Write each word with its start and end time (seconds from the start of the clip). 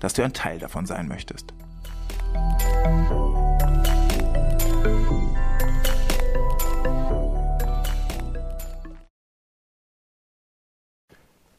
dass 0.00 0.12
du 0.12 0.22
ein 0.22 0.32
Teil 0.32 0.58
davon 0.58 0.86
sein 0.86 1.08
möchtest. 1.08 1.52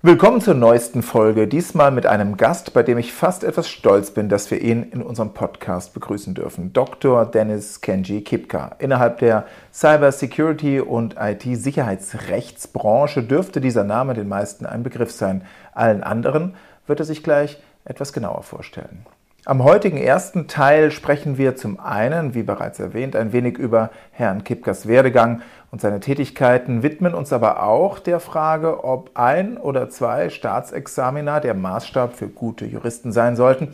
Willkommen 0.02 0.40
zur 0.40 0.54
neuesten 0.54 1.04
Folge, 1.04 1.46
diesmal 1.46 1.92
mit 1.92 2.06
einem 2.06 2.38
Gast, 2.38 2.72
bei 2.72 2.84
dem 2.84 2.98
ich 2.98 3.12
fast 3.12 3.44
etwas 3.44 3.68
stolz 3.68 4.12
bin, 4.12 4.30
dass 4.30 4.50
wir 4.50 4.62
ihn 4.62 4.84
in 4.84 5.02
unserem 5.02 5.34
Podcast 5.34 5.94
begrüßen 5.94 6.36
dürfen. 6.36 6.72
Dr. 6.72 7.26
Dennis 7.26 7.82
Kenji 7.82 8.22
Kipka. 8.22 8.78
Innerhalb 8.80 9.20
der 9.20 9.46
Cyber 9.74 10.14
Security 10.14 10.80
und 10.80 11.18
IT-Sicherheitsrechtsbranche 11.20 13.24
dürfte 13.24 13.60
dieser 13.60 13.84
Name 13.84 14.14
den 14.14 14.30
meisten 14.30 14.66
ein 14.66 14.84
Begriff 14.84 15.12
sein. 15.12 15.44
Allen 15.74 16.02
anderen 16.02 16.56
wird 16.90 17.00
er 17.00 17.06
sich 17.06 17.24
gleich 17.24 17.62
etwas 17.86 18.12
genauer 18.12 18.44
vorstellen. 18.44 19.06
Am 19.46 19.64
heutigen 19.64 19.98
ersten 19.98 20.48
Teil 20.48 20.92
sprechen 20.92 21.38
wir 21.38 21.56
zum 21.56 21.80
einen, 21.80 22.34
wie 22.34 22.44
bereits 22.44 22.78
erwähnt, 22.80 23.16
ein 23.16 23.32
wenig 23.32 23.58
über 23.58 23.90
Herrn 24.12 24.44
Kipkers 24.44 24.88
Werdegang 24.88 25.42
und 25.72 25.80
seine 25.80 26.02
Tätigkeiten, 26.02 26.84
widmen 26.84 27.16
uns 27.16 27.32
aber 27.32 27.64
auch 27.64 28.00
der 28.00 28.20
Frage, 28.20 28.84
ob 28.84 29.12
ein 29.14 29.58
oder 29.58 29.90
zwei 29.90 30.30
Staatsexamina 30.30 31.40
der 31.40 31.54
Maßstab 31.54 32.16
für 32.16 32.28
gute 32.28 32.66
Juristen 32.66 33.14
sein 33.14 33.38
sollten 33.38 33.74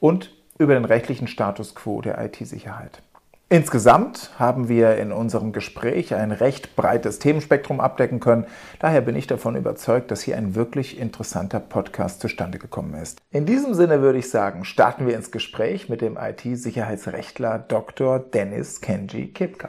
und 0.00 0.34
über 0.58 0.74
den 0.74 0.84
rechtlichen 0.84 1.28
Status 1.28 1.74
quo 1.74 2.02
der 2.02 2.22
IT-Sicherheit. 2.22 3.00
Insgesamt 3.54 4.30
haben 4.36 4.68
wir 4.68 4.96
in 4.96 5.12
unserem 5.12 5.52
Gespräch 5.52 6.12
ein 6.12 6.32
recht 6.32 6.74
breites 6.74 7.20
Themenspektrum 7.20 7.78
abdecken 7.78 8.18
können. 8.18 8.46
Daher 8.80 9.00
bin 9.00 9.14
ich 9.14 9.28
davon 9.28 9.54
überzeugt, 9.54 10.10
dass 10.10 10.22
hier 10.22 10.36
ein 10.36 10.56
wirklich 10.56 10.98
interessanter 10.98 11.60
Podcast 11.60 12.20
zustande 12.20 12.58
gekommen 12.58 12.94
ist. 12.94 13.20
In 13.30 13.46
diesem 13.46 13.72
Sinne 13.74 14.02
würde 14.02 14.18
ich 14.18 14.28
sagen, 14.28 14.64
starten 14.64 15.06
wir 15.06 15.14
ins 15.14 15.30
Gespräch 15.30 15.88
mit 15.88 16.00
dem 16.00 16.18
IT-Sicherheitsrechtler 16.20 17.60
Dr. 17.60 18.18
Dennis 18.18 18.80
Kenji 18.80 19.28
Kipka. 19.28 19.68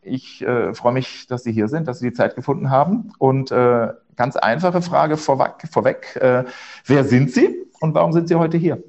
Ich 0.00 0.42
äh, 0.42 0.74
freue 0.74 0.94
mich, 0.94 1.28
dass 1.28 1.44
Sie 1.44 1.52
hier 1.52 1.68
sind, 1.68 1.86
dass 1.86 2.00
Sie 2.00 2.08
die 2.08 2.16
Zeit 2.16 2.34
gefunden 2.34 2.68
haben. 2.68 3.12
Und 3.20 3.52
äh, 3.52 3.90
ganz 4.16 4.34
einfache 4.34 4.82
Frage 4.82 5.16
vorweg. 5.18 5.68
vorweg 5.70 6.16
äh, 6.16 6.42
wer 6.86 7.04
sind 7.04 7.30
Sie 7.30 7.64
und 7.78 7.94
warum 7.94 8.12
sind 8.12 8.26
Sie 8.26 8.34
heute 8.34 8.56
hier? 8.56 8.82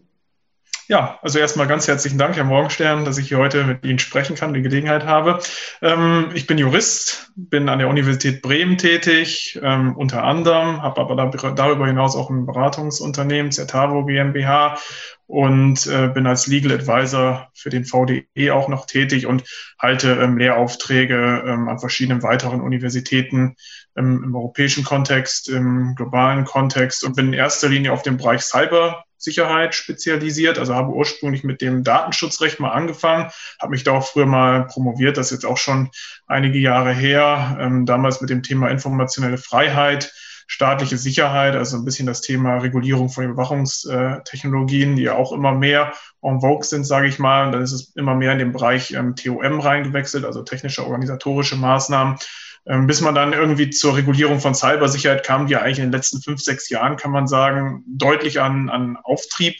Ja, 0.89 1.17
also 1.21 1.39
erstmal 1.39 1.67
ganz 1.67 1.87
herzlichen 1.87 2.17
Dank, 2.17 2.35
Herr 2.35 2.43
Morgenstern, 2.43 3.05
dass 3.05 3.17
ich 3.17 3.29
hier 3.29 3.37
heute 3.37 3.63
mit 3.63 3.85
Ihnen 3.85 3.99
sprechen 3.99 4.35
kann, 4.35 4.53
die 4.53 4.61
Gelegenheit 4.61 5.05
habe. 5.05 5.39
Ähm, 5.81 6.31
ich 6.33 6.45
bin 6.45 6.57
Jurist, 6.57 7.31
bin 7.37 7.69
an 7.69 7.79
der 7.79 7.87
Universität 7.87 8.41
Bremen 8.41 8.77
tätig, 8.77 9.57
ähm, 9.63 9.95
unter 9.95 10.25
anderem, 10.25 10.81
habe 10.81 10.99
aber 10.99 11.15
darüber 11.15 11.87
hinaus 11.87 12.17
auch 12.17 12.29
ein 12.29 12.45
Beratungsunternehmen, 12.45 13.53
Zertavo 13.53 14.05
GmbH 14.05 14.77
und 15.25 15.87
äh, 15.87 16.09
bin 16.09 16.27
als 16.27 16.47
Legal 16.47 16.73
Advisor 16.73 17.49
für 17.53 17.69
den 17.69 17.85
VDE 17.85 18.51
auch 18.51 18.67
noch 18.67 18.85
tätig 18.85 19.25
und 19.25 19.43
halte 19.79 20.11
ähm, 20.11 20.37
Lehraufträge 20.37 21.43
an 21.43 21.79
verschiedenen 21.79 22.23
weiteren 22.23 22.59
Universitäten 22.59 23.55
im 23.95 24.35
europäischen 24.35 24.83
Kontext, 24.83 25.47
im 25.47 25.95
globalen 25.95 26.43
Kontext 26.43 27.05
und 27.05 27.15
bin 27.15 27.27
in 27.27 27.33
erster 27.33 27.69
Linie 27.69 27.93
auf 27.93 28.01
dem 28.01 28.17
Bereich 28.17 28.41
Cyber 28.41 29.05
Sicherheit 29.23 29.75
spezialisiert, 29.75 30.59
also 30.59 30.75
habe 30.75 30.93
ursprünglich 30.93 31.43
mit 31.43 31.61
dem 31.61 31.83
Datenschutzrecht 31.83 32.59
mal 32.59 32.71
angefangen, 32.71 33.31
habe 33.59 33.71
mich 33.71 33.83
da 33.83 33.91
auch 33.91 34.05
früher 34.05 34.25
mal 34.25 34.67
promoviert, 34.67 35.17
das 35.17 35.27
ist 35.27 35.43
jetzt 35.43 35.45
auch 35.45 35.57
schon 35.57 35.89
einige 36.27 36.59
Jahre 36.59 36.93
her, 36.93 37.57
ähm, 37.59 37.85
damals 37.85 38.21
mit 38.21 38.29
dem 38.29 38.43
Thema 38.43 38.69
informationelle 38.69 39.37
Freiheit, 39.37 40.13
staatliche 40.47 40.97
Sicherheit, 40.97 41.55
also 41.55 41.77
ein 41.77 41.85
bisschen 41.85 42.05
das 42.05 42.21
Thema 42.21 42.57
Regulierung 42.57 43.09
von 43.09 43.23
Überwachungstechnologien, 43.23 44.95
die 44.95 45.03
ja 45.03 45.15
auch 45.15 45.31
immer 45.31 45.53
mehr 45.53 45.93
en 46.21 46.41
vogue 46.41 46.63
sind, 46.63 46.83
sage 46.83 47.07
ich 47.07 47.19
mal. 47.19 47.45
Und 47.45 47.53
dann 47.53 47.61
ist 47.63 47.71
es 47.71 47.95
immer 47.95 48.15
mehr 48.15 48.33
in 48.33 48.39
den 48.39 48.51
Bereich 48.51 48.91
ähm, 48.91 49.15
TOM 49.15 49.59
reingewechselt, 49.59 50.25
also 50.25 50.43
technische 50.43 50.85
organisatorische 50.85 51.55
Maßnahmen. 51.55 52.17
Ähm, 52.65 52.87
bis 52.87 53.01
man 53.01 53.13
dann 53.13 53.33
irgendwie 53.33 53.69
zur 53.69 53.97
Regulierung 53.97 54.39
von 54.39 54.55
Cybersicherheit 54.55 55.25
kam, 55.25 55.47
die 55.47 55.53
ja 55.53 55.61
eigentlich 55.61 55.79
in 55.79 55.85
den 55.85 55.91
letzten 55.91 56.21
fünf, 56.21 56.41
sechs 56.41 56.69
Jahren, 56.69 56.95
kann 56.95 57.11
man 57.11 57.27
sagen, 57.27 57.83
deutlich 57.87 58.39
an, 58.39 58.69
an 58.69 58.97
Auftrieb 59.03 59.55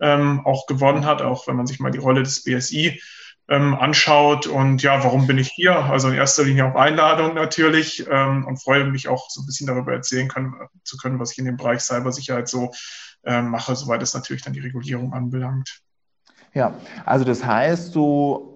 ähm, 0.00 0.42
auch 0.44 0.66
gewonnen 0.66 1.04
hat, 1.04 1.22
auch 1.22 1.48
wenn 1.48 1.56
man 1.56 1.66
sich 1.66 1.80
mal 1.80 1.90
die 1.90 1.98
Rolle 1.98 2.22
des 2.22 2.44
BSI 2.44 3.00
ähm, 3.48 3.74
anschaut. 3.74 4.46
Und 4.46 4.82
ja, 4.82 5.02
warum 5.02 5.26
bin 5.26 5.38
ich 5.38 5.50
hier? 5.54 5.76
Also 5.76 6.08
in 6.08 6.14
erster 6.14 6.44
Linie 6.44 6.66
auf 6.66 6.76
Einladung 6.76 7.34
natürlich 7.34 8.06
ähm, 8.08 8.46
und 8.46 8.62
freue 8.62 8.84
mich 8.84 9.08
auch 9.08 9.28
so 9.30 9.40
ein 9.40 9.46
bisschen 9.46 9.66
darüber 9.66 9.92
erzählen 9.92 10.28
können, 10.28 10.54
zu 10.84 10.96
können, 10.96 11.18
was 11.18 11.32
ich 11.32 11.38
in 11.38 11.46
dem 11.46 11.56
Bereich 11.56 11.80
Cybersicherheit 11.80 12.48
so 12.48 12.72
ähm, 13.24 13.48
mache, 13.48 13.74
soweit 13.74 14.02
es 14.02 14.14
natürlich 14.14 14.42
dann 14.42 14.52
die 14.52 14.60
Regulierung 14.60 15.12
anbelangt. 15.12 15.80
Ja, 16.54 16.78
also 17.04 17.24
das 17.24 17.44
heißt, 17.44 17.92
so 17.92 18.55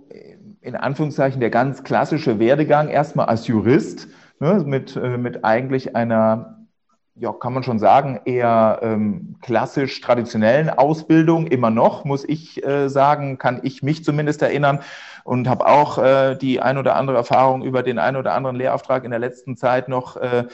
in 0.60 0.76
Anführungszeichen 0.76 1.40
der 1.40 1.50
ganz 1.50 1.82
klassische 1.84 2.38
Werdegang 2.38 2.88
erstmal 2.88 3.26
als 3.26 3.46
Jurist 3.46 4.08
ne, 4.40 4.62
mit, 4.66 4.96
äh, 4.96 5.16
mit 5.16 5.44
eigentlich 5.44 5.96
einer, 5.96 6.66
ja, 7.14 7.32
kann 7.32 7.54
man 7.54 7.62
schon 7.62 7.78
sagen, 7.78 8.20
eher 8.24 8.80
ähm, 8.82 9.36
klassisch 9.40 10.00
traditionellen 10.00 10.70
Ausbildung, 10.70 11.46
immer 11.46 11.70
noch, 11.70 12.04
muss 12.04 12.24
ich 12.28 12.64
äh, 12.64 12.88
sagen, 12.88 13.38
kann 13.38 13.60
ich 13.62 13.82
mich 13.82 14.04
zumindest 14.04 14.42
erinnern 14.42 14.80
und 15.24 15.48
habe 15.48 15.66
auch 15.66 15.98
äh, 15.98 16.36
die 16.36 16.60
ein 16.60 16.78
oder 16.78 16.96
andere 16.96 17.16
Erfahrung 17.16 17.62
über 17.62 17.82
den 17.82 17.98
ein 17.98 18.16
oder 18.16 18.34
anderen 18.34 18.56
Lehrauftrag 18.56 19.04
in 19.04 19.10
der 19.10 19.20
letzten 19.20 19.56
Zeit 19.56 19.88
noch, 19.88 20.16
äh, 20.16 20.44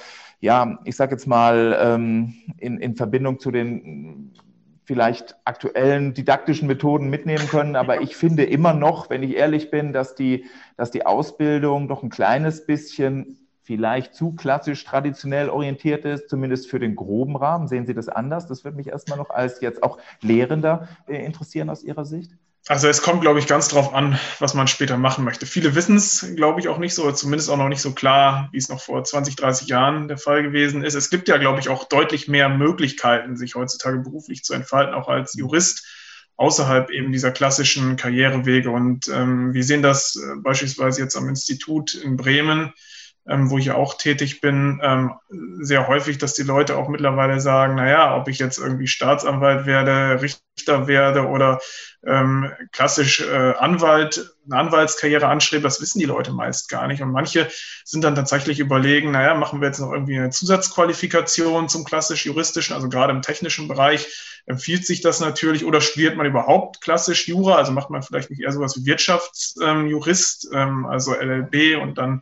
ja, 0.40 0.78
ich 0.84 0.96
sage 0.96 1.12
jetzt 1.12 1.26
mal, 1.26 1.76
ähm, 1.80 2.34
in, 2.58 2.78
in 2.78 2.94
Verbindung 2.94 3.40
zu 3.40 3.50
den 3.50 4.32
vielleicht 4.86 5.36
aktuellen 5.44 6.14
didaktischen 6.14 6.68
Methoden 6.68 7.10
mitnehmen 7.10 7.48
können. 7.48 7.74
Aber 7.76 8.00
ich 8.00 8.16
finde 8.16 8.44
immer 8.44 8.72
noch, 8.72 9.10
wenn 9.10 9.22
ich 9.22 9.36
ehrlich 9.36 9.70
bin, 9.70 9.92
dass 9.92 10.14
die, 10.14 10.46
dass 10.76 10.92
die 10.92 11.04
Ausbildung 11.04 11.88
doch 11.88 12.02
ein 12.02 12.08
kleines 12.08 12.64
bisschen 12.66 13.46
vielleicht 13.62 14.14
zu 14.14 14.32
klassisch 14.32 14.84
traditionell 14.84 15.50
orientiert 15.50 16.04
ist, 16.04 16.30
zumindest 16.30 16.70
für 16.70 16.78
den 16.78 16.94
groben 16.94 17.36
Rahmen. 17.36 17.66
Sehen 17.66 17.84
Sie 17.84 17.94
das 17.94 18.08
anders? 18.08 18.46
Das 18.46 18.64
würde 18.64 18.76
mich 18.76 18.86
erstmal 18.86 19.18
noch 19.18 19.30
als 19.30 19.60
jetzt 19.60 19.82
auch 19.82 19.98
Lehrender 20.22 20.88
äh, 21.08 21.24
interessieren 21.24 21.68
aus 21.68 21.82
Ihrer 21.82 22.04
Sicht. 22.04 22.30
Also 22.68 22.88
es 22.88 23.00
kommt, 23.00 23.20
glaube 23.20 23.38
ich, 23.38 23.46
ganz 23.46 23.68
drauf 23.68 23.94
an, 23.94 24.18
was 24.40 24.54
man 24.54 24.66
später 24.66 24.98
machen 24.98 25.24
möchte. 25.24 25.46
Viele 25.46 25.76
wissen 25.76 25.96
es, 25.96 26.26
glaube 26.34 26.58
ich, 26.58 26.66
auch 26.66 26.78
nicht 26.78 26.94
so, 26.94 27.10
zumindest 27.12 27.48
auch 27.48 27.56
noch 27.56 27.68
nicht 27.68 27.80
so 27.80 27.92
klar, 27.92 28.48
wie 28.50 28.58
es 28.58 28.68
noch 28.68 28.80
vor 28.80 29.04
20, 29.04 29.36
30 29.36 29.68
Jahren 29.68 30.08
der 30.08 30.18
Fall 30.18 30.42
gewesen 30.42 30.82
ist. 30.82 30.94
Es 30.94 31.08
gibt 31.08 31.28
ja, 31.28 31.36
glaube 31.36 31.60
ich, 31.60 31.68
auch 31.68 31.84
deutlich 31.84 32.26
mehr 32.26 32.48
Möglichkeiten, 32.48 33.36
sich 33.36 33.54
heutzutage 33.54 33.98
beruflich 33.98 34.42
zu 34.42 34.52
entfalten, 34.52 34.94
auch 34.94 35.06
als 35.06 35.34
Jurist, 35.34 35.86
außerhalb 36.34 36.90
eben 36.90 37.12
dieser 37.12 37.30
klassischen 37.30 37.94
Karrierewege. 37.94 38.70
Und 38.70 39.06
ähm, 39.08 39.54
wir 39.54 39.62
sehen 39.62 39.82
das 39.82 40.16
äh, 40.16 40.34
beispielsweise 40.42 41.02
jetzt 41.02 41.16
am 41.16 41.28
Institut 41.28 41.94
in 41.94 42.16
Bremen 42.16 42.72
ähm, 43.28 43.50
wo 43.50 43.58
ich 43.58 43.70
auch 43.70 43.94
tätig 43.94 44.40
bin, 44.40 44.80
ähm, 44.82 45.12
sehr 45.60 45.88
häufig, 45.88 46.18
dass 46.18 46.34
die 46.34 46.42
Leute 46.42 46.76
auch 46.76 46.88
mittlerweile 46.88 47.40
sagen, 47.40 47.74
naja, 47.74 48.16
ob 48.16 48.28
ich 48.28 48.38
jetzt 48.38 48.58
irgendwie 48.58 48.86
Staatsanwalt 48.86 49.66
werde, 49.66 50.20
Richter 50.22 50.86
werde 50.86 51.26
oder 51.26 51.60
ähm, 52.06 52.52
klassisch 52.72 53.20
äh, 53.20 53.54
Anwalt, 53.58 54.32
eine 54.46 54.60
Anwaltskarriere 54.60 55.26
anstrebe, 55.26 55.62
das 55.64 55.80
wissen 55.80 55.98
die 55.98 56.04
Leute 56.04 56.32
meist 56.32 56.68
gar 56.68 56.86
nicht. 56.86 57.02
Und 57.02 57.10
manche 57.10 57.48
sind 57.84 58.04
dann 58.04 58.14
tatsächlich 58.14 58.60
überlegen, 58.60 59.10
naja, 59.10 59.34
machen 59.34 59.60
wir 59.60 59.68
jetzt 59.68 59.80
noch 59.80 59.92
irgendwie 59.92 60.18
eine 60.18 60.30
Zusatzqualifikation 60.30 61.68
zum 61.68 61.84
klassisch 61.84 62.26
juristischen, 62.26 62.74
also 62.74 62.88
gerade 62.88 63.12
im 63.12 63.22
technischen 63.22 63.68
Bereich 63.68 64.06
empfiehlt 64.46 64.86
sich 64.86 65.00
das 65.00 65.20
natürlich 65.20 65.64
oder 65.64 65.80
studiert 65.80 66.16
man 66.16 66.26
überhaupt 66.26 66.80
klassisch 66.80 67.26
Jura, 67.26 67.56
also 67.56 67.72
macht 67.72 67.90
man 67.90 68.02
vielleicht 68.02 68.30
nicht 68.30 68.40
eher 68.40 68.52
sowas 68.52 68.76
wie 68.76 68.86
Wirtschaftsjurist, 68.86 70.48
ähm, 70.52 70.86
also 70.86 71.14
LLB 71.14 71.82
und 71.82 71.98
dann 71.98 72.20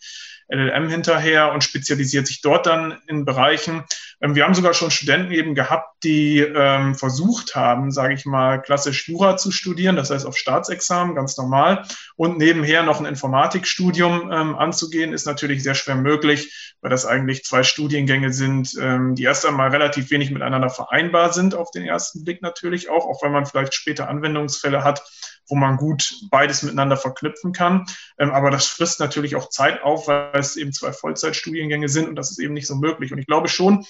LLM 0.48 0.88
hinterher 0.88 1.52
und 1.52 1.64
spezialisiert 1.64 2.26
sich 2.26 2.40
dort 2.40 2.66
dann 2.66 2.98
in 3.06 3.24
Bereichen. 3.24 3.84
Ähm, 4.24 4.34
wir 4.34 4.44
haben 4.44 4.54
sogar 4.54 4.72
schon 4.72 4.90
Studenten 4.90 5.32
eben 5.32 5.54
gehabt, 5.54 6.02
die 6.02 6.38
ähm, 6.38 6.94
versucht 6.94 7.54
haben, 7.54 7.92
sage 7.92 8.14
ich 8.14 8.24
mal, 8.24 8.62
klassisch 8.62 9.06
Jura 9.06 9.36
zu 9.36 9.50
studieren, 9.50 9.96
das 9.96 10.10
heißt 10.10 10.24
auf 10.24 10.38
Staatsexamen, 10.38 11.14
ganz 11.14 11.36
normal, 11.36 11.84
und 12.16 12.38
nebenher 12.38 12.82
noch 12.84 13.00
ein 13.00 13.06
Informatikstudium 13.06 14.32
ähm, 14.32 14.56
anzugehen, 14.56 15.12
ist 15.12 15.26
natürlich 15.26 15.62
sehr 15.62 15.74
schwer 15.74 15.96
möglich, 15.96 16.74
weil 16.80 16.90
das 16.90 17.04
eigentlich 17.04 17.44
zwei 17.44 17.64
Studiengänge 17.64 18.32
sind, 18.32 18.74
ähm, 18.80 19.14
die 19.14 19.24
erst 19.24 19.44
einmal 19.44 19.68
relativ 19.68 20.10
wenig 20.10 20.30
miteinander 20.30 20.70
vereinbar 20.70 21.34
sind, 21.34 21.54
auf 21.54 21.70
den 21.70 21.84
ersten 21.84 22.24
Blick 22.24 22.40
natürlich 22.40 22.88
auch, 22.88 23.04
auch 23.04 23.22
wenn 23.22 23.32
man 23.32 23.44
vielleicht 23.44 23.74
später 23.74 24.08
Anwendungsfälle 24.08 24.84
hat, 24.84 25.02
wo 25.48 25.54
man 25.54 25.76
gut 25.76 26.14
beides 26.30 26.62
miteinander 26.62 26.96
verknüpfen 26.96 27.52
kann. 27.52 27.84
Ähm, 28.18 28.30
aber 28.30 28.50
das 28.50 28.66
frisst 28.66 29.00
natürlich 29.00 29.36
auch 29.36 29.50
Zeit 29.50 29.82
auf, 29.82 30.08
weil 30.08 30.30
es 30.32 30.56
eben 30.56 30.72
zwei 30.72 30.92
Vollzeitstudiengänge 30.92 31.90
sind 31.90 32.08
und 32.08 32.16
das 32.16 32.30
ist 32.30 32.38
eben 32.38 32.54
nicht 32.54 32.66
so 32.66 32.76
möglich. 32.76 33.12
Und 33.12 33.18
ich 33.18 33.26
glaube 33.26 33.48
schon, 33.48 33.84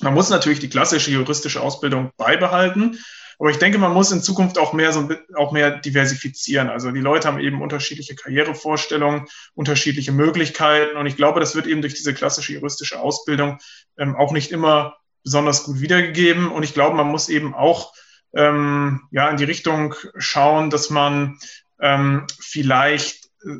man 0.00 0.14
muss 0.14 0.30
natürlich 0.30 0.58
die 0.58 0.68
klassische 0.68 1.10
juristische 1.10 1.60
Ausbildung 1.60 2.10
beibehalten. 2.16 2.98
Aber 3.38 3.50
ich 3.50 3.58
denke, 3.58 3.78
man 3.78 3.92
muss 3.92 4.12
in 4.12 4.22
Zukunft 4.22 4.58
auch 4.58 4.72
mehr, 4.72 4.92
so, 4.92 5.08
auch 5.34 5.52
mehr 5.52 5.78
diversifizieren. 5.78 6.68
Also 6.68 6.90
die 6.90 7.00
Leute 7.00 7.28
haben 7.28 7.40
eben 7.40 7.62
unterschiedliche 7.62 8.14
Karrierevorstellungen, 8.14 9.26
unterschiedliche 9.54 10.12
Möglichkeiten. 10.12 10.96
Und 10.96 11.06
ich 11.06 11.16
glaube, 11.16 11.40
das 11.40 11.54
wird 11.54 11.66
eben 11.66 11.80
durch 11.82 11.94
diese 11.94 12.14
klassische 12.14 12.52
juristische 12.52 13.00
Ausbildung 13.00 13.58
ähm, 13.98 14.14
auch 14.16 14.32
nicht 14.32 14.52
immer 14.52 14.96
besonders 15.24 15.64
gut 15.64 15.80
wiedergegeben. 15.80 16.50
Und 16.50 16.62
ich 16.62 16.74
glaube, 16.74 16.96
man 16.96 17.08
muss 17.08 17.28
eben 17.28 17.54
auch 17.54 17.92
ähm, 18.34 19.02
ja, 19.10 19.28
in 19.30 19.36
die 19.36 19.44
Richtung 19.44 19.94
schauen, 20.16 20.70
dass 20.70 20.90
man 20.90 21.38
ähm, 21.80 22.26
vielleicht 22.38 23.26
äh, 23.44 23.58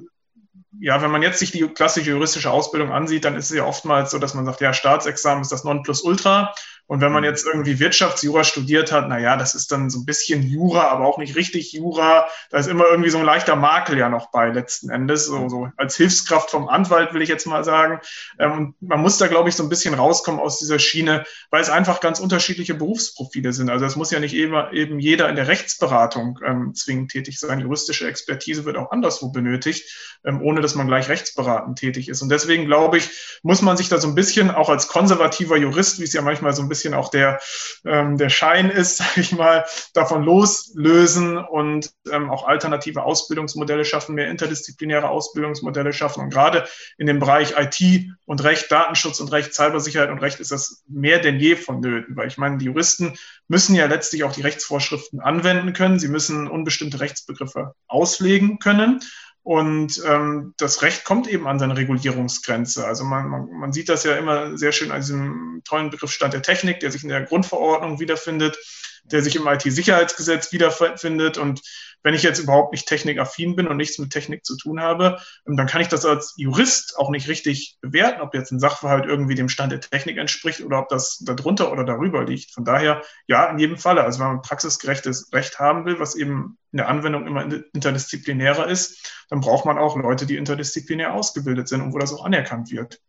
ja, 0.81 1.01
wenn 1.03 1.11
man 1.11 1.23
jetzt 1.23 1.39
sich 1.39 1.51
die 1.51 1.67
klassische 1.69 2.11
juristische 2.11 2.51
Ausbildung 2.51 2.93
ansieht, 2.93 3.25
dann 3.25 3.37
ist 3.37 3.51
es 3.51 3.57
ja 3.57 3.65
oftmals 3.65 4.11
so, 4.11 4.19
dass 4.19 4.35
man 4.35 4.45
sagt, 4.45 4.61
ja, 4.61 4.73
Staatsexamen 4.73 5.43
ist 5.43 5.53
das 5.53 5.65
Nonplusultra 5.65 6.55
und 6.87 7.01
wenn 7.01 7.13
man 7.13 7.23
mhm. 7.23 7.31
jetzt 7.31 7.47
irgendwie 7.47 7.81
Wirtschaftsjura 7.81 8.45
studiert 8.45 8.93
hat, 8.93 9.09
na 9.09 9.19
ja, 9.19 9.37
das 9.37 9.55
ist 9.55 9.73
dann 9.73 9.89
so 9.89 10.01
ein 10.01 10.05
bisschen 10.05 10.43
Jura, 10.43 10.89
aber 10.89 11.07
auch 11.07 11.19
nicht 11.19 11.35
richtig 11.35 11.73
Jura. 11.73 12.29
Da 12.51 12.59
ist 12.59 12.69
immer 12.69 12.85
irgendwie 12.87 13.11
so 13.11 13.19
ein 13.19 13.25
leichter 13.25 13.57
Makel 13.57 13.97
ja 13.97 14.11
noch 14.11 14.31
bei 14.31 14.51
letzten 14.51 14.91
Endes. 14.91 15.25
So, 15.27 15.49
so 15.49 15.69
als 15.77 15.97
Hilfskraft 15.97 16.51
vom 16.51 16.69
Anwalt 16.69 17.15
will 17.15 17.23
ich 17.23 17.31
jetzt 17.31 17.47
mal 17.47 17.65
sagen. 17.65 18.01
Ähm, 18.39 18.53
und 18.53 18.75
man 18.83 19.01
muss 19.01 19.17
da, 19.17 19.29
glaube 19.29 19.49
ich, 19.49 19.57
so 19.57 19.63
ein 19.63 19.71
bisschen 19.71 19.95
rauskommen 19.95 20.41
aus 20.41 20.59
dieser 20.59 20.79
Schiene, 20.79 21.25
weil 21.51 21.63
es 21.63 21.71
einfach 21.71 22.01
ganz 22.01 22.21
unterschiedliche 22.21 22.75
Berufsprofile 22.75 23.53
sind. 23.53 23.71
Also 23.71 23.87
es 23.87 23.97
muss 23.97 24.11
ja 24.11 24.21
nicht 24.21 24.35
eben, 24.35 24.55
eben 24.73 24.99
jeder 24.99 25.29
in 25.31 25.37
der 25.37 25.49
Rechtsberatung 25.49 26.39
ähm, 26.45 26.75
zwingend 26.75 27.11
tätig 27.11 27.39
sein. 27.41 27.61
Juristische 27.61 28.07
Expertise 28.07 28.67
wird 28.67 28.77
auch 28.77 28.91
anderswo 28.91 29.31
benötigt, 29.31 30.19
ähm, 30.25 30.43
ohne 30.43 30.61
dass 30.61 30.75
man 30.75 30.87
gleich 30.87 31.09
rechtsberatend 31.09 31.79
tätig 31.79 32.11
ist. 32.11 32.21
Und 32.21 32.29
deswegen, 32.29 32.67
glaube 32.67 32.99
ich, 32.99 33.41
muss 33.43 33.63
man 33.63 33.79
sich 33.79 33.89
da 33.89 33.99
so 33.99 34.09
ein 34.09 34.15
bisschen 34.15 34.51
auch 34.51 34.69
als 34.69 34.89
konservativer 34.89 35.57
Jurist, 35.57 35.99
wie 35.99 36.05
es 36.05 36.13
ja 36.13 36.21
manchmal 36.21 36.53
so 36.53 36.63
ein 36.63 36.69
bisschen 36.69 36.74
auch 36.95 37.09
der, 37.09 37.41
ähm, 37.85 38.19
der 38.19 38.31
Schein 38.31 38.71
ist, 38.71 38.97
sage 38.99 39.21
ich 39.21 39.33
mal, 39.33 39.65
davon 39.93 40.25
loslösen 40.25 41.39
und 41.39 41.93
ähm, 42.11 42.31
auch 42.31 42.47
alternative 42.47 43.05
Ausbildungsmodelle 43.05 43.85
schaffen, 43.85 44.15
mehr 44.15 44.29
interdisziplinäre 44.29 45.09
Ausbildungsmodelle 45.09 45.93
schaffen. 45.93 46.23
Und 46.23 46.31
gerade 46.31 46.67
in 46.99 47.07
dem 47.07 47.21
Bereich 47.21 47.55
IT 47.57 48.11
und 48.27 48.43
Recht, 48.43 48.73
Datenschutz 48.73 49.21
und 49.21 49.31
Recht, 49.31 49.55
Cybersicherheit 49.55 50.11
und 50.11 50.19
Recht 50.19 50.41
ist 50.41 50.51
das 50.51 50.83
mehr 50.89 51.21
denn 51.21 51.39
je 51.39 51.57
vonnöten, 51.57 52.17
weil 52.17 52.29
ich 52.29 52.39
meine, 52.39 52.59
die 52.59 52.67
Juristen 52.67 53.17
müssen 53.49 53.75
ja 53.75 53.87
letztlich 53.87 54.25
auch 54.25 54.33
die 54.33 54.43
Rechtsvorschriften 54.43 55.21
anwenden 55.21 55.73
können. 55.73 55.99
Sie 55.99 56.09
müssen 56.09 56.49
unbestimmte 56.49 57.01
Rechtsbegriffe 57.01 57.75
auslegen 57.87 58.59
können. 58.59 59.01
Und 59.45 60.03
ähm, 60.07 60.55
das 60.57 60.81
Recht 60.81 61.05
kommt 61.05 61.29
eben 61.29 61.47
an 61.47 61.59
seine 61.59 61.77
Regulierungsgrenze. 61.77 62.87
Also 62.87 63.05
man, 63.05 63.29
man, 63.29 63.51
man 63.51 63.73
sieht 63.75 63.91
das 63.91 64.03
ja 64.03 64.17
immer 64.17 64.57
sehr 64.57 64.73
schön 64.73 64.91
an 64.91 65.03
diesem 65.03 65.61
tollen 65.67 65.91
Begriff 65.91 66.11
Stand 66.11 66.33
der 66.33 66.41
Technik, 66.41 66.81
der 66.81 66.91
sich 66.91 67.03
in 67.03 67.11
der 67.11 67.25
Grundverordnung 67.25 68.01
wiederfindet 68.01 68.59
der 69.05 69.23
sich 69.23 69.37
im 69.37 69.47
IT-Sicherheitsgesetz 69.47 70.53
wiederfindet. 70.53 71.39
Und 71.39 71.61
wenn 72.03 72.15
ich 72.15 72.23
jetzt 72.23 72.39
überhaupt 72.39 72.73
nicht 72.73 72.87
technikaffin 72.87 73.57
bin 73.57 73.67
und 73.67 73.77
nichts 73.77 73.99
mit 73.99 74.11
Technik 74.11 74.45
zu 74.45 74.57
tun 74.57 74.81
habe, 74.81 75.19
ähm, 75.47 75.57
dann 75.57 75.67
kann 75.67 75.81
ich 75.81 75.89
das 75.89 76.05
als 76.05 76.35
Jurist 76.37 76.99
auch 76.99 77.11
nicht 77.11 77.29
richtig 77.29 77.79
bewerten, 77.81 78.21
ob 78.21 78.35
jetzt 78.35 78.53
ein 78.53 78.61
Sachverhalt 78.61 79.07
irgendwie 79.07 79.35
dem 79.35 79.49
Stand 79.49 79.73
der 79.73 79.81
Technik 79.81 80.19
entspricht 80.19 80.61
oder 80.61 80.79
ob 80.79 80.89
das 80.89 81.19
darunter 81.25 81.73
oder 81.73 81.85
darüber 81.85 82.25
liegt. 82.25 82.53
Von 82.53 82.65
daher, 82.65 83.03
ja, 83.27 83.47
in 83.47 83.59
jedem 83.59 83.79
Falle. 83.79 84.05
Also 84.05 84.21
wenn 84.21 84.29
man 84.29 84.43
praxisgerechtes 84.43 85.33
Recht 85.33 85.59
haben 85.59 85.87
will, 85.87 85.99
was 85.99 86.15
eben 86.15 86.59
in 86.73 86.79
der 86.79 86.89
Anwendung 86.89 87.27
immer 87.27 87.43
interdisziplinärer 87.73 88.69
ist, 88.69 89.11
dann 89.31 89.41
braucht 89.41 89.65
man 89.65 89.79
auch 89.79 89.97
Leute, 89.97 90.27
die 90.27 90.37
interdisziplinär 90.37 91.15
ausgebildet 91.15 91.69
sind 91.69 91.81
und 91.81 91.95
wo 91.95 91.99
das 91.99 92.13
auch 92.13 92.25
anerkannt 92.25 92.71
wird. 92.71 93.01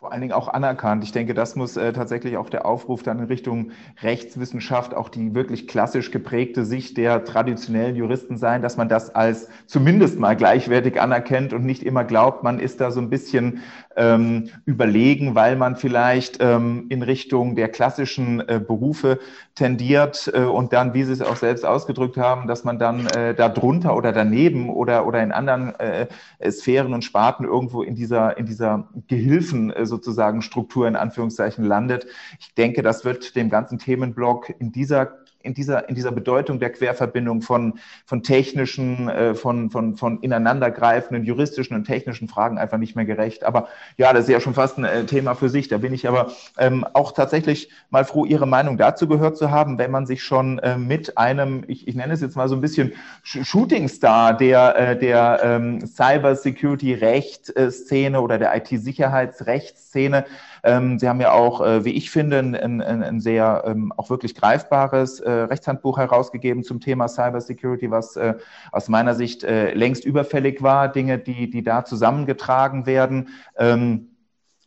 Vor 0.00 0.12
allen 0.12 0.20
Dingen 0.20 0.32
auch 0.32 0.46
anerkannt. 0.46 1.02
Ich 1.02 1.10
denke, 1.10 1.34
das 1.34 1.56
muss 1.56 1.76
äh, 1.76 1.92
tatsächlich 1.92 2.36
auch 2.36 2.48
der 2.50 2.66
Aufruf 2.66 3.02
dann 3.02 3.18
in 3.18 3.24
Richtung 3.24 3.72
Rechtswissenschaft, 4.00 4.94
auch 4.94 5.08
die 5.08 5.34
wirklich 5.34 5.66
klassisch 5.66 6.12
geprägte 6.12 6.64
Sicht 6.64 6.96
der 6.98 7.24
traditionellen 7.24 7.96
Juristen 7.96 8.36
sein, 8.36 8.62
dass 8.62 8.76
man 8.76 8.88
das 8.88 9.12
als 9.12 9.48
zumindest 9.66 10.20
mal 10.20 10.36
gleichwertig 10.36 11.00
anerkennt 11.00 11.52
und 11.52 11.66
nicht 11.66 11.82
immer 11.82 12.04
glaubt, 12.04 12.44
man 12.44 12.60
ist 12.60 12.80
da 12.80 12.92
so 12.92 13.00
ein 13.00 13.10
bisschen 13.10 13.60
ähm, 13.98 14.50
überlegen, 14.64 15.34
weil 15.34 15.56
man 15.56 15.76
vielleicht 15.76 16.38
ähm, 16.40 16.86
in 16.88 17.02
Richtung 17.02 17.56
der 17.56 17.68
klassischen 17.68 18.40
äh, 18.48 18.60
Berufe 18.64 19.18
tendiert 19.54 20.30
äh, 20.32 20.44
und 20.44 20.72
dann, 20.72 20.94
wie 20.94 21.02
Sie 21.04 21.12
es 21.12 21.20
auch 21.20 21.36
selbst 21.36 21.66
ausgedrückt 21.66 22.16
haben, 22.16 22.46
dass 22.46 22.64
man 22.64 22.78
dann 22.78 23.06
äh, 23.08 23.34
da 23.34 23.48
drunter 23.48 23.96
oder 23.96 24.12
daneben 24.12 24.70
oder, 24.70 25.06
oder 25.06 25.22
in 25.22 25.32
anderen 25.32 25.74
äh, 25.80 26.06
Sphären 26.50 26.94
und 26.94 27.04
Sparten 27.04 27.44
irgendwo 27.44 27.82
in 27.82 27.96
dieser, 27.96 28.38
in 28.38 28.46
dieser 28.46 28.88
Gehilfen 29.08 29.70
äh, 29.70 29.84
sozusagen 29.84 30.42
Struktur 30.42 30.86
in 30.86 30.96
Anführungszeichen 30.96 31.64
landet. 31.64 32.06
Ich 32.38 32.54
denke, 32.54 32.82
das 32.82 33.04
wird 33.04 33.34
dem 33.34 33.50
ganzen 33.50 33.78
Themenblock 33.78 34.54
in 34.60 34.70
dieser 34.70 35.18
in 35.42 35.54
dieser, 35.54 35.88
in 35.88 35.94
dieser 35.94 36.12
Bedeutung 36.12 36.58
der 36.58 36.70
Querverbindung 36.70 37.42
von, 37.42 37.78
von 38.04 38.24
technischen, 38.24 39.08
äh, 39.08 39.34
von, 39.34 39.70
von, 39.70 39.96
von 39.96 40.20
ineinandergreifenden 40.20 41.24
juristischen 41.24 41.74
und 41.76 41.84
technischen 41.84 42.28
Fragen 42.28 42.58
einfach 42.58 42.78
nicht 42.78 42.96
mehr 42.96 43.04
gerecht. 43.04 43.44
Aber 43.44 43.68
ja, 43.96 44.12
das 44.12 44.24
ist 44.24 44.30
ja 44.30 44.40
schon 44.40 44.54
fast 44.54 44.78
ein 44.78 44.84
äh, 44.84 45.04
Thema 45.04 45.34
für 45.34 45.48
sich. 45.48 45.68
Da 45.68 45.78
bin 45.78 45.94
ich 45.94 46.08
aber 46.08 46.32
ähm, 46.58 46.84
auch 46.92 47.12
tatsächlich 47.12 47.70
mal 47.90 48.04
froh, 48.04 48.24
Ihre 48.24 48.46
Meinung 48.46 48.78
dazu 48.78 49.06
gehört 49.06 49.36
zu 49.36 49.52
haben, 49.52 49.78
wenn 49.78 49.92
man 49.92 50.06
sich 50.06 50.24
schon 50.24 50.58
äh, 50.58 50.76
mit 50.76 51.16
einem, 51.16 51.62
ich, 51.68 51.86
ich 51.86 51.94
nenne 51.94 52.14
es 52.14 52.20
jetzt 52.20 52.34
mal 52.36 52.48
so 52.48 52.56
ein 52.56 52.60
bisschen 52.60 52.94
Shootingstar 53.22 54.36
der, 54.36 54.76
äh, 54.76 54.98
der 54.98 55.38
ähm, 55.44 55.86
Cyber-Security-Rechtsszene 55.86 58.20
oder 58.20 58.38
der 58.38 58.56
IT-Sicherheitsrechtsszene 58.56 60.24
ähm, 60.62 60.98
Sie 60.98 61.08
haben 61.08 61.20
ja 61.20 61.32
auch, 61.32 61.60
äh, 61.60 61.84
wie 61.84 61.92
ich 61.92 62.10
finde, 62.10 62.38
ein, 62.38 62.54
ein, 62.54 62.80
ein 62.82 63.20
sehr 63.20 63.64
ähm, 63.66 63.92
auch 63.96 64.10
wirklich 64.10 64.34
greifbares 64.34 65.20
äh, 65.20 65.30
Rechtshandbuch 65.30 65.98
herausgegeben 65.98 66.62
zum 66.62 66.80
Thema 66.80 67.08
Cybersecurity, 67.08 67.90
was 67.90 68.16
äh, 68.16 68.34
aus 68.72 68.88
meiner 68.88 69.14
Sicht 69.14 69.44
äh, 69.44 69.72
längst 69.74 70.04
überfällig 70.04 70.62
war. 70.62 70.88
Dinge, 70.88 71.18
die, 71.18 71.50
die 71.50 71.62
da 71.62 71.84
zusammengetragen 71.84 72.86
werden. 72.86 73.28
Ähm, 73.56 74.08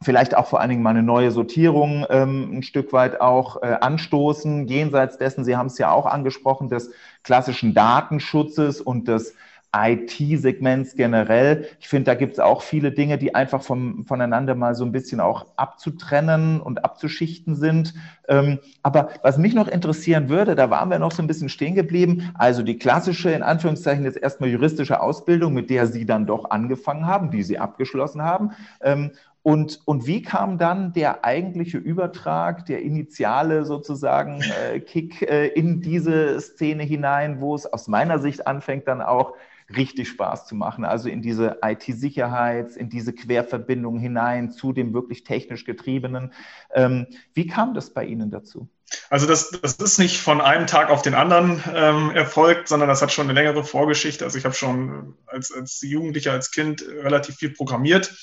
vielleicht 0.01 0.36
auch 0.36 0.48
vor 0.48 0.60
allen 0.60 0.69
Dingen 0.69 0.81
mal 0.81 0.91
eine 0.91 1.03
neue 1.03 1.31
Sortierung 1.31 2.05
ähm, 2.10 2.57
ein 2.57 2.63
Stück 2.63 2.91
weit 2.91 3.21
auch 3.21 3.62
äh, 3.62 3.77
anstoßen, 3.79 4.67
jenseits 4.67 5.17
dessen, 5.17 5.45
Sie 5.45 5.55
haben 5.55 5.67
es 5.67 5.77
ja 5.77 5.91
auch 5.91 6.05
angesprochen, 6.05 6.69
des 6.69 6.91
klassischen 7.24 7.74
Datenschutzes 7.74 8.81
und 8.81 9.07
des 9.07 9.36
IT-Segments 9.74 10.96
generell. 10.96 11.66
Ich 11.80 11.88
finde, 11.88 12.12
da 12.12 12.16
gibt 12.16 12.34
es 12.34 12.40
auch 12.40 12.62
viele 12.62 12.92
Dinge, 12.92 13.18
die 13.18 13.36
einfach 13.36 13.62
vom, 13.62 14.06
voneinander 14.06 14.54
mal 14.54 14.75
so 14.75 14.84
ein 14.84 14.92
bisschen 14.92 15.22
auch 15.22 15.46
abzutrennen 15.56 16.60
und 16.60 16.84
abzuschichten 16.84 17.56
sind. 17.56 17.94
Ähm, 18.28 18.60
aber 18.84 19.10
was 19.24 19.38
mich 19.38 19.54
noch 19.54 19.70
interessieren 19.70 20.28
würde, 20.28 20.56
da 20.56 20.70
waren 20.70 20.90
wir 20.90 21.00
noch 21.00 21.13
so 21.13 21.24
ein 21.24 21.28
bisschen 21.28 21.50
stehen 21.50 21.75
geblieben. 21.75 22.32
Also 22.34 22.63
die 22.63 22.78
klassische, 22.78 23.32
in 23.32 23.44
Anführungszeichen 23.44 24.04
jetzt 24.04 24.18
erstmal 24.18 24.50
juristische 24.50 25.01
Ausbildung, 25.01 25.54
mit 25.54 25.70
der 25.70 25.88
Sie 25.88 26.06
dann 26.06 26.25
doch 26.25 26.50
angefangen 26.50 27.08
haben, 27.08 27.32
die 27.32 27.44
Sie 27.44 27.58
abgeschlossen 27.58 28.22
haben. 28.22 28.51
Ähm, 28.82 29.12
und, 29.44 29.82
und 29.86 30.06
wie 30.06 30.22
kam 30.22 30.60
dann 30.60 30.94
der 30.94 31.25
eigentliche 31.25 31.80
Übertrag, 31.80 32.66
der 32.68 32.84
initiale 32.84 33.66
sozusagen 33.66 34.42
äh, 34.42 34.80
Kick 34.82 35.24
äh, 35.24 35.48
in 35.48 35.82
diese 35.82 36.40
Szene 36.40 36.84
hinein, 36.84 37.42
wo 37.42 37.56
es 37.56 37.66
aus 37.66 37.88
meiner 37.88 38.20
Sicht 38.20 38.46
anfängt, 38.46 38.88
dann 38.88 39.01
auch 39.01 39.34
richtig 39.75 40.10
Spaß 40.10 40.48
zu 40.48 40.56
machen. 40.56 40.86
Also 40.86 41.10
in 41.10 41.22
diese 41.22 41.60
IT-Sicherheit, 41.63 42.75
in 42.75 42.90
diese 42.90 43.13
Querverbindung 43.13 44.00
hinein 44.00 44.51
zu 44.51 44.74
dem 44.74 44.94
wirklich 44.94 45.24
technisch 45.24 45.66
getriebenen. 45.66 46.34
Ähm, 46.74 47.08
wie 47.34 47.48
kam 47.48 47.74
das 47.74 47.94
bei 47.94 48.06
Ihnen 48.06 48.32
dazu? 48.32 48.70
Also 49.10 49.25
das, 49.25 49.51
das 49.51 49.75
ist 49.75 50.00
nicht 50.00 50.20
von 50.20 50.42
einem 50.42 50.68
Tag 50.68 50.90
auf 50.90 51.01
den 51.01 51.13
anderen 51.13 51.63
ähm, 51.74 52.12
erfolgt, 52.12 52.68
sondern 52.68 52.90
das 52.90 53.01
hat 53.01 53.12
schon 53.12 53.30
eine 53.30 53.40
längere 53.40 53.63
Vorgeschichte. 53.63 54.25
Also 54.25 54.38
ich 54.38 54.46
habe 54.46 54.56
schon 54.56 55.16
als, 55.28 55.51
als 55.51 55.82
Jugendlicher, 55.82 56.34
als 56.34 56.51
Kind 56.51 56.82
relativ 56.82 57.36
viel 57.38 57.51
programmiert. 57.51 58.13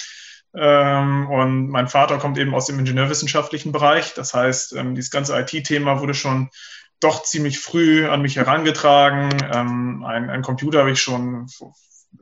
Ähm, 0.55 1.29
und 1.31 1.69
mein 1.69 1.89
Vater 1.89 2.19
kommt 2.19 2.39
eben 2.39 2.55
aus 2.55 2.67
dem 2.67 2.79
ingenieurwissenschaftlichen 2.79 3.73
Bereich. 3.73 4.15
Das 4.15 4.35
heißt, 4.35 4.75
ähm, 4.75 4.95
dieses 4.95 5.11
ganze 5.11 5.39
IT-Thema 5.39 6.01
wurde 6.01 6.15
schon 6.15 6.51
doch 7.01 7.23
ziemlich 7.23 7.61
früh 7.61 8.07
an 8.07 8.23
mich 8.23 8.37
herangetragen. 8.37 9.31
Ähm, 9.53 10.05
ein, 10.05 10.31
ein 10.31 10.43
Computer 10.43 10.81
habe 10.81 10.93
ich 10.93 11.01
schon 11.01 11.49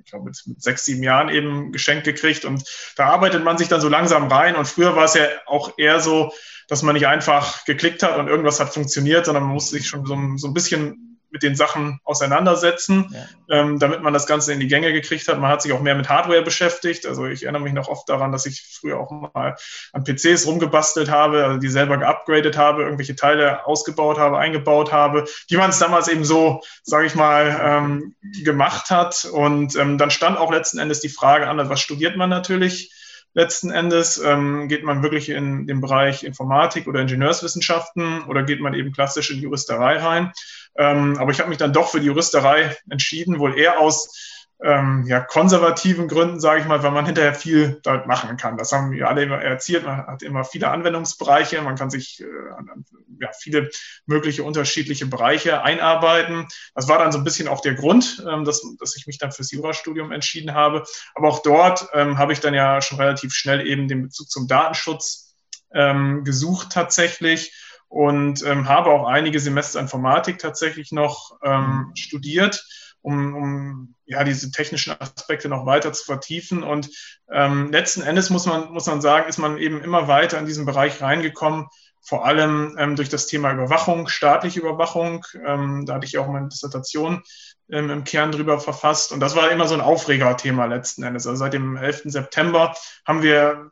ich 0.05 0.11
glaube, 0.11 0.27
mit, 0.27 0.41
mit 0.47 0.63
sechs, 0.63 0.85
sieben 0.85 1.03
Jahren 1.03 1.29
eben 1.29 1.73
geschenkt 1.73 2.05
gekriegt. 2.05 2.45
Und 2.45 2.65
da 2.97 3.07
arbeitet 3.07 3.45
man 3.45 3.59
sich 3.59 3.69
dann 3.69 3.81
so 3.81 3.89
langsam 3.89 4.29
rein. 4.29 4.57
Und 4.57 4.67
früher 4.67 4.97
war 4.97 5.05
es 5.05 5.15
ja 5.15 5.27
auch 5.47 5.73
eher 5.79 6.01
so, 6.01 6.33
dass 6.69 6.83
man 6.83 6.95
nicht 6.95 7.07
einfach 7.07 7.65
geklickt 7.65 8.03
hat 8.03 8.17
und 8.17 8.29
irgendwas 8.29 8.61
hat 8.61 8.75
funktioniert, 8.75 9.27
sondern 9.27 9.45
man 9.45 9.55
musste 9.55 9.77
sich 9.77 9.87
schon 9.87 10.05
so, 10.05 10.17
so 10.37 10.49
ein 10.49 10.55
bisschen 10.55 11.06
mit 11.31 11.43
den 11.43 11.55
Sachen 11.55 12.01
auseinandersetzen, 12.05 13.13
ja. 13.13 13.61
ähm, 13.61 13.79
damit 13.79 14.03
man 14.03 14.13
das 14.13 14.27
Ganze 14.27 14.53
in 14.53 14.61
die 14.61 14.69
Gänge 14.69 14.93
gekriegt 14.93 15.29
hat. 15.29 15.39
Man 15.39 15.51
hat 15.51 15.63
sich 15.63 15.73
auch 15.73 15.81
mehr 15.81 15.95
mit 15.95 16.09
Hardware 16.09 16.43
beschäftigt. 16.43 17.07
Also 17.07 17.27
ich 17.27 17.43
erinnere 17.43 17.63
mich 17.63 17.73
noch 17.73 17.89
oft 17.89 18.09
daran, 18.09 18.33
dass 18.33 18.47
ich 18.47 18.63
früher 18.81 18.99
auch 18.99 19.11
mal 19.11 19.57
an 19.93 20.05
PCs 20.05 20.47
rumgebastelt 20.47 21.11
habe, 21.11 21.45
also 21.45 21.59
die 21.59 21.69
selber 21.69 21.99
geupgradet 21.99 22.57
habe, 22.57 22.83
irgendwelche 22.83 23.17
Teile 23.17 23.67
ausgebaut 23.67 24.19
habe, 24.19 24.39
eingebaut 24.39 24.93
habe, 24.93 25.25
wie 25.49 25.57
man 25.57 25.71
es 25.71 25.79
damals 25.79 26.09
eben 26.09 26.25
so, 26.25 26.63
sage 26.83 27.07
ich 27.07 27.15
mal, 27.15 27.61
ähm, 27.63 28.15
gemacht 28.45 28.91
hat. 28.91 29.25
Und 29.25 29.77
ähm, 29.77 29.99
dann 29.99 30.11
stand 30.11 30.39
auch 30.39 30.53
letzten 30.53 30.79
Endes 30.79 31.01
die 31.01 31.09
Frage 31.09 31.49
an, 31.49 31.57
was 31.69 31.81
studiert 31.81 32.17
man 32.17 32.31
natürlich? 32.31 32.93
Letzten 33.37 33.71
Endes? 33.71 34.19
Ähm, 34.19 34.67
geht 34.67 34.83
man 34.83 35.03
wirklich 35.03 35.29
in 35.29 35.67
den 35.67 35.81
Bereich 35.81 36.25
Informatik 36.25 36.89
oder 36.89 37.01
Ingenieurswissenschaften 37.01 38.25
oder 38.25 38.43
geht 38.43 38.61
man 38.61 38.75
eben 38.75 38.93
klassisch 38.93 39.31
in 39.31 39.37
die 39.37 39.43
Juristerei 39.43 39.99
rein? 39.99 40.33
Ähm, 40.77 41.19
aber 41.19 41.31
ich 41.31 41.39
habe 41.39 41.51
mich 41.51 41.59
dann 41.59 41.75
doch 41.75 41.91
für 41.91 42.01
die 42.01 42.07
Juristerei 42.07 42.75
entschieden, 42.91 43.39
wohl 43.39 43.59
eher 43.59 43.79
aus 43.79 44.46
ähm, 44.63 45.05
ja, 45.07 45.21
konservativen 45.21 46.09
Gründen, 46.09 46.41
sage 46.41 46.61
ich 46.61 46.67
mal, 46.67 46.83
weil 46.83 46.91
man 46.91 47.05
hinterher 47.05 47.35
viel 47.35 47.79
damit 47.83 48.07
machen 48.07 48.37
kann. 48.39 48.57
Das 48.57 48.73
haben 48.73 48.91
wir 48.91 49.07
alle 49.07 49.23
immer 49.23 49.43
erzählt. 49.43 49.85
Man 49.85 50.07
hat 50.07 50.23
immer 50.23 50.45
viele 50.45 50.71
Anwendungsbereiche, 50.71 51.61
man 51.61 51.77
kann 51.77 51.91
sich 51.91 52.23
äh, 52.23 52.53
an 52.57 52.85
ja, 53.21 53.31
viele 53.39 53.71
mögliche 54.07 54.45
unterschiedliche 54.45 55.07
Bereiche 55.07 55.63
einarbeiten. 55.63 56.47
Das 56.75 56.89
war 56.89 56.99
dann 56.99 57.13
so 57.13 57.19
ein 57.19 57.25
bisschen 57.25 57.49
auch 57.49 57.61
der 57.61 57.75
Grund, 57.75 58.25
ähm, 58.29 58.45
dass, 58.45 58.63
dass 58.79 58.97
ich 58.97 59.07
mich 59.07 59.19
dann 59.19 59.33
fürs 59.33 59.51
Jurastudium 59.51 60.11
entschieden 60.11 60.55
habe. 60.55 60.85
Aber 61.15 61.29
auch 61.29 61.43
dort 61.43 61.89
ähm, 61.93 62.17
habe 62.17 62.33
ich 62.33 62.41
dann 62.41 62.55
ja 62.55 62.81
schon 62.81 62.99
relativ 62.99 63.35
schnell 63.35 63.67
eben 63.67 63.89
den 63.89 64.05
Bezug 64.05 64.31
zum 64.31 64.49
Datenschutz 64.49 65.35
ähm, 65.73 66.25
gesucht 66.25 66.73
tatsächlich 66.73 67.53
und 67.89 68.43
ähm, 68.45 68.69
habe 68.69 68.91
auch 68.91 69.07
einige 69.07 69.39
Semester 69.39 69.81
Informatik 69.81 70.39
tatsächlich 70.39 70.93
noch 70.93 71.39
ähm, 71.43 71.93
studiert 71.95 72.65
um, 73.07 73.35
um 73.35 73.95
ja, 74.05 74.25
diese 74.25 74.51
technischen 74.51 74.95
Aspekte 75.01 75.49
noch 75.49 75.65
weiter 75.65 75.93
zu 75.93 76.05
vertiefen. 76.05 76.65
Und 76.65 76.91
ähm, 77.31 77.71
letzten 77.71 78.03
Endes 78.03 78.31
muss 78.31 78.47
man, 78.47 78.73
muss 78.73 78.87
man 78.87 79.01
sagen, 79.01 79.29
ist 79.29 79.39
man 79.39 79.59
eben 79.59 79.81
immer 79.81 80.09
weiter 80.09 80.39
in 80.39 80.47
diesen 80.47 80.67
Bereich 80.67 81.01
reingekommen, 81.01 81.69
vor 82.03 82.27
allem 82.27 82.77
ähm, 82.79 82.97
durch 82.97 83.09
das 83.09 83.29
Thema 83.29 83.53
Überwachung, 83.53 84.09
staatliche 84.09 84.59
Überwachung. 84.59 85.25
Ähm, 85.45 85.87
da 85.87 85.95
hatte 85.95 86.07
ich 86.07 86.19
auch 86.19 86.27
meine 86.27 86.49
Dissertation 86.49 87.23
ähm, 87.71 87.91
im 87.91 88.03
Kern 88.03 88.33
drüber 88.33 88.59
verfasst. 88.59 89.13
Und 89.13 89.21
das 89.21 89.37
war 89.37 89.53
immer 89.53 89.69
so 89.69 89.75
ein 89.75 89.81
Aufregerthema 89.81 90.67
letzten 90.67 91.05
Endes. 91.05 91.29
Also 91.29 91.39
seit 91.39 91.53
dem 91.53 91.77
11. 91.77 92.03
September 92.07 92.75
haben 93.07 93.23
wir 93.23 93.71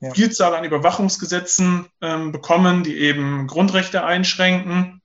ja. 0.00 0.10
Vielzahl 0.12 0.54
an 0.54 0.64
Überwachungsgesetzen 0.64 1.86
ähm, 2.02 2.32
bekommen, 2.32 2.84
die 2.84 2.98
eben 2.98 3.46
Grundrechte 3.46 4.04
einschränken 4.04 5.00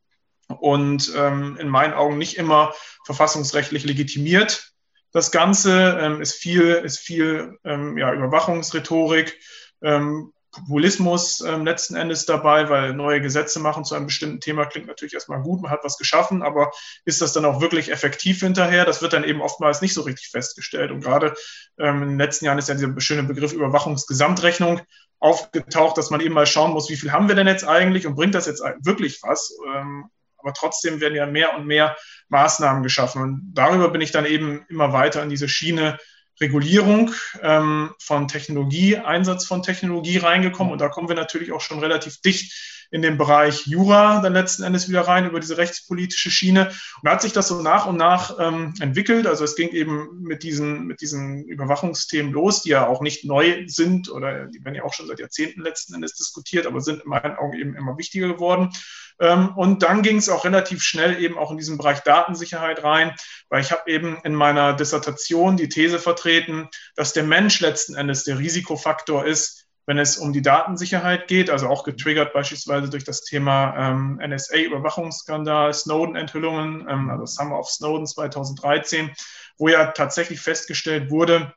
und 0.60 1.12
ähm, 1.16 1.58
in 1.60 1.70
meinen 1.70 1.94
Augen 1.94 2.18
nicht 2.18 2.38
immer 2.38 2.74
verfassungsrechtlich 3.06 3.86
legitimiert. 3.86 4.72
Das 5.12 5.32
Ganze 5.32 5.98
ähm, 6.00 6.22
ist 6.22 6.34
viel, 6.34 6.74
ist 6.74 7.00
viel 7.00 7.58
ähm, 7.64 7.98
ja, 7.98 8.14
Überwachungsrhetorik, 8.14 9.40
ähm, 9.82 10.34
Populismus 10.52 11.42
ähm, 11.42 11.64
letzten 11.64 11.96
Endes 11.96 12.26
dabei, 12.26 12.70
weil 12.70 12.94
neue 12.94 13.22
Gesetze 13.22 13.60
machen 13.60 13.86
zu 13.86 13.94
einem 13.94 14.08
bestimmten 14.08 14.40
Thema 14.40 14.66
klingt 14.66 14.88
natürlich 14.88 15.14
erstmal 15.14 15.42
gut, 15.42 15.62
man 15.62 15.72
hat 15.72 15.84
was 15.84 15.98
geschaffen, 15.98 16.42
aber 16.42 16.72
ist 17.06 17.22
das 17.22 17.34
dann 17.34 17.46
auch 17.46 17.62
wirklich 17.62 17.92
effektiv 17.92 18.40
hinterher? 18.40 18.84
Das 18.86 19.02
wird 19.02 19.14
dann 19.14 19.24
eben 19.24 19.42
oftmals 19.42 19.82
nicht 19.82 19.94
so 19.94 20.02
richtig 20.02 20.30
festgestellt. 20.30 20.92
Und 20.92 21.02
gerade 21.02 21.36
ähm, 21.78 22.02
in 22.02 22.10
den 22.10 22.18
letzten 22.18 22.46
Jahren 22.46 22.58
ist 22.58 22.68
ja 22.68 22.76
dieser 22.76 23.00
schöne 23.00 23.24
Begriff 23.24 23.54
Überwachungsgesamtrechnung 23.54 24.82
aufgetaucht, 25.20 25.98
dass 25.98 26.10
man 26.10 26.22
eben 26.22 26.34
mal 26.34 26.48
schauen 26.48 26.72
muss, 26.72 26.90
wie 26.90 26.96
viel 26.96 27.12
haben 27.12 27.28
wir 27.28 27.36
denn 27.36 27.48
jetzt 27.48 27.68
eigentlich 27.68 28.08
und 28.08 28.16
bringt 28.16 28.34
das 28.34 28.48
jetzt 28.48 28.64
wirklich 28.84 29.22
was? 29.22 29.56
Aber 30.40 30.54
trotzdem 30.54 31.02
werden 31.02 31.16
ja 31.16 31.26
mehr 31.26 31.56
und 31.56 31.66
mehr 31.66 31.98
Maßnahmen 32.30 32.84
geschaffen. 32.84 33.22
Und 33.22 33.52
darüber 33.54 33.90
bin 33.90 34.02
ich 34.02 34.12
dann 34.12 34.26
eben 34.26 34.66
immer 34.70 34.94
weiter 34.94 35.24
in 35.24 35.30
diese 35.30 35.50
Schiene 35.50 35.98
Regulierung 36.42 37.12
ähm, 37.42 37.94
von 38.00 38.28
Technologie, 38.28 38.98
Einsatz 38.98 39.46
von 39.46 39.62
Technologie 39.62 40.18
reingekommen. 40.18 40.72
Und 40.72 40.80
da 40.80 40.88
kommen 40.88 41.10
wir 41.10 41.16
natürlich 41.16 41.52
auch 41.52 41.62
schon 41.62 41.80
relativ 41.80 42.22
dicht 42.22 42.79
in 42.92 43.02
den 43.02 43.18
Bereich 43.18 43.68
Jura 43.68 44.22
dann 44.22 44.34
letzten 44.34 44.64
Endes 44.64 44.90
wieder 44.90 45.02
rein 45.02 45.28
über 45.28 45.40
diese 45.40 45.58
rechtspolitische 45.58 46.32
Schiene. 46.32 46.68
Und 46.68 47.04
da 47.04 47.12
hat 47.12 47.22
sich 47.22 47.34
das 47.34 47.48
so 47.48 47.62
nach 47.62 47.86
und 47.86 47.98
nach 47.98 48.38
ähm, 48.40 48.74
entwickelt. 48.80 49.28
Also 49.28 49.44
es 49.44 49.56
ging 49.56 49.70
eben 49.70 50.22
mit 50.22 50.44
diesen, 50.44 50.88
mit 50.88 51.02
diesen 51.02 51.46
Überwachungsthemen 51.46 52.32
los, 52.32 52.64
die 52.64 52.70
ja 52.70 52.88
auch 52.88 53.02
nicht 53.02 53.26
neu 53.26 53.64
sind 53.68 54.10
oder 54.10 54.48
die 54.48 54.64
werden 54.64 54.76
ja 54.76 54.84
auch 54.84 54.94
schon 54.94 55.08
seit 55.08 55.20
Jahrzehnten 55.20 55.62
letzten 55.62 55.94
Endes 55.94 56.16
diskutiert, 56.16 56.66
aber 56.66 56.82
sind 56.82 57.04
in 57.04 57.10
meinen 57.10 57.36
Augen 57.36 57.58
eben 57.60 57.76
immer 57.76 57.98
wichtiger 57.98 58.28
geworden. 58.28 58.72
Ähm, 59.20 59.50
und 59.56 59.84
dann 59.84 60.02
ging 60.02 60.18
es 60.18 60.30
auch 60.30 60.46
relativ 60.46 60.82
schnell 60.82 61.22
eben 61.22 61.38
auch 61.38 61.52
in 61.52 61.58
diesen 61.58 61.78
Bereich 61.78 62.00
Datensicherheit 62.00 62.84
rein, 62.84 63.14
weil 63.50 63.62
ich 63.62 63.72
habe 63.72 63.92
eben 63.92 64.18
in 64.24 64.34
meiner 64.34 64.74
Dissertation 64.74 65.58
die 65.58 65.70
These 65.70 66.00
vertreten, 66.00 66.70
dass 66.96 67.14
der 67.14 67.24
Mensch 67.24 67.60
letzten 67.60 67.96
Endes 67.96 68.24
der 68.24 68.40
Risikofaktor 68.40 69.26
ist, 69.26 69.59
wenn 69.90 69.98
es 69.98 70.20
um 70.20 70.34
die 70.34 70.44
Datensicherheit 70.44 71.28
geht, 71.28 71.50
also 71.50 71.68
auch 71.68 71.84
getriggert 71.84 72.32
beispielsweise 72.32 72.92
durch 72.92 73.06
das 73.06 73.24
Thema 73.24 73.76
ähm, 73.76 74.20
NSA-Überwachungsskandal, 74.24 75.74
Snowden-Enthüllungen, 75.74 76.86
ähm, 76.88 77.10
also 77.10 77.26
Summer 77.26 77.58
of 77.58 77.68
Snowden 77.68 78.06
2013, 78.06 79.10
wo 79.58 79.68
ja 79.68 79.88
tatsächlich 79.88 80.42
festgestellt 80.42 81.10
wurde, 81.10 81.56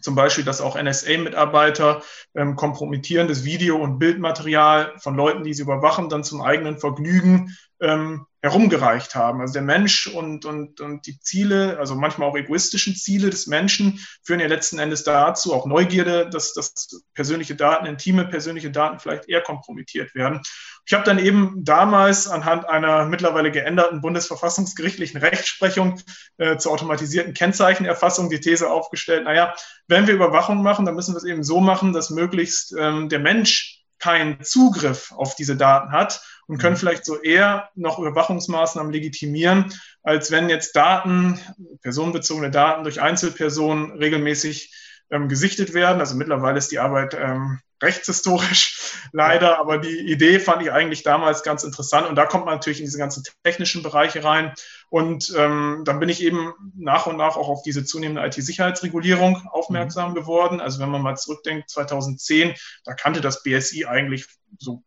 zum 0.00 0.14
Beispiel, 0.14 0.44
dass 0.44 0.60
auch 0.60 0.80
NSA-Mitarbeiter 0.80 2.02
ähm, 2.36 2.54
kompromittierendes 2.54 3.44
Video- 3.44 3.82
und 3.82 3.98
Bildmaterial 3.98 4.92
von 4.98 5.16
Leuten, 5.16 5.42
die 5.42 5.52
sie 5.52 5.62
überwachen, 5.62 6.08
dann 6.08 6.22
zum 6.22 6.42
eigenen 6.42 6.78
Vergnügen 6.78 7.56
ähm, 7.84 8.26
herumgereicht 8.42 9.14
haben. 9.14 9.40
Also 9.40 9.54
der 9.54 9.62
Mensch 9.62 10.06
und, 10.06 10.44
und, 10.44 10.80
und 10.80 11.06
die 11.06 11.18
Ziele, 11.20 11.78
also 11.78 11.94
manchmal 11.94 12.28
auch 12.28 12.36
egoistischen 12.36 12.94
Ziele 12.94 13.30
des 13.30 13.46
Menschen, 13.46 13.98
führen 14.22 14.40
ja 14.40 14.46
letzten 14.46 14.78
Endes 14.78 15.04
dazu, 15.04 15.54
auch 15.54 15.66
Neugierde, 15.66 16.28
dass, 16.28 16.52
dass 16.52 17.04
persönliche 17.14 17.54
Daten, 17.54 17.86
intime 17.86 18.26
persönliche 18.26 18.70
Daten 18.70 18.98
vielleicht 18.98 19.28
eher 19.28 19.40
kompromittiert 19.40 20.14
werden. 20.14 20.42
Ich 20.86 20.92
habe 20.92 21.04
dann 21.04 21.18
eben 21.18 21.64
damals 21.64 22.28
anhand 22.28 22.68
einer 22.68 23.06
mittlerweile 23.06 23.50
geänderten 23.50 24.02
bundesverfassungsgerichtlichen 24.02 25.20
Rechtsprechung 25.20 26.00
äh, 26.36 26.58
zur 26.58 26.72
automatisierten 26.72 27.32
Kennzeichenerfassung 27.32 28.28
die 28.28 28.40
These 28.40 28.70
aufgestellt, 28.70 29.24
naja, 29.24 29.54
wenn 29.88 30.06
wir 30.06 30.14
Überwachung 30.14 30.62
machen, 30.62 30.84
dann 30.84 30.94
müssen 30.94 31.14
wir 31.14 31.18
es 31.18 31.24
eben 31.24 31.44
so 31.44 31.60
machen, 31.60 31.94
dass 31.94 32.10
möglichst 32.10 32.74
ähm, 32.78 33.08
der 33.08 33.20
Mensch 33.20 33.84
keinen 33.98 34.42
Zugriff 34.44 35.12
auf 35.12 35.34
diese 35.34 35.56
Daten 35.56 35.92
hat 35.92 36.20
und 36.46 36.58
können 36.58 36.74
mhm. 36.74 36.78
vielleicht 36.78 37.04
so 37.04 37.20
eher 37.20 37.70
noch 37.74 37.98
Überwachungsmaßnahmen 37.98 38.92
legitimieren, 38.92 39.72
als 40.02 40.30
wenn 40.30 40.48
jetzt 40.48 40.76
Daten, 40.76 41.38
personenbezogene 41.82 42.50
Daten 42.50 42.84
durch 42.84 43.00
Einzelpersonen 43.00 43.92
regelmäßig 43.92 44.72
ähm, 45.10 45.28
gesichtet 45.28 45.74
werden. 45.74 46.00
Also 46.00 46.16
mittlerweile 46.16 46.58
ist 46.58 46.72
die 46.72 46.78
Arbeit 46.78 47.14
ähm, 47.14 47.60
rechtshistorisch 47.82 48.94
leider, 49.12 49.58
aber 49.58 49.78
die 49.78 49.98
Idee 50.10 50.40
fand 50.40 50.62
ich 50.62 50.72
eigentlich 50.72 51.02
damals 51.02 51.42
ganz 51.42 51.64
interessant 51.64 52.08
und 52.08 52.16
da 52.16 52.26
kommt 52.26 52.46
man 52.46 52.54
natürlich 52.54 52.80
in 52.80 52.86
diese 52.86 52.98
ganzen 52.98 53.22
technischen 53.42 53.82
Bereiche 53.82 54.24
rein 54.24 54.54
und 54.90 55.32
ähm, 55.36 55.82
dann 55.84 56.00
bin 56.00 56.08
ich 56.08 56.22
eben 56.22 56.54
nach 56.76 57.06
und 57.06 57.16
nach 57.16 57.36
auch 57.36 57.48
auf 57.48 57.62
diese 57.62 57.84
zunehmende 57.84 58.26
IT-Sicherheitsregulierung 58.26 59.46
aufmerksam 59.50 60.10
mhm. 60.10 60.14
geworden. 60.14 60.60
Also 60.60 60.80
wenn 60.80 60.90
man 60.90 61.02
mal 61.02 61.16
zurückdenkt, 61.16 61.70
2010, 61.70 62.54
da 62.84 62.94
kannte 62.94 63.20
das 63.20 63.42
BSI 63.42 63.86
eigentlich 63.86 64.26
so 64.58 64.82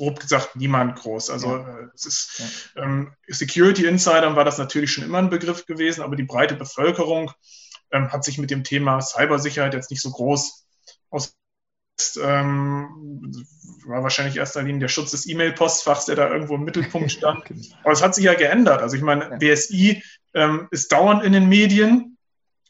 grob 0.00 0.18
gesagt 0.18 0.56
niemand 0.56 0.96
groß. 0.96 1.28
Also 1.28 1.58
ja. 1.58 1.78
Äh, 1.78 1.88
es 1.94 2.06
ist 2.06 2.72
ähm, 2.76 3.12
Security 3.28 3.84
Insidern 3.84 4.34
war 4.34 4.46
das 4.46 4.56
natürlich 4.56 4.92
schon 4.92 5.04
immer 5.04 5.18
ein 5.18 5.28
Begriff 5.28 5.66
gewesen, 5.66 6.02
aber 6.02 6.16
die 6.16 6.24
breite 6.24 6.54
Bevölkerung 6.54 7.30
ähm, 7.92 8.10
hat 8.10 8.24
sich 8.24 8.38
mit 8.38 8.50
dem 8.50 8.64
Thema 8.64 9.00
Cybersicherheit 9.02 9.74
jetzt 9.74 9.90
nicht 9.90 10.00
so 10.00 10.10
groß 10.10 10.66
aus 11.10 11.36
ähm, 12.22 13.30
war 13.84 14.02
wahrscheinlich 14.02 14.38
erster 14.38 14.62
Linie 14.62 14.80
der 14.80 14.88
Schutz 14.88 15.10
des 15.10 15.28
E-Mail-Postfachs, 15.28 16.06
der 16.06 16.16
da 16.16 16.30
irgendwo 16.30 16.54
im 16.54 16.64
Mittelpunkt 16.64 17.12
stand. 17.12 17.44
Genau. 17.44 17.60
Aber 17.82 17.92
es 17.92 18.02
hat 18.02 18.14
sich 18.14 18.24
ja 18.24 18.32
geändert. 18.32 18.80
Also 18.80 18.96
ich 18.96 19.02
meine, 19.02 19.36
BSI 19.36 20.02
ähm, 20.32 20.66
ist 20.70 20.90
dauernd 20.92 21.22
in 21.24 21.34
den 21.34 21.46
Medien. 21.46 22.16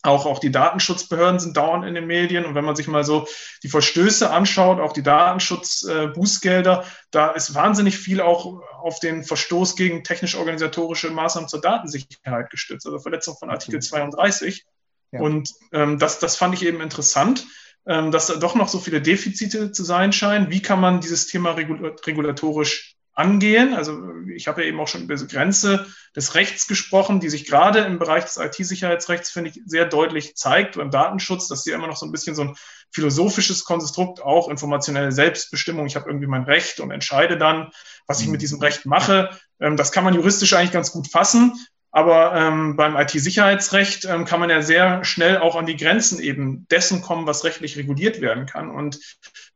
Auch, 0.03 0.25
auch 0.25 0.39
die 0.39 0.51
Datenschutzbehörden 0.51 1.41
sind 1.41 1.57
dauernd 1.57 1.85
in 1.85 1.95
den 1.95 2.07
Medien. 2.07 2.47
Und 2.47 2.55
wenn 2.55 2.65
man 2.65 2.75
sich 2.75 2.89
mal 2.89 3.05
so 3.05 3.27
die 3.63 3.69
Verstöße 3.69 4.31
anschaut, 4.31 4.81
auch 4.81 4.93
die 4.93 5.03
Datenschutzbußgelder, 5.03 6.81
äh, 6.83 6.87
da 7.11 7.31
ist 7.33 7.55
wahnsinnig 7.55 7.99
viel 7.99 8.23
auch 8.23 8.63
auf 8.81 8.99
den 9.01 9.25
Verstoß 9.25 9.77
gegen 9.77 10.03
technisch-organisatorische 10.03 11.11
Maßnahmen 11.11 11.49
zur 11.49 11.61
Datensicherheit 11.61 12.51
gestützt, 12.51 12.87
also 12.87 12.99
Verletzung 12.99 13.37
von 13.37 13.51
Artikel 13.51 13.81
32. 13.81 14.65
Ja. 15.13 15.21
Und 15.21 15.51
ähm, 15.73 15.99
das, 15.99 16.19
das 16.19 16.37
fand 16.37 16.55
ich 16.55 16.65
eben 16.65 16.81
interessant, 16.81 17.47
ähm, 17.87 18.11
dass 18.11 18.27
da 18.27 18.37
doch 18.37 18.55
noch 18.55 18.69
so 18.69 18.79
viele 18.79 19.03
Defizite 19.03 19.73
zu 19.73 19.85
sein 19.85 20.13
scheinen. 20.13 20.51
Wie 20.51 20.63
kann 20.63 20.81
man 20.81 21.01
dieses 21.01 21.27
Thema 21.27 21.53
regulatorisch 21.53 22.97
angehen. 23.21 23.75
Also 23.75 24.01
ich 24.35 24.49
habe 24.49 24.63
ja 24.63 24.69
eben 24.69 24.81
auch 24.81 24.89
schon 24.89 25.03
über 25.03 25.15
diese 25.15 25.27
Grenze 25.27 25.87
des 26.17 26.35
Rechts 26.35 26.67
gesprochen, 26.67 27.21
die 27.21 27.29
sich 27.29 27.47
gerade 27.47 27.81
im 27.81 27.99
Bereich 27.99 28.25
des 28.25 28.39
IT-Sicherheitsrechts, 28.39 29.31
finde 29.31 29.51
ich, 29.51 29.61
sehr 29.67 29.85
deutlich 29.85 30.37
zeigt 30.37 30.77
beim 30.77 30.91
Datenschutz, 30.91 31.47
dass 31.49 31.65
hier 31.65 31.75
immer 31.75 31.87
noch 31.87 31.97
so 31.97 32.07
ein 32.07 32.13
bisschen 32.13 32.35
so 32.35 32.43
ein 32.43 32.57
philosophisches 32.93 33.65
Konstrukt, 33.65 34.23
auch 34.23 34.49
informationelle 34.49 35.13
Selbstbestimmung. 35.13 35.87
Ich 35.87 35.97
habe 35.97 36.09
irgendwie 36.09 36.27
mein 36.27 36.45
Recht 36.45 36.81
und 36.81 36.91
entscheide 36.91 37.37
dann, 37.37 37.71
was 38.07 38.21
ich 38.21 38.29
mit 38.29 38.43
diesem 38.43 38.61
Recht 38.61 38.87
mache. 38.87 39.31
Ähm, 39.61 39.77
das 39.77 39.93
kann 39.93 40.05
man 40.05 40.15
juristisch 40.15 40.55
eigentlich 40.55 40.73
ganz 40.73 40.91
gut 40.91 41.09
fassen. 41.09 41.55
Aber 41.93 42.35
ähm, 42.37 42.77
beim 42.77 42.97
IT-Sicherheitsrecht 42.97 44.05
ähm, 44.05 44.25
kann 44.25 44.39
man 44.39 44.49
ja 44.49 44.63
sehr 44.63 45.05
schnell 45.05 45.39
auch 45.39 45.57
an 45.57 45.67
die 45.67 45.77
Grenzen 45.77 46.21
eben 46.21 46.67
dessen 46.69 47.03
kommen, 47.03 47.27
was 47.27 47.45
rechtlich 47.45 47.77
reguliert 47.77 48.21
werden 48.21 48.47
kann. 48.47 48.71
Und 48.71 49.01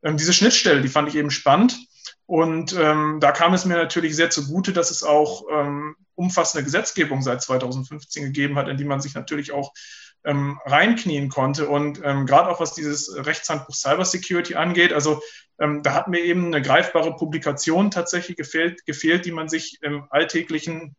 ähm, 0.03 0.17
diese 0.17 0.33
Schnittstelle, 0.33 0.81
die 0.81 0.89
fand 0.89 1.07
ich 1.07 1.15
eben 1.15 1.31
spannend. 1.31 1.77
Und 2.27 2.73
ähm, 2.73 3.19
da 3.19 3.31
kam 3.31 3.53
es 3.53 3.65
mir 3.65 3.75
natürlich 3.75 4.15
sehr 4.15 4.29
zugute, 4.31 4.73
dass 4.73 4.89
es 4.89 5.03
auch 5.03 5.43
ähm, 5.51 5.95
umfassende 6.15 6.63
Gesetzgebung 6.63 7.21
seit 7.21 7.41
2015 7.41 8.23
gegeben 8.23 8.57
hat, 8.57 8.67
in 8.67 8.77
die 8.77 8.85
man 8.85 9.01
sich 9.01 9.13
natürlich 9.13 9.51
auch 9.51 9.73
ähm, 10.23 10.59
reinknien 10.65 11.29
konnte. 11.29 11.69
Und 11.69 12.01
ähm, 12.03 12.25
gerade 12.25 12.49
auch 12.49 12.59
was 12.59 12.73
dieses 12.73 13.13
Rechtshandbuch 13.15 13.75
Cybersecurity 13.75 14.55
angeht, 14.55 14.91
also 14.91 15.21
ähm, 15.59 15.83
da 15.83 15.93
hat 15.93 16.07
mir 16.07 16.19
eben 16.19 16.47
eine 16.47 16.61
greifbare 16.61 17.15
Publikation 17.15 17.91
tatsächlich 17.91 18.37
gefehlt, 18.37 18.85
gefehlt, 18.85 19.25
die 19.25 19.31
man 19.31 19.47
sich 19.47 19.77
im 19.81 20.07
alltäglichen 20.09 20.95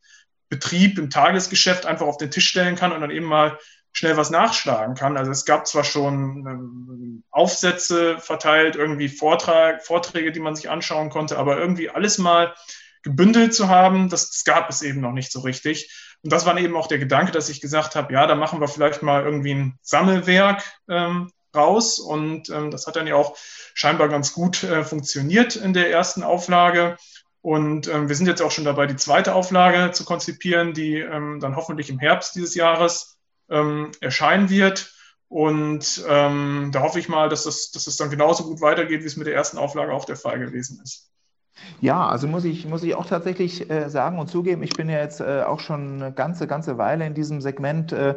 Betrieb, 0.48 0.96
im 0.98 1.10
Tagesgeschäft 1.10 1.86
einfach 1.86 2.06
auf 2.06 2.18
den 2.18 2.30
Tisch 2.30 2.48
stellen 2.48 2.76
kann 2.76 2.92
und 2.92 3.00
dann 3.00 3.10
eben 3.10 3.26
mal 3.26 3.58
schnell 3.96 4.18
was 4.18 4.28
nachschlagen 4.28 4.94
kann. 4.94 5.16
Also 5.16 5.30
es 5.30 5.46
gab 5.46 5.66
zwar 5.66 5.82
schon 5.82 6.46
ähm, 6.46 7.24
Aufsätze 7.30 8.18
verteilt, 8.18 8.76
irgendwie 8.76 9.08
Vortrag, 9.08 9.82
Vorträge, 9.82 10.32
die 10.32 10.40
man 10.40 10.54
sich 10.54 10.68
anschauen 10.68 11.08
konnte, 11.08 11.38
aber 11.38 11.56
irgendwie 11.56 11.88
alles 11.88 12.18
mal 12.18 12.54
gebündelt 13.02 13.54
zu 13.54 13.68
haben, 13.68 14.10
das, 14.10 14.30
das 14.30 14.44
gab 14.44 14.68
es 14.68 14.82
eben 14.82 15.00
noch 15.00 15.12
nicht 15.12 15.32
so 15.32 15.40
richtig. 15.40 15.90
Und 16.22 16.30
das 16.30 16.44
war 16.44 16.58
eben 16.58 16.76
auch 16.76 16.88
der 16.88 16.98
Gedanke, 16.98 17.32
dass 17.32 17.48
ich 17.48 17.62
gesagt 17.62 17.96
habe, 17.96 18.12
ja, 18.12 18.26
da 18.26 18.34
machen 18.34 18.60
wir 18.60 18.68
vielleicht 18.68 19.02
mal 19.02 19.24
irgendwie 19.24 19.54
ein 19.54 19.78
Sammelwerk 19.80 20.62
ähm, 20.90 21.30
raus. 21.54 21.98
Und 21.98 22.50
ähm, 22.50 22.70
das 22.70 22.86
hat 22.86 22.96
dann 22.96 23.06
ja 23.06 23.14
auch 23.14 23.34
scheinbar 23.72 24.08
ganz 24.08 24.34
gut 24.34 24.62
äh, 24.62 24.84
funktioniert 24.84 25.56
in 25.56 25.72
der 25.72 25.90
ersten 25.90 26.22
Auflage. 26.22 26.98
Und 27.40 27.88
ähm, 27.88 28.08
wir 28.10 28.16
sind 28.16 28.26
jetzt 28.26 28.42
auch 28.42 28.50
schon 28.50 28.64
dabei, 28.66 28.86
die 28.86 28.96
zweite 28.96 29.34
Auflage 29.34 29.92
zu 29.92 30.04
konzipieren, 30.04 30.74
die 30.74 30.96
ähm, 30.98 31.40
dann 31.40 31.56
hoffentlich 31.56 31.88
im 31.88 31.98
Herbst 31.98 32.34
dieses 32.34 32.54
Jahres 32.56 33.15
ähm, 33.50 33.92
erscheinen 34.00 34.50
wird. 34.50 34.92
Und 35.28 36.04
ähm, 36.08 36.70
da 36.72 36.82
hoffe 36.82 37.00
ich 37.00 37.08
mal, 37.08 37.28
dass 37.28 37.46
es, 37.46 37.72
dass 37.72 37.86
es 37.86 37.96
dann 37.96 38.10
genauso 38.10 38.44
gut 38.44 38.60
weitergeht, 38.60 39.02
wie 39.02 39.06
es 39.06 39.16
mit 39.16 39.26
der 39.26 39.34
ersten 39.34 39.58
Auflage 39.58 39.92
auch 39.92 40.04
der 40.04 40.16
Fall 40.16 40.38
gewesen 40.38 40.80
ist. 40.82 41.10
Ja, 41.80 42.06
also 42.06 42.28
muss 42.28 42.44
ich, 42.44 42.66
muss 42.66 42.82
ich 42.82 42.94
auch 42.94 43.06
tatsächlich 43.06 43.70
äh, 43.70 43.88
sagen 43.88 44.18
und 44.18 44.28
zugeben, 44.28 44.62
ich 44.62 44.74
bin 44.74 44.88
ja 44.88 44.98
jetzt 44.98 45.20
äh, 45.20 45.42
auch 45.42 45.60
schon 45.60 46.02
eine 46.02 46.12
ganze, 46.12 46.46
ganze 46.46 46.78
Weile 46.78 47.06
in 47.06 47.14
diesem 47.14 47.40
Segment 47.40 47.92
äh, 47.92 48.16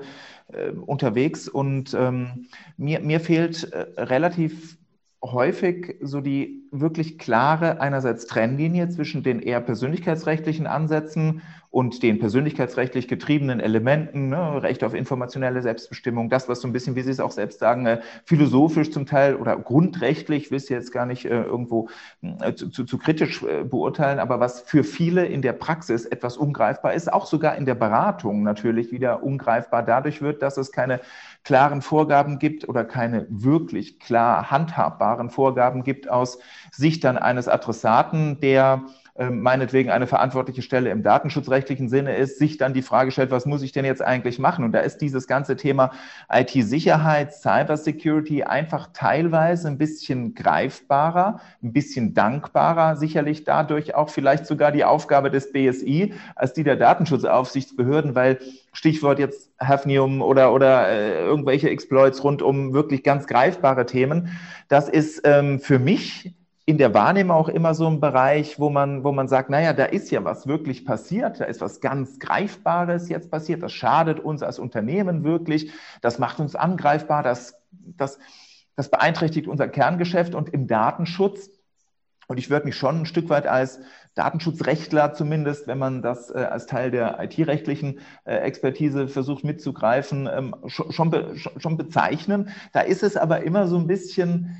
äh 0.51 0.71
unterwegs 0.71 1.47
und 1.47 1.93
ähm, 1.93 2.47
mir, 2.77 2.99
mir 2.99 3.19
fehlt 3.19 3.71
äh, 3.71 4.01
relativ 4.01 4.77
häufig 5.23 5.97
so 6.01 6.21
die 6.21 6.67
wirklich 6.71 7.17
klare 7.17 7.81
einerseits 7.81 8.25
Trennlinie 8.25 8.89
zwischen 8.89 9.23
den 9.23 9.41
eher 9.41 9.61
persönlichkeitsrechtlichen 9.61 10.67
Ansätzen 10.67 11.41
und 11.71 12.01
den 12.01 12.17
persönlichkeitsrechtlich 12.17 13.07
getriebenen 13.07 13.59
Elementen, 13.59 14.29
ne, 14.29 14.63
Recht 14.63 14.83
auf 14.83 14.95
informationelle 14.95 15.61
Selbstbestimmung, 15.61 16.29
das, 16.29 16.49
was 16.49 16.61
so 16.61 16.67
ein 16.67 16.73
bisschen, 16.73 16.95
wie 16.95 17.03
Sie 17.03 17.11
es 17.11 17.19
auch 17.19 17.31
selbst 17.31 17.59
sagen, 17.59 17.85
äh, 17.85 18.01
philosophisch 18.25 18.89
zum 18.89 19.05
Teil 19.05 19.35
oder 19.35 19.55
grundrechtlich, 19.55 20.49
will 20.49 20.57
ich 20.57 20.69
jetzt 20.69 20.91
gar 20.91 21.05
nicht 21.05 21.25
äh, 21.25 21.43
irgendwo 21.43 21.89
äh, 22.21 22.53
zu, 22.55 22.69
zu, 22.69 22.85
zu, 22.85 22.97
kritisch 22.97 23.43
äh, 23.43 23.63
beurteilen, 23.63 24.17
aber 24.17 24.39
was 24.39 24.61
für 24.61 24.83
viele 24.83 25.25
in 25.25 25.43
der 25.43 25.53
Praxis 25.53 26.05
etwas 26.05 26.37
ungreifbar 26.37 26.93
ist, 26.95 27.13
auch 27.13 27.27
sogar 27.27 27.55
in 27.55 27.65
der 27.65 27.75
Beratung 27.75 28.41
natürlich 28.41 28.91
wieder 28.91 29.21
ungreifbar 29.21 29.83
dadurch 29.83 30.23
wird, 30.23 30.41
dass 30.41 30.57
es 30.57 30.71
keine 30.71 31.01
klaren 31.43 31.83
Vorgaben 31.83 32.39
gibt 32.39 32.67
oder 32.67 32.83
keine 32.83 33.27
wirklich 33.29 33.99
klar 33.99 34.49
handhabbaren 34.49 35.29
Vorgaben 35.29 35.83
gibt 35.83 36.09
aus 36.09 36.39
Sicht 36.71 37.03
dann 37.03 37.17
eines 37.17 37.47
Adressaten, 37.47 38.39
der 38.39 38.83
meinetwegen 39.19 39.89
eine 39.89 40.07
verantwortliche 40.07 40.61
Stelle 40.61 40.91
im 40.91 41.03
datenschutzrechtlichen 41.03 41.89
Sinne 41.89 42.15
ist, 42.15 42.39
sich 42.39 42.57
dann 42.57 42.73
die 42.73 42.81
Frage 42.81 43.11
stellt, 43.11 43.31
was 43.31 43.45
muss 43.45 43.61
ich 43.61 43.73
denn 43.73 43.83
jetzt 43.83 44.01
eigentlich 44.01 44.39
machen? 44.39 44.63
Und 44.63 44.71
da 44.71 44.79
ist 44.79 44.99
dieses 44.99 45.27
ganze 45.27 45.57
Thema 45.57 45.91
IT-Sicherheit, 46.31 47.33
Cybersecurity 47.33 48.43
einfach 48.43 48.89
teilweise 48.93 49.67
ein 49.67 49.77
bisschen 49.77 50.35
greifbarer, 50.35 51.41
ein 51.61 51.73
bisschen 51.73 52.13
dankbarer, 52.13 52.95
sicherlich 52.95 53.43
dadurch 53.43 53.93
auch 53.93 54.09
vielleicht 54.09 54.45
sogar 54.45 54.71
die 54.71 54.85
Aufgabe 54.85 55.29
des 55.29 55.51
BSI 55.51 56.13
als 56.35 56.53
die 56.53 56.63
der 56.63 56.77
Datenschutzaufsichtsbehörden, 56.77 58.15
weil 58.15 58.39
Stichwort 58.71 59.19
jetzt 59.19 59.51
Hafnium 59.59 60.21
oder, 60.21 60.53
oder 60.53 60.87
äh, 60.87 61.25
irgendwelche 61.25 61.69
Exploits 61.69 62.23
rund 62.23 62.41
um 62.41 62.73
wirklich 62.73 63.03
ganz 63.03 63.27
greifbare 63.27 63.85
Themen. 63.85 64.39
Das 64.69 64.87
ist 64.87 65.21
ähm, 65.25 65.59
für 65.59 65.79
mich 65.79 66.33
in 66.69 66.77
der 66.77 66.93
Wahrnehmung 66.93 67.35
auch 67.35 67.49
immer 67.49 67.73
so 67.73 67.87
ein 67.87 67.99
Bereich, 67.99 68.59
wo 68.59 68.69
man, 68.69 69.03
wo 69.03 69.11
man 69.11 69.27
sagt, 69.27 69.49
naja, 69.49 69.73
da 69.73 69.85
ist 69.85 70.11
ja 70.11 70.23
was 70.23 70.45
wirklich 70.45 70.85
passiert, 70.85 71.39
da 71.39 71.45
ist 71.45 71.61
was 71.61 71.81
ganz 71.81 72.19
Greifbares 72.19 73.09
jetzt 73.09 73.31
passiert, 73.31 73.63
das 73.63 73.73
schadet 73.73 74.19
uns 74.19 74.43
als 74.43 74.59
Unternehmen 74.59 75.23
wirklich, 75.23 75.71
das 76.01 76.19
macht 76.19 76.39
uns 76.39 76.55
angreifbar, 76.55 77.23
das, 77.23 77.59
das, 77.71 78.19
das 78.75 78.91
beeinträchtigt 78.91 79.47
unser 79.47 79.67
Kerngeschäft 79.67 80.35
und 80.35 80.49
im 80.49 80.67
Datenschutz. 80.67 81.49
Und 82.27 82.37
ich 82.37 82.51
würde 82.51 82.67
mich 82.67 82.75
schon 82.75 82.99
ein 82.99 83.05
Stück 83.07 83.29
weit 83.29 83.47
als 83.47 83.79
Datenschutzrechtler 84.13 85.15
zumindest, 85.15 85.65
wenn 85.65 85.79
man 85.79 86.03
das 86.03 86.29
äh, 86.29 86.37
als 86.37 86.67
Teil 86.67 86.91
der 86.91 87.17
IT-rechtlichen 87.19 88.01
äh, 88.25 88.35
Expertise 88.35 89.07
versucht 89.07 89.43
mitzugreifen, 89.43 90.29
ähm, 90.31 90.55
schon, 90.67 90.91
schon, 90.91 91.09
be, 91.09 91.35
schon 91.35 91.77
bezeichnen. 91.77 92.49
Da 92.73 92.81
ist 92.81 93.01
es 93.01 93.17
aber 93.17 93.41
immer 93.41 93.65
so 93.65 93.77
ein 93.77 93.87
bisschen 93.87 94.55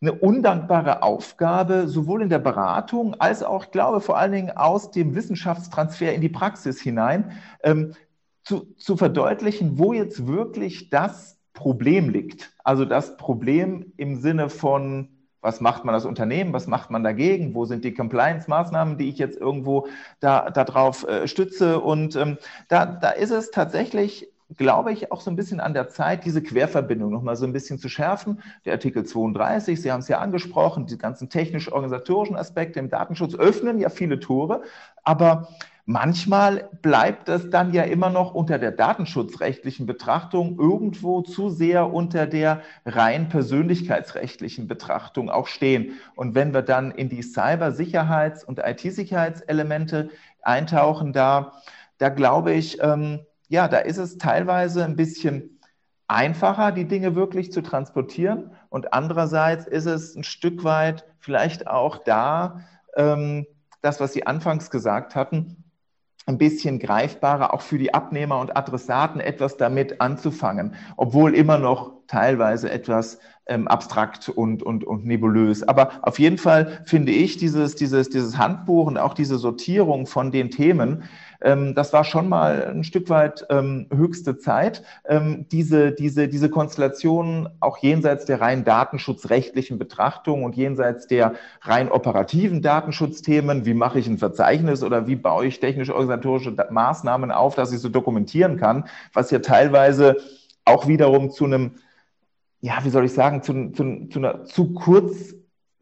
eine 0.00 0.12
undankbare 0.12 1.02
Aufgabe, 1.02 1.88
sowohl 1.88 2.22
in 2.22 2.28
der 2.28 2.38
Beratung 2.38 3.14
als 3.14 3.42
auch, 3.42 3.64
ich 3.64 3.70
glaube, 3.70 4.00
vor 4.00 4.18
allen 4.18 4.32
Dingen 4.32 4.56
aus 4.56 4.90
dem 4.90 5.14
Wissenschaftstransfer 5.14 6.12
in 6.12 6.20
die 6.20 6.28
Praxis 6.28 6.80
hinein, 6.80 7.32
ähm, 7.62 7.94
zu, 8.42 8.74
zu 8.76 8.96
verdeutlichen, 8.96 9.78
wo 9.78 9.92
jetzt 9.92 10.26
wirklich 10.26 10.90
das 10.90 11.38
Problem 11.54 12.10
liegt. 12.10 12.52
Also 12.62 12.84
das 12.84 13.16
Problem 13.16 13.92
im 13.96 14.16
Sinne 14.16 14.50
von, 14.50 15.08
was 15.40 15.60
macht 15.60 15.84
man 15.84 15.94
als 15.94 16.04
Unternehmen, 16.04 16.52
was 16.52 16.66
macht 16.66 16.90
man 16.90 17.04
dagegen, 17.04 17.54
wo 17.54 17.64
sind 17.64 17.84
die 17.84 17.94
Compliance-Maßnahmen, 17.94 18.98
die 18.98 19.08
ich 19.08 19.18
jetzt 19.18 19.38
irgendwo 19.38 19.86
da, 20.20 20.50
darauf 20.50 21.06
äh, 21.06 21.28
stütze. 21.28 21.80
Und 21.80 22.16
ähm, 22.16 22.38
da, 22.68 22.86
da 22.86 23.10
ist 23.10 23.30
es 23.30 23.50
tatsächlich 23.50 24.28
glaube 24.56 24.92
ich, 24.92 25.12
auch 25.12 25.20
so 25.20 25.30
ein 25.30 25.36
bisschen 25.36 25.60
an 25.60 25.74
der 25.74 25.88
Zeit, 25.88 26.24
diese 26.24 26.42
Querverbindung 26.42 27.10
nochmal 27.10 27.36
so 27.36 27.46
ein 27.46 27.52
bisschen 27.52 27.78
zu 27.78 27.88
schärfen. 27.88 28.42
Der 28.64 28.74
Artikel 28.74 29.04
32, 29.04 29.80
Sie 29.80 29.90
haben 29.90 30.00
es 30.00 30.08
ja 30.08 30.18
angesprochen, 30.18 30.86
die 30.86 30.98
ganzen 30.98 31.28
technisch-organisatorischen 31.28 32.36
Aspekte 32.36 32.78
im 32.78 32.88
Datenschutz 32.88 33.34
öffnen 33.34 33.78
ja 33.78 33.88
viele 33.88 34.20
Tore, 34.20 34.62
aber 35.02 35.48
manchmal 35.86 36.68
bleibt 36.80 37.28
es 37.28 37.50
dann 37.50 37.72
ja 37.72 37.82
immer 37.82 38.10
noch 38.10 38.34
unter 38.34 38.58
der 38.58 38.72
datenschutzrechtlichen 38.72 39.86
Betrachtung 39.86 40.58
irgendwo 40.58 41.22
zu 41.22 41.50
sehr 41.50 41.92
unter 41.92 42.26
der 42.26 42.62
rein 42.86 43.28
persönlichkeitsrechtlichen 43.28 44.66
Betrachtung 44.66 45.30
auch 45.30 45.46
stehen. 45.46 45.92
Und 46.16 46.34
wenn 46.34 46.54
wir 46.54 46.62
dann 46.62 46.90
in 46.90 47.08
die 47.08 47.22
Cybersicherheits- 47.22 48.44
und 48.44 48.60
IT-Sicherheitselemente 48.60 50.10
eintauchen, 50.42 51.12
da, 51.12 51.52
da 51.98 52.08
glaube 52.08 52.52
ich, 52.52 52.78
ähm, 52.80 53.20
ja, 53.54 53.68
da 53.68 53.78
ist 53.78 53.98
es 53.98 54.18
teilweise 54.18 54.84
ein 54.84 54.96
bisschen 54.96 55.60
einfacher, 56.08 56.72
die 56.72 56.86
Dinge 56.86 57.14
wirklich 57.14 57.52
zu 57.52 57.62
transportieren. 57.62 58.50
Und 58.68 58.92
andererseits 58.92 59.66
ist 59.66 59.86
es 59.86 60.16
ein 60.16 60.24
Stück 60.24 60.64
weit 60.64 61.06
vielleicht 61.20 61.68
auch 61.68 61.98
da, 61.98 62.60
ähm, 62.96 63.46
das, 63.80 64.00
was 64.00 64.12
Sie 64.12 64.26
anfangs 64.26 64.70
gesagt 64.70 65.14
hatten, 65.14 65.64
ein 66.26 66.38
bisschen 66.38 66.78
greifbarer, 66.78 67.54
auch 67.54 67.60
für 67.60 67.78
die 67.78 67.94
Abnehmer 67.94 68.40
und 68.40 68.56
Adressaten 68.56 69.20
etwas 69.20 69.56
damit 69.56 70.00
anzufangen, 70.00 70.74
obwohl 70.96 71.34
immer 71.34 71.58
noch 71.58 71.92
teilweise 72.06 72.70
etwas 72.70 73.20
ähm, 73.46 73.68
abstrakt 73.68 74.30
und, 74.30 74.62
und, 74.62 74.84
und 74.84 75.04
nebulös. 75.04 75.62
Aber 75.62 75.92
auf 76.02 76.18
jeden 76.18 76.38
Fall 76.38 76.82
finde 76.86 77.12
ich 77.12 77.36
dieses, 77.36 77.76
dieses, 77.76 78.08
dieses 78.08 78.38
Handbuch 78.38 78.86
und 78.86 78.98
auch 78.98 79.14
diese 79.14 79.38
Sortierung 79.38 80.06
von 80.06 80.32
den 80.32 80.50
Themen, 80.50 81.04
ähm, 81.44 81.74
das 81.74 81.92
war 81.92 82.04
schon 82.04 82.28
mal 82.28 82.64
ein 82.64 82.82
Stück 82.84 83.10
weit 83.10 83.46
ähm, 83.50 83.86
höchste 83.94 84.38
Zeit, 84.38 84.82
ähm, 85.06 85.46
diese, 85.52 85.92
diese, 85.92 86.26
diese 86.26 86.48
Konstellation 86.48 87.48
auch 87.60 87.78
jenseits 87.78 88.24
der 88.24 88.40
rein 88.40 88.64
datenschutzrechtlichen 88.64 89.78
Betrachtung 89.78 90.42
und 90.42 90.56
jenseits 90.56 91.06
der 91.06 91.34
rein 91.60 91.90
operativen 91.90 92.62
Datenschutzthemen, 92.62 93.66
wie 93.66 93.74
mache 93.74 93.98
ich 93.98 94.06
ein 94.06 94.18
Verzeichnis 94.18 94.82
oder 94.82 95.06
wie 95.06 95.16
baue 95.16 95.46
ich 95.46 95.60
technisch-organisatorische 95.60 96.56
Maßnahmen 96.70 97.30
auf, 97.30 97.54
dass 97.54 97.72
ich 97.72 97.80
so 97.80 97.90
dokumentieren 97.90 98.56
kann, 98.56 98.84
was 99.12 99.30
ja 99.30 99.38
teilweise 99.40 100.16
auch 100.64 100.88
wiederum 100.88 101.30
zu 101.30 101.44
einem, 101.44 101.72
ja, 102.62 102.78
wie 102.82 102.90
soll 102.90 103.04
ich 103.04 103.12
sagen, 103.12 103.42
zu, 103.42 103.70
zu, 103.72 104.08
zu 104.08 104.18
einer 104.18 104.44
zu 104.46 104.72
kurz 104.72 105.34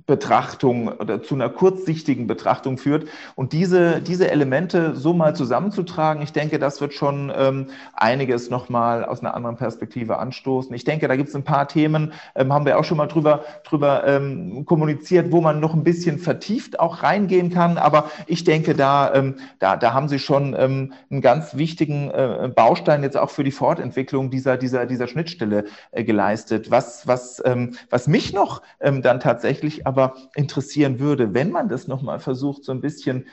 Betrachtung 0.06 0.88
oder 0.88 1.22
zu 1.22 1.34
einer 1.34 1.48
kurzsichtigen 1.48 2.26
Betrachtung 2.26 2.78
führt. 2.78 3.06
Und 3.34 3.52
diese, 3.52 4.00
diese 4.00 4.30
Elemente 4.30 4.96
so 4.96 5.12
mal 5.12 5.36
zusammenzutragen, 5.36 6.22
ich 6.22 6.32
denke, 6.32 6.58
das 6.58 6.80
wird 6.80 6.92
schon 6.92 7.32
ähm, 7.36 7.66
einiges 7.94 8.50
nochmal 8.50 9.04
aus 9.04 9.20
einer 9.20 9.34
anderen 9.34 9.56
Perspektive 9.56 10.18
anstoßen. 10.18 10.74
Ich 10.74 10.84
denke, 10.84 11.08
da 11.08 11.16
gibt 11.16 11.28
es 11.28 11.36
ein 11.36 11.44
paar 11.44 11.68
Themen, 11.68 12.12
ähm, 12.34 12.52
haben 12.52 12.66
wir 12.66 12.78
auch 12.78 12.84
schon 12.84 12.98
mal 12.98 13.06
drüber, 13.06 13.44
drüber 13.64 14.06
ähm, 14.06 14.64
kommuniziert, 14.64 15.30
wo 15.30 15.40
man 15.40 15.60
noch 15.60 15.74
ein 15.74 15.84
bisschen 15.84 16.18
vertieft 16.18 16.80
auch 16.80 17.02
reingehen 17.02 17.50
kann. 17.50 17.78
Aber 17.78 18.10
ich 18.26 18.44
denke, 18.44 18.74
da, 18.74 19.14
ähm, 19.14 19.36
da, 19.60 19.76
da 19.76 19.94
haben 19.94 20.08
Sie 20.08 20.18
schon 20.18 20.56
ähm, 20.58 20.92
einen 21.10 21.20
ganz 21.20 21.56
wichtigen 21.56 22.10
äh, 22.10 22.50
Baustein 22.54 23.02
jetzt 23.02 23.16
auch 23.16 23.30
für 23.30 23.44
die 23.44 23.52
Fortentwicklung 23.52 24.30
dieser, 24.30 24.56
dieser, 24.56 24.86
dieser 24.86 25.06
Schnittstelle 25.06 25.64
äh, 25.92 26.02
geleistet. 26.02 26.70
Was, 26.70 27.06
was, 27.06 27.40
ähm, 27.44 27.76
was 27.88 28.08
mich 28.08 28.32
noch 28.32 28.62
ähm, 28.80 29.02
dann 29.02 29.20
tatsächlich 29.20 29.86
aber 29.92 30.14
interessieren 30.34 30.98
würde, 31.00 31.34
wenn 31.34 31.50
man 31.50 31.68
das 31.68 31.86
nochmal 31.86 32.18
versucht, 32.18 32.64
so 32.64 32.72
ein 32.72 32.80
bisschen 32.80 33.26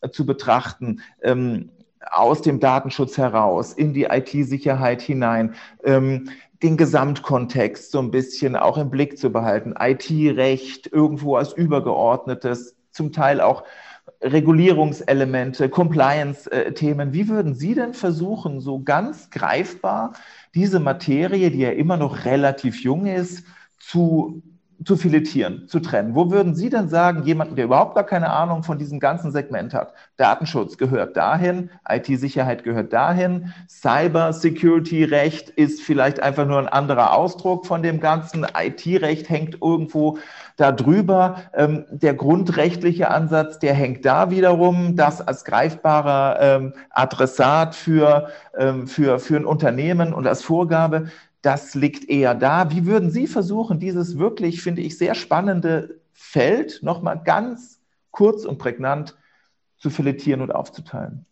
äh, 0.00 0.10
zu 0.10 0.24
betrachten, 0.24 1.00
ähm, 1.22 1.70
aus 2.10 2.42
dem 2.42 2.60
Datenschutz 2.60 3.18
heraus, 3.18 3.72
in 3.72 3.92
die 3.92 4.04
IT-Sicherheit 4.04 5.02
hinein, 5.02 5.54
ähm, 5.84 6.30
den 6.62 6.76
Gesamtkontext 6.76 7.90
so 7.92 7.98
ein 7.98 8.10
bisschen 8.10 8.56
auch 8.56 8.78
im 8.78 8.90
Blick 8.90 9.18
zu 9.18 9.30
behalten. 9.30 9.74
IT-Recht 9.78 10.90
irgendwo 10.92 11.36
als 11.36 11.52
übergeordnetes, 11.52 12.76
zum 12.90 13.12
Teil 13.12 13.40
auch 13.40 13.64
Regulierungselemente, 14.22 15.68
Compliance-Themen. 15.68 17.12
Wie 17.12 17.28
würden 17.28 17.54
Sie 17.54 17.74
denn 17.74 17.94
versuchen, 17.94 18.60
so 18.60 18.82
ganz 18.82 19.30
greifbar 19.30 20.14
diese 20.54 20.80
Materie, 20.80 21.50
die 21.50 21.60
ja 21.60 21.70
immer 21.70 21.96
noch 21.96 22.24
relativ 22.24 22.82
jung 22.82 23.06
ist, 23.06 23.44
zu 23.78 24.42
zu 24.84 24.96
filetieren, 24.96 25.66
zu 25.66 25.80
trennen. 25.80 26.14
Wo 26.14 26.30
würden 26.30 26.54
Sie 26.54 26.70
denn 26.70 26.88
sagen, 26.88 27.24
jemanden, 27.24 27.56
der 27.56 27.64
überhaupt 27.64 27.96
gar 27.96 28.04
keine 28.04 28.30
Ahnung 28.30 28.62
von 28.62 28.78
diesem 28.78 29.00
ganzen 29.00 29.32
Segment 29.32 29.74
hat, 29.74 29.92
Datenschutz 30.16 30.78
gehört 30.78 31.16
dahin, 31.16 31.70
IT-Sicherheit 31.88 32.62
gehört 32.62 32.92
dahin, 32.92 33.52
Cyber-Security-Recht 33.68 35.50
ist 35.50 35.82
vielleicht 35.82 36.20
einfach 36.20 36.46
nur 36.46 36.58
ein 36.58 36.68
anderer 36.68 37.12
Ausdruck 37.14 37.66
von 37.66 37.82
dem 37.82 37.98
Ganzen, 37.98 38.46
IT-Recht 38.56 39.28
hängt 39.28 39.60
irgendwo 39.60 40.18
da 40.56 40.70
drüber, 40.70 41.42
ähm, 41.54 41.84
der 41.90 42.14
grundrechtliche 42.14 43.10
Ansatz, 43.10 43.58
der 43.58 43.74
hängt 43.74 44.04
da 44.04 44.30
wiederum, 44.30 44.94
das 44.94 45.20
als 45.20 45.44
greifbarer 45.44 46.38
ähm, 46.40 46.72
Adressat 46.90 47.74
für, 47.74 48.28
ähm, 48.56 48.86
für, 48.86 49.18
für 49.18 49.36
ein 49.36 49.44
Unternehmen 49.44 50.12
und 50.14 50.26
als 50.26 50.42
Vorgabe 50.42 51.08
das 51.48 51.74
liegt 51.74 52.10
eher 52.10 52.34
da. 52.34 52.70
Wie 52.70 52.84
würden 52.84 53.10
Sie 53.10 53.26
versuchen, 53.26 53.80
dieses 53.80 54.18
wirklich, 54.18 54.60
finde 54.60 54.82
ich, 54.82 54.98
sehr 54.98 55.14
spannende 55.14 55.98
Feld 56.12 56.80
nochmal 56.82 57.22
ganz 57.24 57.80
kurz 58.10 58.44
und 58.44 58.58
prägnant 58.58 59.16
zu 59.78 59.88
filetieren 59.88 60.42
und 60.42 60.50
aufzuteilen? 60.50 61.24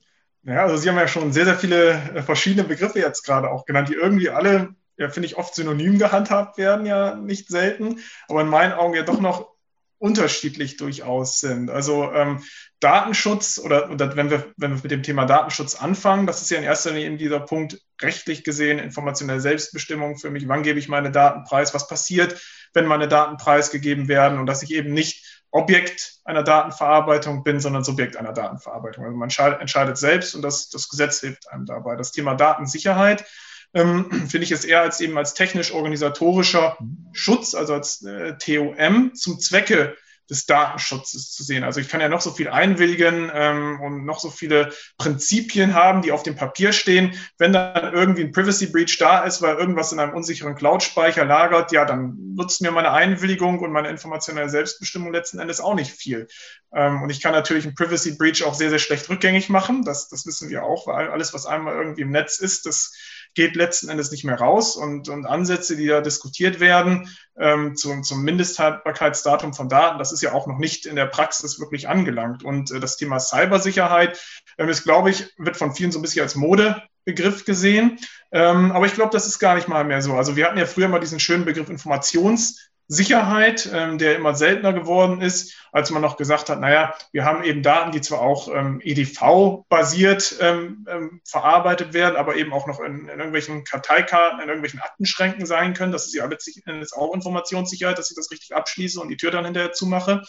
Ja, 0.42 0.62
also 0.62 0.78
Sie 0.78 0.88
haben 0.88 0.96
ja 0.96 1.06
schon 1.06 1.34
sehr, 1.34 1.44
sehr 1.44 1.58
viele 1.58 1.90
äh, 2.14 2.22
verschiedene 2.22 2.66
Begriffe 2.66 2.98
jetzt 2.98 3.24
gerade 3.24 3.50
auch 3.50 3.66
genannt, 3.66 3.90
die 3.90 3.94
irgendwie 3.94 4.30
alle, 4.30 4.70
ja, 4.96 5.10
finde 5.10 5.26
ich, 5.26 5.36
oft 5.36 5.54
synonym 5.54 5.98
gehandhabt 5.98 6.56
werden, 6.56 6.86
ja 6.86 7.14
nicht 7.14 7.48
selten, 7.48 7.98
aber 8.26 8.40
in 8.40 8.48
meinen 8.48 8.72
Augen 8.72 8.94
ja 8.94 9.02
doch 9.02 9.20
noch 9.20 9.50
unterschiedlich 9.98 10.78
durchaus 10.78 11.40
sind. 11.40 11.68
Also 11.68 12.10
ähm, 12.10 12.42
Datenschutz 12.80 13.58
oder, 13.58 13.90
oder 13.90 14.16
wenn, 14.16 14.30
wir, 14.30 14.52
wenn 14.56 14.74
wir 14.74 14.82
mit 14.82 14.90
dem 14.90 15.02
Thema 15.02 15.24
Datenschutz 15.24 15.74
anfangen, 15.74 16.26
das 16.26 16.42
ist 16.42 16.50
ja 16.50 16.58
in 16.58 16.64
erster 16.64 16.90
Linie 16.90 17.06
eben 17.06 17.18
dieser 17.18 17.40
Punkt 17.40 17.80
rechtlich 18.02 18.44
gesehen, 18.44 18.78
informationelle 18.78 19.40
Selbstbestimmung 19.40 20.18
für 20.18 20.30
mich, 20.30 20.46
wann 20.46 20.62
gebe 20.62 20.78
ich 20.78 20.88
meine 20.88 21.10
Daten 21.10 21.44
preis, 21.44 21.72
was 21.72 21.88
passiert, 21.88 22.40
wenn 22.74 22.86
meine 22.86 23.08
Daten 23.08 23.38
preisgegeben 23.38 24.08
werden 24.08 24.38
und 24.38 24.46
dass 24.46 24.62
ich 24.62 24.72
eben 24.74 24.92
nicht 24.92 25.42
Objekt 25.50 26.16
einer 26.24 26.42
Datenverarbeitung 26.42 27.42
bin, 27.42 27.60
sondern 27.60 27.82
Subjekt 27.82 28.16
einer 28.16 28.32
Datenverarbeitung. 28.32 29.04
Also 29.04 29.16
man 29.16 29.30
entscheidet 29.30 29.96
selbst 29.96 30.34
und 30.34 30.42
das, 30.42 30.68
das 30.68 30.88
Gesetz 30.88 31.20
hilft 31.20 31.50
einem 31.50 31.64
dabei. 31.64 31.96
Das 31.96 32.12
Thema 32.12 32.34
Datensicherheit 32.34 33.24
ähm, 33.72 34.10
finde 34.28 34.44
ich 34.44 34.52
es 34.52 34.64
eher 34.66 34.82
als 34.82 35.00
eben 35.00 35.16
als 35.16 35.32
technisch-organisatorischer 35.32 36.76
Schutz, 37.12 37.54
also 37.54 37.72
als 37.72 38.02
äh, 38.02 38.36
TOM 38.36 39.14
zum 39.14 39.40
Zwecke 39.40 39.96
des 40.28 40.46
Datenschutzes 40.46 41.30
zu 41.30 41.42
sehen. 41.42 41.64
Also 41.64 41.80
ich 41.80 41.88
kann 41.88 42.00
ja 42.00 42.08
noch 42.08 42.20
so 42.20 42.30
viel 42.30 42.48
einwilligen 42.48 43.30
ähm, 43.32 43.80
und 43.80 44.04
noch 44.04 44.18
so 44.18 44.30
viele 44.30 44.72
Prinzipien 44.98 45.74
haben, 45.74 46.02
die 46.02 46.12
auf 46.12 46.22
dem 46.22 46.34
Papier 46.34 46.72
stehen. 46.72 47.14
Wenn 47.38 47.52
dann 47.52 47.92
irgendwie 47.92 48.22
ein 48.22 48.32
Privacy 48.32 48.66
Breach 48.66 48.98
da 48.98 49.24
ist, 49.24 49.42
weil 49.42 49.56
irgendwas 49.56 49.92
in 49.92 50.00
einem 50.00 50.14
unsicheren 50.14 50.54
Cloud-Speicher 50.54 51.24
lagert, 51.24 51.72
ja, 51.72 51.84
dann 51.84 52.16
nutzt 52.34 52.60
mir 52.60 52.70
meine 52.70 52.90
Einwilligung 52.90 53.60
und 53.60 53.72
meine 53.72 53.88
informationelle 53.88 54.48
Selbstbestimmung 54.48 55.12
letzten 55.12 55.38
Endes 55.38 55.60
auch 55.60 55.74
nicht 55.74 55.92
viel. 55.92 56.26
Ähm, 56.74 57.02
und 57.02 57.10
ich 57.10 57.20
kann 57.20 57.32
natürlich 57.32 57.64
einen 57.64 57.74
Privacy 57.74 58.16
Breach 58.16 58.44
auch 58.44 58.54
sehr, 58.54 58.70
sehr 58.70 58.78
schlecht 58.78 59.08
rückgängig 59.08 59.48
machen. 59.48 59.84
Das, 59.84 60.08
das 60.08 60.26
wissen 60.26 60.50
wir 60.50 60.64
auch, 60.64 60.86
weil 60.86 61.08
alles, 61.08 61.32
was 61.34 61.46
einmal 61.46 61.74
irgendwie 61.74 62.02
im 62.02 62.10
Netz 62.10 62.38
ist, 62.38 62.66
das 62.66 62.92
geht 63.36 63.54
letzten 63.54 63.88
Endes 63.88 64.10
nicht 64.10 64.24
mehr 64.24 64.38
raus 64.38 64.74
und, 64.76 65.08
und 65.08 65.26
Ansätze, 65.26 65.76
die 65.76 65.86
da 65.86 66.00
diskutiert 66.00 66.58
werden 66.58 67.08
ähm, 67.38 67.76
zum, 67.76 68.02
zum 68.02 68.22
Mindesthaltbarkeitsdatum 68.22 69.52
von 69.54 69.68
Daten, 69.68 69.98
das 69.98 70.10
ist 70.10 70.22
ja 70.22 70.32
auch 70.32 70.46
noch 70.46 70.58
nicht 70.58 70.86
in 70.86 70.96
der 70.96 71.06
Praxis 71.06 71.60
wirklich 71.60 71.88
angelangt. 71.88 72.42
Und 72.42 72.72
äh, 72.72 72.80
das 72.80 72.96
Thema 72.96 73.20
Cybersicherheit 73.20 74.20
ähm, 74.58 74.68
ist, 74.68 74.82
glaube 74.82 75.10
ich, 75.10 75.32
wird 75.36 75.56
von 75.56 75.74
vielen 75.74 75.92
so 75.92 75.98
ein 75.98 76.02
bisschen 76.02 76.22
als 76.22 76.34
Modebegriff 76.34 77.44
gesehen. 77.44 77.98
Ähm, 78.32 78.72
aber 78.72 78.86
ich 78.86 78.94
glaube, 78.94 79.12
das 79.12 79.26
ist 79.26 79.38
gar 79.38 79.54
nicht 79.54 79.68
mal 79.68 79.84
mehr 79.84 80.02
so. 80.02 80.14
Also 80.14 80.34
wir 80.34 80.46
hatten 80.46 80.58
ja 80.58 80.66
früher 80.66 80.88
mal 80.88 80.98
diesen 80.98 81.20
schönen 81.20 81.44
Begriff 81.44 81.68
Informations- 81.68 82.56
Sicherheit, 82.88 83.68
ähm, 83.72 83.98
der 83.98 84.16
immer 84.16 84.34
seltener 84.34 84.72
geworden 84.72 85.20
ist, 85.20 85.54
als 85.72 85.90
man 85.90 86.02
noch 86.02 86.16
gesagt 86.16 86.48
hat, 86.48 86.60
naja, 86.60 86.94
wir 87.12 87.24
haben 87.24 87.42
eben 87.42 87.62
Daten, 87.62 87.90
die 87.90 88.00
zwar 88.00 88.20
auch 88.20 88.48
ähm, 88.48 88.80
EDV-basiert 88.82 90.36
ähm, 90.40 90.86
ähm, 90.88 91.20
verarbeitet 91.24 91.94
werden, 91.94 92.16
aber 92.16 92.36
eben 92.36 92.52
auch 92.52 92.66
noch 92.66 92.80
in, 92.80 93.00
in, 93.00 93.08
irgendwelchen 93.08 93.64
Karteikarten, 93.64 94.40
in 94.40 94.46
irgendwelchen 94.46 94.80
Aktenschränken 94.80 95.46
sein 95.46 95.74
können. 95.74 95.92
Das 95.92 96.06
ist 96.06 96.14
ja 96.14 96.26
letztlich 96.26 96.62
auch 96.94 97.12
Informationssicherheit, 97.12 97.98
dass 97.98 98.10
ich 98.10 98.16
das 98.16 98.30
richtig 98.30 98.54
abschließe 98.54 99.00
und 99.00 99.08
die 99.08 99.16
Tür 99.16 99.32
dann 99.32 99.44
hinterher 99.44 99.72
zumache. 99.72 100.22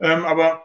Ähm, 0.00 0.24
aber 0.26 0.64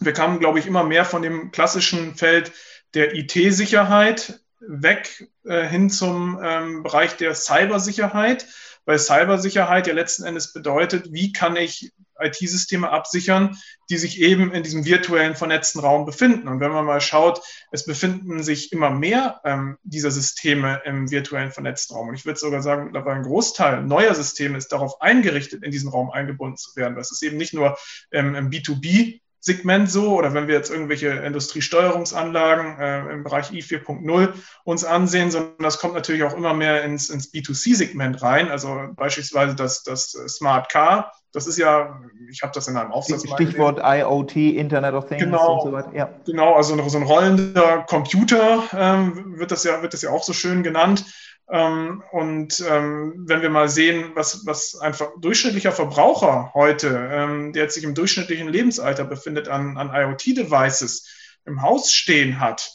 wir 0.00 0.12
kamen, 0.12 0.38
glaube 0.38 0.58
ich, 0.58 0.66
immer 0.66 0.84
mehr 0.84 1.04
von 1.04 1.22
dem 1.22 1.50
klassischen 1.50 2.14
Feld 2.14 2.52
der 2.94 3.14
IT-Sicherheit 3.14 4.43
weg 4.68 5.28
äh, 5.44 5.66
hin 5.66 5.90
zum 5.90 6.38
ähm, 6.42 6.82
Bereich 6.82 7.16
der 7.16 7.34
Cybersicherheit 7.34 8.46
weil 8.86 8.98
Cybersicherheit 8.98 9.86
ja 9.86 9.94
letzten 9.94 10.24
Endes 10.24 10.52
bedeutet, 10.52 11.12
wie 11.12 11.32
kann 11.32 11.56
ich 11.56 11.92
IT-Systeme 12.20 12.90
absichern, 12.90 13.58
die 13.90 13.96
sich 13.96 14.20
eben 14.20 14.52
in 14.52 14.62
diesem 14.62 14.84
virtuellen 14.84 15.34
vernetzten 15.34 15.80
Raum 15.80 16.06
befinden. 16.06 16.46
Und 16.48 16.60
wenn 16.60 16.70
man 16.70 16.84
mal 16.84 17.00
schaut, 17.00 17.40
es 17.72 17.84
befinden 17.84 18.42
sich 18.42 18.72
immer 18.72 18.90
mehr 18.90 19.40
ähm, 19.44 19.78
dieser 19.82 20.12
Systeme 20.12 20.80
im 20.84 21.10
virtuellen 21.10 21.50
vernetzten 21.50 21.96
Raum. 21.96 22.08
Und 22.08 22.14
ich 22.14 22.24
würde 22.24 22.38
sogar 22.38 22.62
sagen, 22.62 22.84
mittlerweile 22.84 23.16
ein 23.16 23.24
Großteil 23.24 23.82
neuer 23.82 24.14
Systeme 24.14 24.56
ist 24.56 24.68
darauf 24.68 25.00
eingerichtet, 25.00 25.64
in 25.64 25.72
diesen 25.72 25.90
Raum 25.90 26.10
eingebunden 26.10 26.56
zu 26.56 26.76
werden. 26.76 26.94
Das 26.94 27.10
ist 27.10 27.22
eben 27.22 27.36
nicht 27.36 27.52
nur 27.52 27.76
ähm, 28.12 28.34
im 28.36 28.50
B2B 28.50 29.20
Segment 29.44 29.90
so 29.90 30.16
oder 30.16 30.32
wenn 30.32 30.48
wir 30.48 30.54
jetzt 30.54 30.70
irgendwelche 30.70 31.10
Industriesteuerungsanlagen 31.10 32.78
äh, 32.78 33.12
im 33.12 33.24
Bereich 33.24 33.52
I 33.52 33.60
4.0 33.60 34.32
uns 34.64 34.84
ansehen, 34.86 35.30
sondern 35.30 35.58
das 35.58 35.78
kommt 35.78 35.92
natürlich 35.92 36.22
auch 36.22 36.34
immer 36.34 36.54
mehr 36.54 36.82
ins, 36.82 37.10
ins 37.10 37.30
B2C-Segment 37.30 38.22
rein. 38.22 38.50
Also 38.50 38.88
beispielsweise 38.96 39.54
das, 39.54 39.82
das 39.82 40.12
Smart 40.28 40.70
Car. 40.70 41.12
Das 41.32 41.46
ist 41.46 41.58
ja, 41.58 42.00
ich 42.30 42.42
habe 42.42 42.52
das 42.54 42.68
in 42.68 42.76
einem 42.78 42.90
Aufsatz 42.90 43.28
Stichwort 43.28 43.80
IoT, 43.82 44.36
Internet 44.36 44.94
of 44.94 45.08
Things 45.08 45.24
genau, 45.24 45.56
und 45.56 45.62
so 45.62 45.72
weiter. 45.72 45.90
Ja. 45.94 46.08
Genau, 46.24 46.54
also 46.54 46.88
so 46.88 46.96
ein 46.96 47.02
rollender 47.02 47.84
Computer 47.86 48.62
ähm, 48.72 49.38
wird, 49.38 49.50
das 49.50 49.64
ja, 49.64 49.82
wird 49.82 49.92
das 49.92 50.00
ja 50.00 50.10
auch 50.10 50.22
so 50.22 50.32
schön 50.32 50.62
genannt. 50.62 51.04
Ähm, 51.50 52.02
und 52.10 52.64
ähm, 52.68 53.24
wenn 53.26 53.42
wir 53.42 53.50
mal 53.50 53.68
sehen, 53.68 54.12
was, 54.14 54.46
was 54.46 54.76
ein 54.80 54.94
durchschnittlicher 55.20 55.72
Verbraucher 55.72 56.52
heute, 56.54 57.08
ähm, 57.12 57.52
der 57.52 57.68
sich 57.68 57.84
im 57.84 57.94
durchschnittlichen 57.94 58.48
Lebensalter 58.48 59.04
befindet, 59.04 59.48
an, 59.48 59.76
an 59.76 59.90
IoT-Devices 59.92 61.06
im 61.44 61.60
Haus 61.62 61.92
stehen 61.92 62.40
hat, 62.40 62.70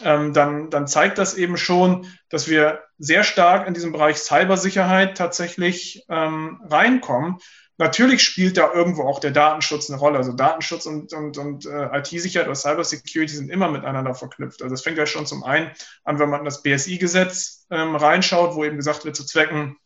dann, 0.00 0.32
dann 0.70 0.86
zeigt 0.88 1.18
das 1.18 1.34
eben 1.34 1.56
schon, 1.56 2.08
dass 2.28 2.48
wir 2.48 2.82
sehr 2.98 3.22
stark 3.22 3.68
in 3.68 3.74
diesem 3.74 3.92
Bereich 3.92 4.16
Cybersicherheit 4.16 5.16
tatsächlich 5.16 6.04
reinkommen. 6.08 7.38
Natürlich 7.76 8.22
spielt 8.22 8.56
da 8.56 8.72
irgendwo 8.72 9.02
auch 9.02 9.18
der 9.18 9.32
Datenschutz 9.32 9.90
eine 9.90 9.98
Rolle. 9.98 10.18
Also 10.18 10.32
Datenschutz 10.32 10.86
und, 10.86 11.12
und, 11.12 11.38
und 11.38 11.66
äh, 11.66 11.98
IT-Sicherheit 11.98 12.46
oder 12.46 12.54
Cybersecurity 12.54 13.34
sind 13.34 13.50
immer 13.50 13.68
miteinander 13.68 14.14
verknüpft. 14.14 14.62
Also 14.62 14.74
es 14.74 14.82
fängt 14.82 14.98
ja 14.98 15.06
schon 15.06 15.26
zum 15.26 15.42
einen 15.42 15.72
an, 16.04 16.18
wenn 16.20 16.30
man 16.30 16.44
das 16.44 16.62
BSI-Gesetz 16.62 17.66
ähm, 17.70 17.96
reinschaut, 17.96 18.54
wo 18.54 18.64
eben 18.64 18.76
gesagt 18.76 19.04
wird, 19.04 19.16
zu 19.16 19.26
Zwecken 19.26 19.76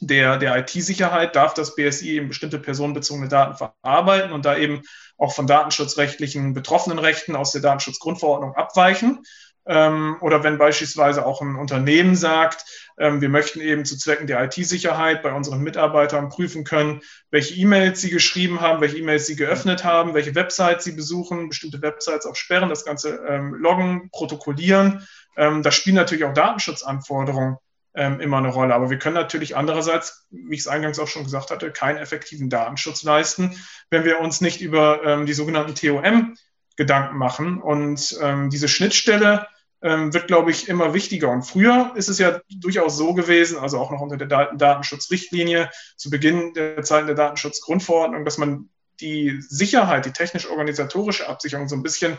der, 0.00 0.36
der 0.38 0.56
IT-Sicherheit 0.56 1.34
darf 1.36 1.54
das 1.54 1.74
BSI 1.74 2.10
eben 2.10 2.28
bestimmte 2.28 2.58
personenbezogene 2.58 3.28
Daten 3.28 3.56
verarbeiten 3.56 4.32
und 4.32 4.44
da 4.44 4.56
eben 4.56 4.82
auch 5.16 5.32
von 5.34 5.46
datenschutzrechtlichen 5.46 6.54
betroffenen 6.54 6.98
Rechten 6.98 7.34
aus 7.34 7.52
der 7.52 7.60
Datenschutzgrundverordnung 7.60 8.54
abweichen. 8.54 9.24
Ähm, 9.68 10.16
oder 10.20 10.42
wenn 10.42 10.56
beispielsweise 10.56 11.26
auch 11.26 11.42
ein 11.42 11.56
Unternehmen 11.56 12.16
sagt, 12.16 12.64
ähm, 12.98 13.20
wir 13.20 13.28
möchten 13.28 13.60
eben 13.60 13.84
zu 13.84 13.98
Zwecken 13.98 14.26
der 14.26 14.42
IT-Sicherheit 14.42 15.22
bei 15.22 15.32
unseren 15.32 15.60
Mitarbeitern 15.60 16.30
prüfen 16.30 16.64
können, 16.64 17.02
welche 17.30 17.54
E-Mails 17.54 18.00
sie 18.00 18.08
geschrieben 18.08 18.62
haben, 18.62 18.80
welche 18.80 18.96
E-Mails 18.96 19.26
sie 19.26 19.36
geöffnet 19.36 19.84
haben, 19.84 20.14
welche 20.14 20.34
Websites 20.34 20.84
sie 20.84 20.92
besuchen, 20.92 21.50
bestimmte 21.50 21.82
Websites 21.82 22.24
auch 22.24 22.34
sperren, 22.34 22.70
das 22.70 22.84
Ganze 22.84 23.20
ähm, 23.28 23.54
loggen, 23.54 24.10
protokollieren. 24.10 25.06
Da 25.36 25.70
spielen 25.70 25.94
natürlich 25.94 26.24
auch 26.24 26.34
Datenschutzanforderungen 26.34 27.58
immer 27.94 28.38
eine 28.38 28.48
Rolle. 28.48 28.74
Aber 28.74 28.90
wir 28.90 28.98
können 28.98 29.14
natürlich 29.14 29.56
andererseits, 29.56 30.26
wie 30.30 30.54
ich 30.54 30.62
es 30.62 30.66
eingangs 30.66 30.98
auch 30.98 31.06
schon 31.06 31.22
gesagt 31.22 31.52
hatte, 31.52 31.70
keinen 31.70 31.98
effektiven 31.98 32.50
Datenschutz 32.50 33.04
leisten, 33.04 33.56
wenn 33.88 34.02
wir 34.02 34.18
uns 34.18 34.40
nicht 34.40 34.60
über 34.60 35.24
die 35.24 35.32
sogenannten 35.32 35.76
TOM 35.76 36.34
Gedanken 36.74 37.18
machen. 37.18 37.62
Und 37.62 38.18
diese 38.50 38.66
Schnittstelle 38.66 39.46
wird, 39.80 40.26
glaube 40.26 40.50
ich, 40.50 40.68
immer 40.68 40.92
wichtiger. 40.92 41.30
Und 41.30 41.42
früher 41.42 41.92
ist 41.94 42.08
es 42.08 42.18
ja 42.18 42.40
durchaus 42.50 42.96
so 42.96 43.14
gewesen, 43.14 43.58
also 43.58 43.78
auch 43.78 43.92
noch 43.92 44.00
unter 44.00 44.16
der 44.16 44.26
Daten 44.26 44.58
Datenschutzrichtlinie 44.58 45.70
zu 45.96 46.10
Beginn 46.10 46.52
der 46.54 46.82
Zeiten 46.82 47.06
der 47.06 47.14
Datenschutzgrundverordnung, 47.14 48.24
dass 48.24 48.38
man 48.38 48.70
die 49.00 49.40
Sicherheit, 49.40 50.06
die 50.06 50.12
technisch-organisatorische 50.12 51.28
Absicherung 51.28 51.68
so 51.68 51.76
ein 51.76 51.82
bisschen 51.82 52.18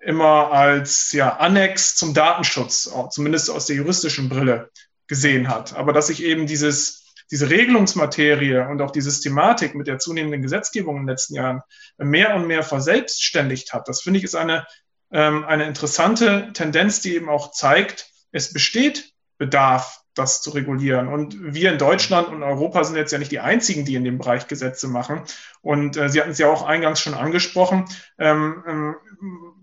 immer 0.00 0.52
als 0.52 1.12
ja, 1.12 1.36
Annex 1.36 1.96
zum 1.96 2.14
Datenschutz, 2.14 2.90
zumindest 3.10 3.50
aus 3.50 3.66
der 3.66 3.76
juristischen 3.76 4.28
Brille 4.28 4.70
gesehen 5.06 5.48
hat. 5.48 5.74
Aber 5.74 5.92
dass 5.92 6.08
sich 6.08 6.22
eben 6.22 6.46
dieses, 6.46 7.14
diese 7.30 7.50
Regelungsmaterie 7.50 8.68
und 8.70 8.82
auch 8.82 8.90
die 8.90 9.00
Systematik 9.00 9.74
mit 9.74 9.86
der 9.86 9.98
zunehmenden 9.98 10.42
Gesetzgebung 10.42 10.96
in 10.96 11.02
den 11.02 11.08
letzten 11.08 11.34
Jahren 11.34 11.62
mehr 11.98 12.34
und 12.34 12.46
mehr 12.46 12.62
verselbstständigt 12.62 13.72
hat, 13.72 13.88
das 13.88 14.02
finde 14.02 14.18
ich 14.18 14.24
ist 14.24 14.34
eine 14.34 14.66
ähm, 15.14 15.44
eine 15.44 15.64
interessante 15.64 16.50
Tendenz, 16.52 17.00
die 17.00 17.14
eben 17.14 17.30
auch 17.30 17.52
zeigt, 17.52 18.10
es 18.32 18.52
besteht 18.52 19.12
Bedarf, 19.38 20.02
das 20.14 20.42
zu 20.42 20.50
regulieren. 20.50 21.08
Und 21.08 21.54
wir 21.54 21.72
in 21.72 21.78
Deutschland 21.78 22.28
und 22.28 22.42
Europa 22.42 22.82
sind 22.84 22.96
jetzt 22.96 23.12
ja 23.12 23.18
nicht 23.18 23.32
die 23.32 23.40
einzigen, 23.40 23.84
die 23.84 23.94
in 23.94 24.04
dem 24.04 24.18
Bereich 24.18 24.48
Gesetze 24.48 24.88
machen. 24.88 25.22
Und 25.62 25.96
äh, 25.96 26.08
Sie 26.08 26.20
hatten 26.20 26.32
es 26.32 26.38
ja 26.38 26.48
auch 26.48 26.64
eingangs 26.64 27.00
schon 27.00 27.14
angesprochen. 27.14 27.84
Ähm, 28.18 28.64
ähm, 28.66 28.96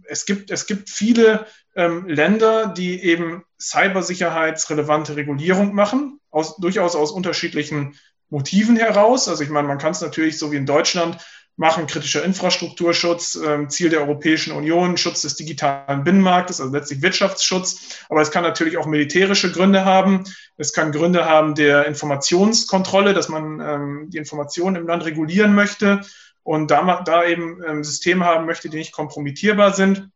es, 0.05 0.25
gibt, 0.25 0.51
es 0.51 0.67
gibt 0.67 0.89
viele 0.89 1.45
ähm, 1.75 2.07
Länder, 2.07 2.67
die 2.67 3.03
eben 3.03 3.43
cybersicherheitsrelevante 3.59 5.17
Regulierung 5.17 5.75
machen, 5.75 6.19
aus, 6.29 6.55
durchaus 6.57 6.95
aus 6.95 7.11
unterschiedlichen 7.11 7.97
Motiven 8.29 8.77
heraus. 8.77 9.27
Also 9.27 9.43
ich 9.43 9.49
meine, 9.49 9.67
man 9.67 9.77
kann 9.77 9.91
es 9.91 10.01
natürlich 10.01 10.39
so 10.39 10.51
wie 10.51 10.57
in 10.57 10.65
Deutschland 10.65 11.17
machen, 11.61 11.85
kritischer 11.85 12.23
Infrastrukturschutz, 12.23 13.35
äh, 13.35 13.67
Ziel 13.67 13.91
der 13.91 14.01
Europäischen 14.01 14.51
Union, 14.51 14.97
Schutz 14.97 15.21
des 15.21 15.35
digitalen 15.35 16.03
Binnenmarktes, 16.03 16.59
also 16.59 16.73
letztlich 16.73 17.03
Wirtschaftsschutz. 17.03 17.99
Aber 18.09 18.19
es 18.19 18.31
kann 18.31 18.41
natürlich 18.41 18.79
auch 18.79 18.87
militärische 18.87 19.51
Gründe 19.51 19.85
haben. 19.85 20.23
Es 20.57 20.73
kann 20.73 20.91
Gründe 20.91 21.25
haben 21.25 21.53
der 21.53 21.85
Informationskontrolle, 21.85 23.13
dass 23.13 23.29
man 23.29 23.59
ähm, 23.59 24.09
die 24.09 24.17
Informationen 24.17 24.75
im 24.75 24.87
Land 24.87 25.05
regulieren 25.05 25.53
möchte 25.53 26.01
und 26.41 26.71
da, 26.71 27.03
da 27.05 27.25
eben 27.25 27.61
ähm, 27.63 27.83
Systeme 27.83 28.25
haben 28.25 28.47
möchte, 28.47 28.67
die 28.67 28.77
nicht 28.77 28.91
kompromittierbar 28.91 29.71
sind. 29.71 30.09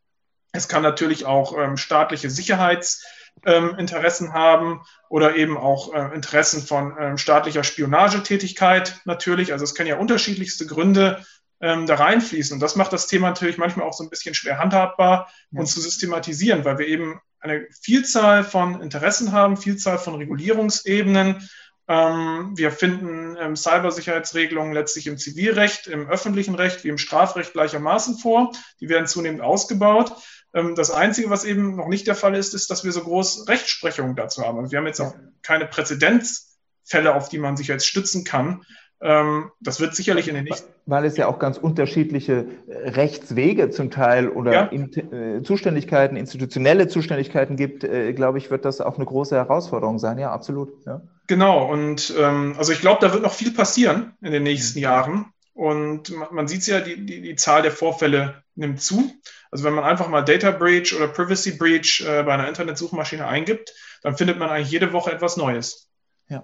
Es 0.51 0.67
kann 0.67 0.81
natürlich 0.81 1.25
auch 1.25 1.55
ähm, 1.55 1.77
staatliche 1.77 2.31
Sicherheits- 2.31 3.05
ähm, 3.45 3.75
Interessen 3.77 4.33
haben 4.33 4.81
oder 5.09 5.35
eben 5.35 5.57
auch 5.57 5.93
äh, 5.93 6.13
Interessen 6.15 6.61
von 6.61 6.95
ähm, 6.99 7.17
staatlicher 7.17 7.63
Spionagetätigkeit 7.63 9.01
natürlich. 9.05 9.53
Also 9.53 9.63
es 9.63 9.75
können 9.75 9.89
ja 9.89 9.97
unterschiedlichste 9.97 10.65
Gründe 10.65 11.23
ähm, 11.61 11.85
da 11.87 11.95
reinfließen. 11.95 12.55
Und 12.55 12.59
das 12.59 12.75
macht 12.75 12.93
das 12.93 13.07
Thema 13.07 13.29
natürlich 13.29 13.57
manchmal 13.57 13.87
auch 13.87 13.93
so 13.93 14.03
ein 14.03 14.09
bisschen 14.09 14.35
schwer 14.35 14.57
handhabbar 14.57 15.29
ja. 15.51 15.59
und 15.59 15.67
zu 15.67 15.79
systematisieren, 15.79 16.65
weil 16.65 16.77
wir 16.77 16.87
eben 16.87 17.19
eine 17.39 17.67
Vielzahl 17.81 18.43
von 18.43 18.81
Interessen 18.81 19.31
haben, 19.31 19.57
Vielzahl 19.57 19.99
von 19.99 20.15
Regulierungsebenen. 20.15 21.47
Ähm, 21.87 22.53
wir 22.55 22.71
finden 22.71 23.37
ähm, 23.39 23.55
Cybersicherheitsregelungen 23.55 24.73
letztlich 24.73 25.05
im 25.07 25.17
Zivilrecht, 25.17 25.87
im 25.87 26.09
öffentlichen 26.09 26.55
Recht 26.55 26.83
wie 26.83 26.89
im 26.89 26.97
Strafrecht 26.97 27.53
gleichermaßen 27.53 28.17
vor. 28.17 28.51
Die 28.79 28.89
werden 28.89 29.07
zunehmend 29.07 29.41
ausgebaut. 29.41 30.13
Ähm, 30.55 30.73
das 30.73 30.89
Einzige, 30.89 31.29
was 31.29 31.43
eben 31.43 31.75
noch 31.75 31.89
nicht 31.89 32.07
der 32.07 32.15
Fall 32.15 32.33
ist, 32.33 32.55
ist, 32.55 32.71
dass 32.71 32.83
wir 32.83 32.91
so 32.91 33.01
groß 33.01 33.47
Rechtsprechung 33.47 34.15
dazu 34.15 34.41
haben. 34.43 34.57
Also 34.57 34.71
wir 34.71 34.79
haben 34.79 34.87
jetzt 34.87 35.01
auch 35.01 35.13
keine 35.43 35.65
Präzedenzfälle, 35.65 37.13
auf 37.13 37.29
die 37.29 37.37
man 37.37 37.57
sich 37.57 37.67
jetzt 37.67 37.85
stützen 37.85 38.23
kann. 38.23 38.63
Ähm, 39.01 39.51
das 39.59 39.81
wird 39.81 39.93
sicherlich 39.93 40.29
in 40.29 40.35
den 40.35 40.45
nächsten. 40.45 40.71
Weil 40.85 41.03
es 41.03 41.17
ja 41.17 41.27
auch 41.27 41.37
ganz 41.37 41.57
unterschiedliche 41.57 42.45
äh, 42.67 42.89
Rechtswege 42.91 43.69
zum 43.69 43.91
Teil 43.91 44.29
oder 44.29 44.53
ja. 44.53 44.63
in, 44.67 44.93
äh, 45.11 45.43
Zuständigkeiten, 45.43 46.15
institutionelle 46.15 46.87
Zuständigkeiten 46.87 47.57
gibt, 47.57 47.83
äh, 47.83 48.13
glaube 48.13 48.37
ich, 48.37 48.49
wird 48.49 48.63
das 48.63 48.79
auch 48.79 48.95
eine 48.95 49.05
große 49.05 49.35
Herausforderung 49.35 49.99
sein. 49.99 50.17
Ja, 50.17 50.31
absolut. 50.31 50.71
Ja. 50.85 51.01
Genau. 51.27 51.69
Und 51.69 52.13
ähm, 52.17 52.55
also 52.57 52.71
ich 52.71 52.79
glaube, 52.79 52.99
da 53.01 53.11
wird 53.11 53.23
noch 53.23 53.33
viel 53.33 53.51
passieren 53.51 54.13
in 54.21 54.31
den 54.31 54.43
nächsten. 54.43 54.79
Jahren. 54.79 55.25
Und 55.53 56.13
man, 56.31 56.47
sieht 56.47 56.67
ja, 56.67 56.81
die, 56.81 57.05
die, 57.05 57.21
die 57.21 57.35
Zahl 57.35 57.61
der 57.61 57.71
Vorfälle 57.71 58.43
nimmt 58.55 58.81
zu. 58.81 59.11
Also 59.55 59.63
wenn 59.63 59.73
man 59.73 59.85
einfach 59.85 60.09
mal 60.09 60.21
Data 60.21 60.51
Breach 60.51 60.93
oder 60.93 61.07
Privacy 61.07 61.51
Breach 61.51 62.05
äh, 62.05 62.23
bei 62.23 62.33
einer 62.33 62.49
Internetsuchmaschine 62.49 63.25
eingibt, 63.25 63.73
dann 64.03 64.17
findet 64.17 64.37
man 64.37 64.49
eigentlich 64.49 64.69
jede 64.69 64.91
Woche 64.91 65.13
etwas 65.13 65.37
Neues. 65.37 65.89
Ja. 66.27 66.43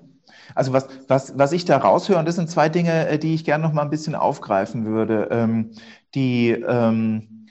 Also 0.55 0.71
was, 0.71 0.87
was, 1.09 1.37
was 1.37 1.51
ich 1.51 1.65
da 1.65 1.75
raushöre, 1.75 2.19
und 2.19 2.25
das 2.25 2.35
sind 2.35 2.49
zwei 2.49 2.69
Dinge, 2.69 3.09
äh, 3.09 3.19
die 3.19 3.35
ich 3.35 3.43
gerne 3.43 3.65
noch 3.65 3.73
mal 3.73 3.81
ein 3.81 3.89
bisschen 3.89 4.15
aufgreifen 4.15 4.85
würde. 4.85 5.27
Ähm, 5.29 5.71
die 6.15 6.51
ähm, 6.51 7.47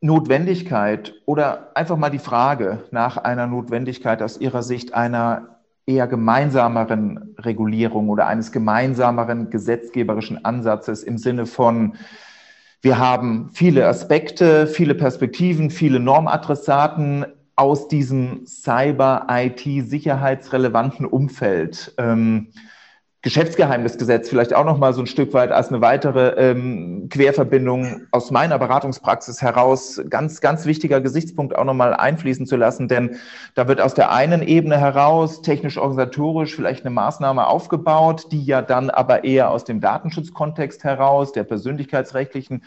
Notwendigkeit 0.00 1.14
oder 1.24 1.70
einfach 1.76 1.96
mal 1.96 2.10
die 2.10 2.18
Frage 2.18 2.82
nach 2.90 3.16
einer 3.16 3.46
Notwendigkeit 3.46 4.22
aus 4.22 4.40
Ihrer 4.40 4.64
Sicht 4.64 4.92
einer 4.92 5.60
eher 5.86 6.08
gemeinsameren 6.08 7.36
Regulierung 7.38 8.08
oder 8.08 8.26
eines 8.26 8.50
gemeinsameren 8.50 9.50
gesetzgeberischen 9.50 10.44
Ansatzes 10.44 11.04
im 11.04 11.16
Sinne 11.16 11.46
von 11.46 11.94
wir 12.84 12.98
haben 12.98 13.48
viele 13.54 13.88
Aspekte, 13.88 14.66
viele 14.66 14.94
Perspektiven, 14.94 15.70
viele 15.70 16.00
Normadressaten 16.00 17.24
aus 17.56 17.88
diesem 17.88 18.44
Cyber-IT-sicherheitsrelevanten 18.46 21.06
Umfeld. 21.06 21.94
Ähm, 21.96 22.48
Geschäftsgeheimnisgesetz 23.24 24.28
vielleicht 24.28 24.52
auch 24.52 24.66
noch 24.66 24.76
mal 24.76 24.92
so 24.92 25.00
ein 25.00 25.06
Stück 25.06 25.32
weit 25.32 25.50
als 25.50 25.68
eine 25.68 25.80
weitere 25.80 26.50
ähm, 26.50 27.08
Querverbindung 27.08 28.02
aus 28.10 28.30
meiner 28.30 28.58
Beratungspraxis 28.58 29.40
heraus 29.40 29.98
ganz 30.10 30.42
ganz 30.42 30.66
wichtiger 30.66 31.00
Gesichtspunkt 31.00 31.56
auch 31.56 31.64
noch 31.64 31.72
mal 31.72 31.94
einfließen 31.94 32.44
zu 32.44 32.56
lassen, 32.56 32.86
denn 32.86 33.16
da 33.54 33.66
wird 33.66 33.80
aus 33.80 33.94
der 33.94 34.12
einen 34.12 34.42
Ebene 34.42 34.76
heraus 34.76 35.40
technisch 35.40 35.78
organisatorisch 35.78 36.54
vielleicht 36.54 36.84
eine 36.84 36.94
Maßnahme 36.94 37.46
aufgebaut, 37.46 38.26
die 38.30 38.44
ja 38.44 38.60
dann 38.60 38.90
aber 38.90 39.24
eher 39.24 39.50
aus 39.50 39.64
dem 39.64 39.80
Datenschutzkontext 39.80 40.84
heraus, 40.84 41.32
der 41.32 41.44
persönlichkeitsrechtlichen 41.44 42.62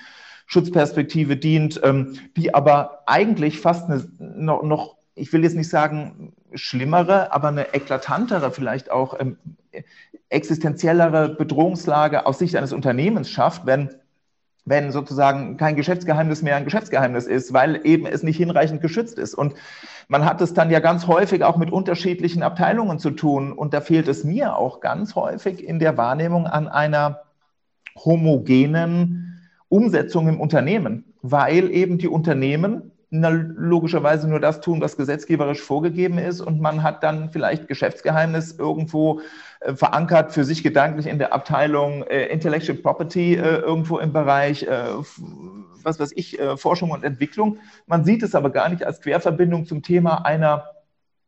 Schutzperspektive 0.48 1.38
dient, 1.38 1.80
ähm, 1.84 2.17
die 2.36 2.56
aber 2.56 3.04
eigentlich 3.06 3.60
fast 3.60 3.91
eine 3.91 4.08
noch, 4.17 4.63
noch 4.63 4.96
ich 5.13 5.32
will 5.34 5.43
jetzt 5.43 5.56
nicht 5.56 5.70
sagen 5.70 6.34
schlimmere, 6.54 7.32
aber 7.32 7.50
eine 7.50 7.76
eklatantere 7.76 8.52
vielleicht 8.52 8.89
auch 8.89 9.20
ähm, 9.20 9.38
existenziellere 10.30 11.30
Bedrohungslage 11.30 12.26
aus 12.26 12.40
Sicht 12.40 12.56
eines 12.56 12.74
Unternehmens 12.74 13.30
schafft, 13.30 13.66
wenn 13.66 13.90
wenn 14.68 14.92
sozusagen 14.92 15.56
kein 15.56 15.78
Geschäftsgeheimnis 15.78 16.42
mehr 16.42 16.58
ein 16.58 16.66
Geschäftsgeheimnis 16.66 17.26
ist, 17.26 17.54
weil 17.54 17.80
eben 17.86 18.06
es 18.06 18.22
nicht 18.22 18.36
hinreichend 18.36 18.82
geschützt 18.82 19.18
ist. 19.18 19.34
Und 19.34 19.54
man 20.10 20.26
hat 20.26 20.42
es 20.42 20.54
dann 20.54 20.70
ja 20.70 20.82
ganz 20.82 21.08
häufig 21.08 21.44
auch 21.44 21.56
mit 21.56 21.72
unterschiedlichen 21.72 22.44
Abteilungen 22.44 23.00
zu 23.00 23.12
tun. 23.12 23.54
Und 23.54 23.74
da 23.74 23.80
fehlt 23.80 24.10
es 24.10 24.26
mir 24.26 24.58
auch 24.58 24.82
ganz 24.82 25.16
häufig 25.16 25.63
in 25.63 25.80
der 25.80 25.96
Wahrnehmung 25.96 26.48
an 26.48 26.68
einer 26.68 27.22
homogenen 27.96 29.40
Umsetzung 29.70 30.28
im 30.28 30.40
Unternehmen, 30.40 31.13
weil 31.22 31.72
eben 31.72 31.98
die 31.98 32.10
Unternehmen 32.10 32.92
na, 33.10 33.30
logischerweise 33.30 34.28
nur 34.28 34.39
das 34.39 34.60
tun, 34.62 34.82
was 34.82 34.98
gesetzgeberisch 34.98 35.62
vorgegeben 35.62 36.17
ist. 36.17 36.41
Und 36.41 36.60
man 36.60 36.84
hat 36.84 37.04
dann 37.04 37.30
vielleicht 37.32 37.67
Geschäftsgeheimnis 37.67 38.54
irgendwo 38.58 39.22
äh, 39.62 39.76
verankert 39.76 40.34
für 40.34 40.43
sich 40.43 40.63
gedanklich 40.63 41.08
in 41.08 41.17
der 41.17 41.34
Abteilung 41.34 42.04
äh, 42.04 42.26
Intellectual 42.28 42.78
Property 42.78 43.36
äh, 43.36 43.58
irgendwo 43.58 44.00
im 44.00 44.12
Bereich, 44.12 44.63
äh, 44.63 44.93
was 45.84 46.00
weiß 46.00 46.12
ich, 46.15 46.39
äh, 46.39 46.58
Forschung 46.58 46.91
und 46.91 47.04
Entwicklung. 47.04 47.60
Man 47.86 48.04
sieht 48.04 48.24
es 48.24 48.36
aber 48.36 48.50
gar 48.50 48.70
nicht 48.70 48.84
als 48.84 49.02
Querverbindung 49.02 49.65
zum 49.65 49.84
Thema 49.84 50.26
einer 50.26 50.65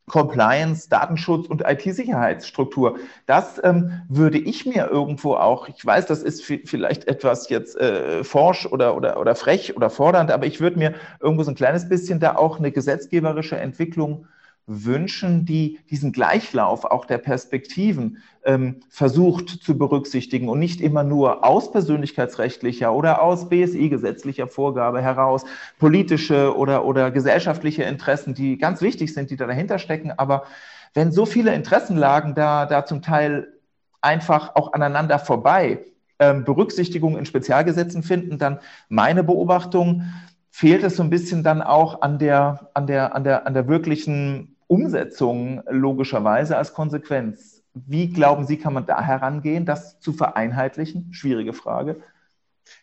Compliance, 0.09 0.89
Datenschutz 0.89 1.47
und 1.47 1.63
IT-Sicherheitsstruktur. 1.65 2.97
Das 3.25 3.61
ähm, 3.63 4.01
würde 4.09 4.37
ich 4.37 4.65
mir 4.65 4.87
irgendwo 4.87 5.35
auch, 5.35 5.69
ich 5.69 5.85
weiß, 5.85 6.05
das 6.07 6.21
ist 6.21 6.43
vielleicht 6.43 7.07
etwas 7.07 7.47
jetzt 7.49 7.77
äh, 7.77 8.25
forsch 8.25 8.65
oder, 8.65 8.97
oder, 8.97 9.19
oder 9.19 9.35
frech 9.35 9.77
oder 9.77 9.89
fordernd, 9.89 10.31
aber 10.31 10.45
ich 10.45 10.59
würde 10.59 10.77
mir 10.77 10.95
irgendwo 11.21 11.43
so 11.43 11.51
ein 11.51 11.55
kleines 11.55 11.87
bisschen 11.87 12.19
da 12.19 12.35
auch 12.35 12.59
eine 12.59 12.71
gesetzgeberische 12.71 13.57
Entwicklung 13.57 14.25
wünschen, 14.69 15.45
die 15.45 15.79
diesen 15.89 16.11
Gleichlauf 16.11 16.85
auch 16.85 17.05
der 17.05 17.17
Perspektiven 17.17 18.19
ähm, 18.45 18.81
versucht 18.89 19.49
zu 19.49 19.77
berücksichtigen 19.77 20.47
und 20.47 20.59
nicht 20.59 20.79
immer 20.79 21.03
nur 21.03 21.43
aus 21.43 21.71
persönlichkeitsrechtlicher 21.71 22.93
oder 22.93 23.21
aus 23.21 23.49
BSI-gesetzlicher 23.49 24.47
Vorgabe 24.47 25.01
heraus 25.01 25.43
politische 25.79 26.55
oder, 26.55 26.85
oder 26.85 27.11
gesellschaftliche 27.11 27.83
Interessen, 27.83 28.35
die 28.35 28.57
ganz 28.57 28.81
wichtig 28.81 29.13
sind, 29.13 29.31
die 29.31 29.35
da 29.35 29.47
dahinter 29.47 29.79
stecken. 29.79 30.11
Aber 30.15 30.43
wenn 30.93 31.11
so 31.11 31.25
viele 31.25 31.53
Interessenlagen 31.53 32.35
da, 32.35 32.65
da 32.65 32.85
zum 32.85 33.01
Teil 33.01 33.47
einfach 34.01 34.55
auch 34.55 34.73
aneinander 34.73 35.19
vorbei 35.19 35.85
ähm, 36.19 36.43
Berücksichtigung 36.43 37.17
in 37.17 37.25
Spezialgesetzen 37.25 38.03
finden, 38.03 38.37
dann 38.37 38.59
meine 38.87 39.23
Beobachtung, 39.23 40.03
fehlt 40.51 40.83
es 40.83 40.97
so 40.97 41.03
ein 41.03 41.09
bisschen 41.09 41.43
dann 41.43 41.61
auch 41.61 42.01
an 42.01 42.19
der, 42.19 42.69
an 42.73 42.87
der, 42.87 43.15
an 43.15 43.23
der, 43.23 43.47
an 43.47 43.53
der 43.53 43.67
wirklichen 43.67 44.57
Umsetzung 44.69 45.63
logischerweise 45.67 46.55
als 46.55 46.73
Konsequenz. 46.73 47.63
Wie 47.73 48.09
glauben 48.09 48.45
Sie, 48.45 48.57
kann 48.57 48.73
man 48.73 48.85
da 48.85 49.01
herangehen, 49.01 49.65
das 49.65 49.99
zu 49.99 50.13
vereinheitlichen? 50.13 51.11
Schwierige 51.11 51.53
Frage. 51.53 52.01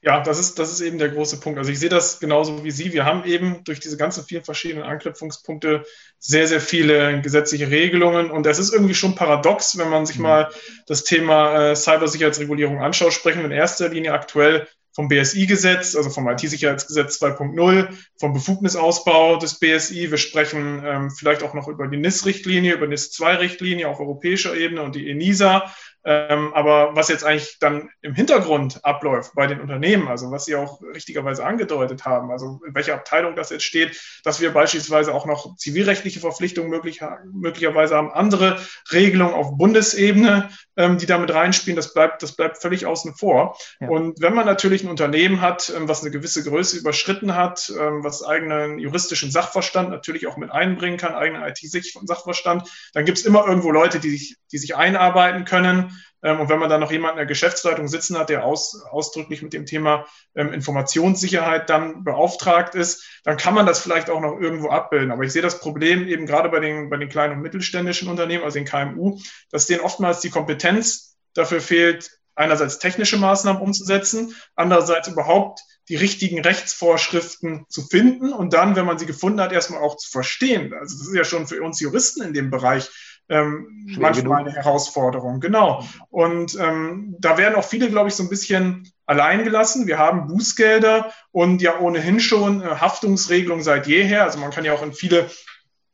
Ja, 0.03 0.21
das 0.21 0.41
ist, 0.41 0.59
das 0.59 0.73
ist 0.73 0.81
eben 0.81 0.99
der 0.99 1.11
große 1.11 1.39
Punkt. 1.39 1.59
Also 1.59 1.71
ich 1.71 1.79
sehe 1.79 1.89
das 1.89 2.19
genauso 2.19 2.65
wie 2.65 2.73
Sie. 2.73 2.93
Wir 2.93 3.05
haben 3.05 3.25
eben 3.25 3.63
durch 3.63 3.79
diese 3.79 3.97
ganzen 3.97 4.25
vielen 4.25 4.43
verschiedenen 4.43 4.85
Anknüpfungspunkte 4.85 5.85
sehr, 6.19 6.49
sehr 6.49 6.61
viele 6.61 7.21
gesetzliche 7.21 7.71
Regelungen. 7.71 8.33
Und 8.33 8.47
es 8.47 8.59
ist 8.59 8.73
irgendwie 8.73 8.95
schon 8.95 9.15
paradox, 9.15 9.79
wenn 9.79 9.89
man 9.89 10.07
sich 10.07 10.17
mhm. 10.17 10.25
mal 10.25 10.51
das 10.87 11.05
Thema 11.05 11.71
äh, 11.71 11.77
Cybersicherheitsregulierung 11.77 12.81
anschaut, 12.81 13.13
sprechen 13.13 13.39
wir 13.39 13.47
in 13.47 13.53
erster 13.53 13.89
Linie 13.89 14.13
aktuell 14.13 14.67
vom 14.97 15.09
BSI-Gesetz, 15.09 15.95
also 15.95 16.09
vom 16.09 16.27
IT-Sicherheitsgesetz 16.27 17.23
2.0, 17.23 17.89
vom 18.19 18.33
Befugnisausbau 18.33 19.37
des 19.37 19.59
BSI. 19.59 20.11
Wir 20.11 20.17
sprechen 20.17 20.83
ähm, 20.85 21.11
vielleicht 21.11 21.43
auch 21.43 21.53
noch 21.53 21.69
über 21.69 21.87
die 21.87 21.99
NIS-Richtlinie, 21.99 22.75
über 22.75 22.87
NIS-2-Richtlinie 22.87 23.89
auf 23.89 24.01
europäischer 24.01 24.57
Ebene 24.57 24.83
und 24.83 24.95
die 24.95 25.11
ENISA. 25.11 25.71
Ähm, 26.09 26.55
aber 26.55 26.95
was 26.95 27.09
jetzt 27.09 27.25
eigentlich 27.25 27.59
dann 27.59 27.91
im 28.01 28.15
Hintergrund 28.15 28.85
abläuft 28.85 29.33
bei 29.35 29.49
den 29.49 29.61
Unternehmen, 29.61 30.07
also 30.07 30.31
was 30.31 30.45
Sie 30.45 30.55
auch 30.55 30.81
richtigerweise 30.81 31.45
angedeutet 31.45 32.05
haben, 32.05 32.31
also 32.31 32.61
in 32.65 32.77
welcher 32.77 32.95
Abteilung 32.95 33.35
das 33.35 33.51
jetzt 33.51 33.65
steht, 33.65 34.01
dass 34.23 34.41
wir 34.41 34.53
beispielsweise 34.53 35.13
auch 35.13 35.27
noch 35.27 35.57
zivilrechtliche 35.57 36.21
Verpflichtungen 36.21 36.71
möglich, 36.71 37.01
möglicherweise 37.33 37.97
haben, 37.97 38.13
andere 38.13 38.61
Regelungen 38.93 39.35
auf 39.35 39.59
Bundesebene, 39.59 40.49
ähm, 40.77 40.97
die 40.99 41.07
damit 41.07 41.35
reinspielen, 41.35 41.75
das 41.75 41.93
bleibt, 41.93 42.23
das 42.23 42.37
bleibt 42.37 42.59
völlig 42.63 42.87
außen 42.87 43.17
vor. 43.17 43.59
Ja. 43.81 43.89
Und 43.89 44.21
wenn 44.21 44.35
man 44.35 44.47
natürlich 44.47 44.85
ein 44.85 44.91
Unternehmen 44.91 45.41
hat, 45.41 45.73
ähm, 45.77 45.89
was 45.89 46.03
eine 46.03 46.13
gewisse 46.13 46.45
Größe 46.45 46.79
überschritten 46.79 47.35
hat, 47.35 47.73
was 47.77 48.23
eigenen 48.23 48.79
juristischen 48.79 49.33
Sachverstand 49.33 49.91
natürlich 49.91 50.29
auch 50.29 50.37
mit 50.37 50.53
einbringen 50.53 50.99
kann, 50.99 51.15
eigenen 51.15 51.43
IT-Sachverstand, 51.43 52.69
dann 52.93 53.05
gibt 53.05 53.19
es 53.19 53.25
immer 53.25 53.47
irgendwo 53.47 53.73
Leute, 53.73 53.99
die 53.99 54.11
sich, 54.11 54.37
die 54.53 54.59
sich 54.59 54.77
einarbeiten 54.77 55.45
können 55.45 55.96
und 56.23 56.49
wenn 56.49 56.59
man 56.59 56.69
dann 56.69 56.81
noch 56.81 56.91
jemanden 56.91 57.19
in 57.19 57.21
der 57.21 57.27
Geschäftsleitung 57.27 57.89
sitzen 57.89 58.19
hat, 58.19 58.29
der 58.31 58.45
aus, 58.45 58.83
ausdrücklich 58.91 59.43
mit 59.43 59.53
dem 59.53 59.67
Thema 59.67 60.07
ähm, 60.35 60.53
Informationssicherheit 60.53 61.71
dann 61.71 62.05
beauftragt 62.05 62.75
ist, 62.75 63.21
dann 63.25 63.37
kann 63.37 63.55
man 63.55 63.67
das 63.67 63.81
vielleicht 63.81 64.11
auch 64.11 64.21
noch 64.21 64.41
irgendwo 64.41 64.71
abbilden. 64.71 65.13
Aber 65.13 65.23
ich 65.23 65.33
sehe 65.33 65.43
das 65.43 65.61
Problem 65.61 66.09
eben 66.09 66.27
gerade 66.27 66.49
bei 66.49 66.61
den, 66.61 66.91
bei 66.91 66.97
den 66.97 67.09
kleinen 67.09 67.35
und 67.35 67.43
mittelständischen 67.43 68.09
Unternehmen, 68.09 68.45
also 68.45 68.59
den 68.59 68.65
KMU, 68.65 69.21
dass 69.51 69.67
denen 69.67 69.81
oftmals 69.81 70.21
die 70.21 70.31
Kompetenz 70.31 71.17
dafür 71.35 71.61
fehlt, 71.61 72.11
einerseits 72.35 72.79
technische 72.79 73.17
Maßnahmen 73.17 73.63
umzusetzen, 73.63 74.35
andererseits 74.55 75.09
überhaupt 75.09 75.61
die 75.89 75.97
richtigen 75.97 76.41
Rechtsvorschriften 76.41 77.67
zu 77.69 77.83
finden 77.83 78.33
und 78.33 78.53
dann, 78.53 78.77
wenn 78.77 78.87
man 78.87 78.99
sie 78.99 79.07
gefunden 79.07 79.41
hat, 79.41 79.53
erstmal 79.53 79.81
auch 79.81 79.97
zu 79.97 80.11
verstehen. 80.11 80.75
Also 80.75 80.99
das 80.99 81.09
ist 81.09 81.15
ja 81.15 81.25
schon 81.25 81.47
für 81.47 81.63
uns 81.63 81.81
Juristen 81.81 82.23
in 82.23 82.35
dem 82.35 82.51
Bereich 82.51 82.89
ähm, 83.29 83.87
manchmal 83.99 84.41
eine 84.41 84.53
Herausforderung. 84.53 85.41
Genau. 85.41 85.85
Und 86.11 86.57
ähm, 86.61 87.17
da 87.19 87.39
werden 87.39 87.57
auch 87.57 87.65
viele, 87.65 87.91
glaube 87.91 88.09
ich, 88.09 88.15
so 88.15 88.23
ein 88.23 88.29
bisschen 88.29 88.93
allein 89.07 89.45
gelassen. 89.45 89.87
Wir 89.87 89.99
haben 89.99 90.27
Bußgelder 90.27 91.13
und 91.33 91.63
ja 91.63 91.79
ohnehin 91.79 92.21
schon 92.21 92.63
äh, 92.63 92.67
Haftungsregelungen 92.67 93.65
seit 93.65 93.87
jeher. 93.87 94.25
Also 94.25 94.39
man 94.39 94.51
kann 94.51 94.65
ja 94.65 94.73
auch 94.73 94.83
in 94.83 94.93
viele, 94.93 95.31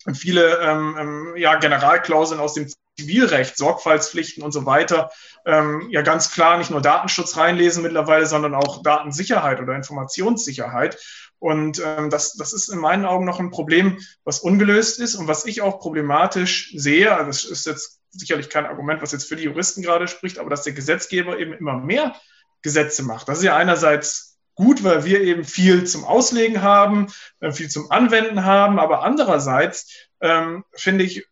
in 0.06 0.14
viele 0.14 0.58
ähm, 0.58 0.96
ähm, 0.98 1.34
ja, 1.36 1.56
Generalklauseln 1.56 2.40
aus 2.40 2.54
dem 2.54 2.68
Zivilrecht, 2.98 3.56
Sorgfaltspflichten 3.56 4.42
und 4.42 4.52
so 4.52 4.66
weiter, 4.66 5.10
ähm, 5.46 5.88
ja 5.90 6.02
ganz 6.02 6.30
klar 6.30 6.58
nicht 6.58 6.70
nur 6.70 6.82
Datenschutz 6.82 7.38
reinlesen 7.38 7.82
mittlerweile, 7.82 8.26
sondern 8.26 8.54
auch 8.54 8.82
Datensicherheit 8.82 9.60
oder 9.60 9.74
Informationssicherheit. 9.74 10.98
Und 11.42 11.82
ähm, 11.84 12.08
das, 12.08 12.34
das 12.34 12.52
ist 12.52 12.68
in 12.68 12.78
meinen 12.78 13.04
Augen 13.04 13.24
noch 13.24 13.40
ein 13.40 13.50
Problem, 13.50 13.98
was 14.22 14.38
ungelöst 14.38 15.00
ist 15.00 15.16
und 15.16 15.26
was 15.26 15.44
ich 15.44 15.60
auch 15.60 15.80
problematisch 15.80 16.72
sehe. 16.76 17.12
Also 17.12 17.26
das 17.26 17.44
ist 17.44 17.66
jetzt 17.66 18.00
sicherlich 18.10 18.48
kein 18.48 18.64
Argument, 18.64 19.02
was 19.02 19.10
jetzt 19.10 19.28
für 19.28 19.34
die 19.34 19.42
Juristen 19.42 19.82
gerade 19.82 20.06
spricht, 20.06 20.38
aber 20.38 20.50
dass 20.50 20.62
der 20.62 20.72
Gesetzgeber 20.72 21.40
eben 21.40 21.52
immer 21.52 21.76
mehr 21.76 22.14
Gesetze 22.62 23.02
macht. 23.02 23.28
Das 23.28 23.38
ist 23.38 23.44
ja 23.44 23.56
einerseits 23.56 24.38
gut, 24.54 24.84
weil 24.84 25.04
wir 25.04 25.20
eben 25.20 25.42
viel 25.42 25.82
zum 25.84 26.04
Auslegen 26.04 26.62
haben, 26.62 27.08
äh, 27.40 27.50
viel 27.50 27.68
zum 27.68 27.90
Anwenden 27.90 28.44
haben, 28.44 28.78
aber 28.78 29.02
andererseits 29.02 29.92
ähm, 30.20 30.62
finde 30.76 31.02
ich, 31.02 31.26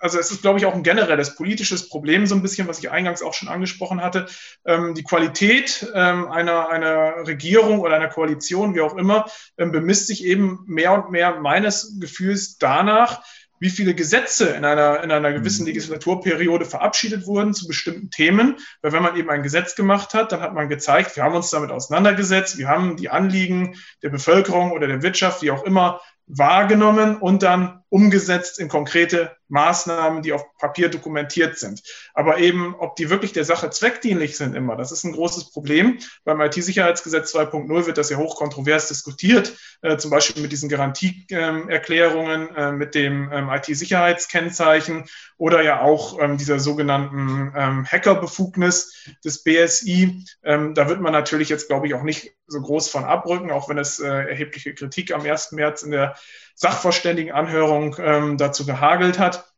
also 0.00 0.18
es 0.18 0.30
ist, 0.30 0.42
glaube 0.42 0.58
ich, 0.58 0.66
auch 0.66 0.74
ein 0.74 0.82
generelles 0.82 1.34
politisches 1.34 1.88
Problem, 1.88 2.26
so 2.26 2.34
ein 2.34 2.42
bisschen, 2.42 2.68
was 2.68 2.78
ich 2.78 2.90
eingangs 2.90 3.22
auch 3.22 3.34
schon 3.34 3.48
angesprochen 3.48 4.02
hatte. 4.02 4.26
Ähm, 4.64 4.94
die 4.94 5.04
Qualität 5.04 5.90
ähm, 5.94 6.30
einer, 6.30 6.68
einer 6.68 7.26
Regierung 7.26 7.80
oder 7.80 7.96
einer 7.96 8.08
Koalition, 8.08 8.74
wie 8.74 8.80
auch 8.80 8.96
immer, 8.96 9.26
ähm, 9.56 9.72
bemisst 9.72 10.06
sich 10.06 10.24
eben 10.24 10.64
mehr 10.66 10.92
und 10.92 11.10
mehr 11.10 11.40
meines 11.40 11.98
Gefühls 12.00 12.58
danach, 12.58 13.22
wie 13.60 13.70
viele 13.70 13.94
Gesetze 13.94 14.50
in 14.50 14.64
einer, 14.64 15.02
in 15.02 15.10
einer 15.10 15.32
gewissen 15.32 15.62
mhm. 15.62 15.68
Legislaturperiode 15.68 16.64
verabschiedet 16.64 17.26
wurden 17.26 17.54
zu 17.54 17.66
bestimmten 17.66 18.10
Themen. 18.10 18.56
Weil 18.82 18.92
wenn 18.92 19.02
man 19.02 19.16
eben 19.16 19.30
ein 19.30 19.42
Gesetz 19.42 19.74
gemacht 19.74 20.14
hat, 20.14 20.32
dann 20.32 20.40
hat 20.40 20.54
man 20.54 20.68
gezeigt, 20.68 21.16
wir 21.16 21.24
haben 21.24 21.34
uns 21.34 21.50
damit 21.50 21.70
auseinandergesetzt, 21.70 22.58
wir 22.58 22.68
haben 22.68 22.96
die 22.96 23.10
Anliegen 23.10 23.76
der 24.02 24.10
Bevölkerung 24.10 24.72
oder 24.72 24.86
der 24.86 25.02
Wirtschaft, 25.02 25.42
wie 25.42 25.50
auch 25.50 25.64
immer, 25.64 26.00
wahrgenommen 26.28 27.16
und 27.16 27.42
dann 27.42 27.82
umgesetzt 27.90 28.58
in 28.58 28.68
konkrete 28.68 29.36
Maßnahmen, 29.48 30.22
die 30.22 30.32
auf 30.32 30.44
Papier 30.58 30.90
dokumentiert 30.90 31.58
sind. 31.58 31.82
Aber 32.12 32.38
eben, 32.38 32.74
ob 32.74 32.96
die 32.96 33.08
wirklich 33.08 33.32
der 33.32 33.44
Sache 33.44 33.70
zweckdienlich 33.70 34.36
sind 34.36 34.54
immer, 34.54 34.76
das 34.76 34.92
ist 34.92 35.04
ein 35.04 35.12
großes 35.12 35.50
Problem. 35.50 35.98
Beim 36.24 36.40
IT-Sicherheitsgesetz 36.40 37.34
2.0 37.34 37.86
wird 37.86 37.96
das 37.96 38.10
ja 38.10 38.18
hochkontrovers 38.18 38.88
diskutiert, 38.88 39.56
äh, 39.80 39.96
zum 39.96 40.10
Beispiel 40.10 40.42
mit 40.42 40.52
diesen 40.52 40.68
Garantieerklärungen, 40.68 42.54
äh, 42.54 42.72
mit 42.72 42.94
dem 42.94 43.30
ähm, 43.32 43.48
IT-Sicherheitskennzeichen 43.48 45.04
oder 45.38 45.62
ja 45.62 45.80
auch 45.80 46.20
ähm, 46.20 46.36
dieser 46.36 46.58
sogenannten 46.58 47.52
ähm, 47.56 47.86
Hackerbefugnis 47.86 49.06
des 49.24 49.44
BSI. 49.44 50.24
Ähm, 50.44 50.74
da 50.74 50.88
wird 50.90 51.00
man 51.00 51.12
natürlich 51.12 51.48
jetzt, 51.48 51.68
glaube 51.68 51.86
ich, 51.86 51.94
auch 51.94 52.02
nicht 52.02 52.34
so 52.46 52.60
groß 52.60 52.90
von 52.90 53.04
abrücken, 53.04 53.50
auch 53.50 53.68
wenn 53.70 53.78
es 53.78 53.98
äh, 53.98 54.08
erhebliche 54.08 54.74
Kritik 54.74 55.12
am 55.12 55.22
1. 55.22 55.52
März 55.52 55.82
in 55.82 55.92
der 55.92 56.16
Sachverständigenanhörung 56.54 57.96
ähm, 57.98 58.36
dazu 58.36 58.66
gehagelt 58.66 59.18
hat. 59.18 59.52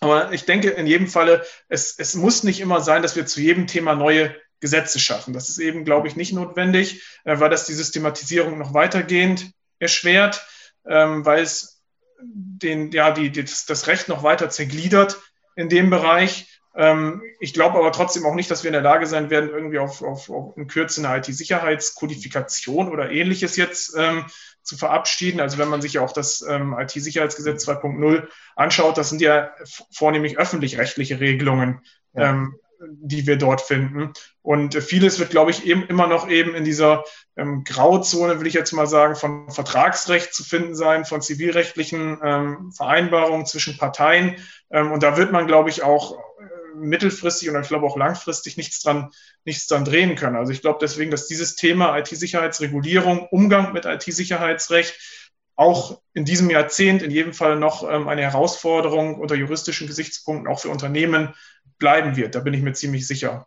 Aber 0.00 0.32
ich 0.32 0.44
denke 0.44 0.70
in 0.70 0.86
jedem 0.86 1.08
Falle, 1.08 1.44
es, 1.68 1.98
es 1.98 2.14
muss 2.14 2.42
nicht 2.42 2.60
immer 2.60 2.80
sein, 2.80 3.02
dass 3.02 3.16
wir 3.16 3.26
zu 3.26 3.40
jedem 3.40 3.66
Thema 3.66 3.94
neue 3.94 4.34
Gesetze 4.60 4.98
schaffen. 4.98 5.34
Das 5.34 5.48
ist 5.48 5.58
eben, 5.58 5.84
glaube 5.84 6.08
ich, 6.08 6.16
nicht 6.16 6.32
notwendig, 6.32 7.02
äh, 7.24 7.38
weil 7.40 7.50
das 7.50 7.66
die 7.66 7.74
Systematisierung 7.74 8.58
noch 8.58 8.74
weitergehend 8.74 9.50
erschwert, 9.78 10.46
ähm, 10.86 11.24
weil 11.24 11.42
es 11.42 11.82
den, 12.20 12.90
ja, 12.92 13.10
die, 13.10 13.30
die, 13.30 13.42
das 13.44 13.86
Recht 13.86 14.08
noch 14.08 14.22
weiter 14.22 14.48
zergliedert 14.48 15.18
in 15.54 15.68
dem 15.68 15.90
Bereich. 15.90 16.60
Ähm, 16.74 17.22
ich 17.40 17.52
glaube 17.54 17.78
aber 17.78 17.92
trotzdem 17.92 18.24
auch 18.24 18.34
nicht, 18.34 18.50
dass 18.50 18.62
wir 18.62 18.68
in 18.68 18.74
der 18.74 18.82
Lage 18.82 19.06
sein 19.06 19.30
werden, 19.30 19.50
irgendwie 19.50 19.78
auf, 19.78 20.02
auf, 20.02 20.30
auf 20.30 20.56
in 20.56 20.68
Kürze 20.68 21.06
eine 21.06 21.18
IT-Sicherheitskodifikation 21.18 22.88
oder 22.88 23.10
ähnliches 23.10 23.56
jetzt 23.56 23.94
ähm, 23.96 24.26
zu 24.66 24.76
verabschieden. 24.76 25.40
Also 25.40 25.58
wenn 25.58 25.68
man 25.68 25.80
sich 25.80 25.94
ja 25.94 26.02
auch 26.02 26.12
das 26.12 26.42
ähm, 26.42 26.76
IT-Sicherheitsgesetz 26.78 27.66
2.0 27.66 28.26
anschaut, 28.56 28.98
das 28.98 29.08
sind 29.08 29.20
ja 29.20 29.50
vornehmlich 29.92 30.38
öffentlich-rechtliche 30.38 31.20
Regelungen, 31.20 31.80
ja. 32.14 32.30
ähm, 32.30 32.56
die 32.80 33.26
wir 33.26 33.36
dort 33.36 33.62
finden. 33.62 34.12
Und 34.42 34.74
vieles 34.74 35.18
wird, 35.18 35.30
glaube 35.30 35.50
ich, 35.50 35.66
eben 35.66 35.86
immer 35.86 36.06
noch 36.06 36.28
eben 36.28 36.54
in 36.54 36.64
dieser 36.64 37.04
ähm, 37.36 37.64
Grauzone, 37.64 38.38
will 38.40 38.46
ich 38.46 38.54
jetzt 38.54 38.72
mal 38.72 38.86
sagen, 38.86 39.14
von 39.14 39.50
Vertragsrecht 39.50 40.34
zu 40.34 40.44
finden 40.44 40.74
sein, 40.74 41.04
von 41.04 41.22
zivilrechtlichen 41.22 42.18
ähm, 42.22 42.72
Vereinbarungen 42.72 43.46
zwischen 43.46 43.78
Parteien. 43.78 44.36
Ähm, 44.70 44.92
und 44.92 45.02
da 45.02 45.16
wird 45.16 45.32
man, 45.32 45.46
glaube 45.46 45.70
ich, 45.70 45.82
auch 45.82 46.18
mittelfristig 46.80 47.50
und 47.50 47.60
ich 47.60 47.68
glaube 47.68 47.86
auch 47.86 47.96
langfristig 47.96 48.56
nichts 48.56 48.80
dran, 48.80 49.10
nichts 49.44 49.66
dran 49.66 49.84
drehen 49.84 50.14
können. 50.16 50.36
Also 50.36 50.52
ich 50.52 50.60
glaube 50.60 50.78
deswegen, 50.80 51.10
dass 51.10 51.26
dieses 51.26 51.56
Thema 51.56 51.96
IT-Sicherheitsregulierung, 51.98 53.26
Umgang 53.28 53.72
mit 53.72 53.84
IT-Sicherheitsrecht 53.84 54.98
auch 55.56 56.02
in 56.12 56.24
diesem 56.24 56.50
Jahrzehnt 56.50 57.02
in 57.02 57.10
jedem 57.10 57.32
Fall 57.32 57.56
noch 57.56 57.82
ähm, 57.90 58.08
eine 58.08 58.22
Herausforderung 58.22 59.18
unter 59.18 59.34
juristischen 59.34 59.86
Gesichtspunkten 59.86 60.52
auch 60.52 60.60
für 60.60 60.68
Unternehmen 60.68 61.34
bleiben 61.78 62.16
wird. 62.16 62.34
Da 62.34 62.40
bin 62.40 62.54
ich 62.54 62.62
mir 62.62 62.74
ziemlich 62.74 63.06
sicher. 63.06 63.46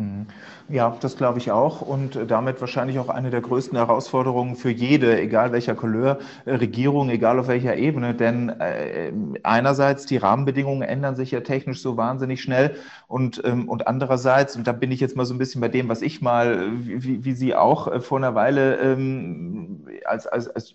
Mhm. 0.00 0.26
Ja, 0.68 0.96
das 1.00 1.16
glaube 1.16 1.38
ich 1.38 1.50
auch 1.50 1.82
und 1.82 2.18
damit 2.28 2.60
wahrscheinlich 2.60 2.98
auch 2.98 3.08
eine 3.08 3.30
der 3.30 3.40
größten 3.40 3.76
Herausforderungen 3.76 4.56
für 4.56 4.70
jede, 4.70 5.20
egal 5.20 5.52
welcher 5.52 5.74
Couleur, 5.74 6.18
äh, 6.46 6.54
Regierung, 6.54 7.10
egal 7.10 7.38
auf 7.38 7.48
welcher 7.48 7.76
Ebene. 7.76 8.14
Denn 8.14 8.48
äh, 8.48 9.12
einerseits 9.42 10.06
die 10.06 10.16
Rahmenbedingungen 10.16 10.82
ändern 10.82 11.16
sich 11.16 11.32
ja 11.32 11.40
technisch 11.40 11.82
so 11.82 11.96
wahnsinnig 11.96 12.40
schnell 12.40 12.76
und, 13.08 13.42
ähm, 13.44 13.68
und 13.68 13.86
andererseits, 13.88 14.56
und 14.56 14.66
da 14.66 14.72
bin 14.72 14.90
ich 14.90 15.00
jetzt 15.00 15.16
mal 15.16 15.26
so 15.26 15.34
ein 15.34 15.38
bisschen 15.38 15.60
bei 15.60 15.68
dem, 15.68 15.88
was 15.88 16.02
ich 16.02 16.22
mal, 16.22 16.70
wie, 16.78 17.24
wie 17.24 17.32
Sie 17.32 17.54
auch 17.54 17.88
äh, 17.88 18.00
vor 18.00 18.18
einer 18.18 18.34
Weile 18.34 18.76
ähm, 18.76 19.86
als, 20.06 20.26
als, 20.26 20.48
als 20.48 20.74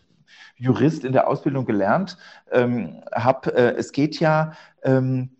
Jurist 0.58 1.04
in 1.04 1.14
der 1.14 1.28
Ausbildung 1.28 1.66
gelernt 1.66 2.18
ähm, 2.52 3.02
habe, 3.14 3.56
äh, 3.56 3.76
es 3.78 3.92
geht 3.92 4.20
ja 4.20 4.54
ähm, 4.84 5.32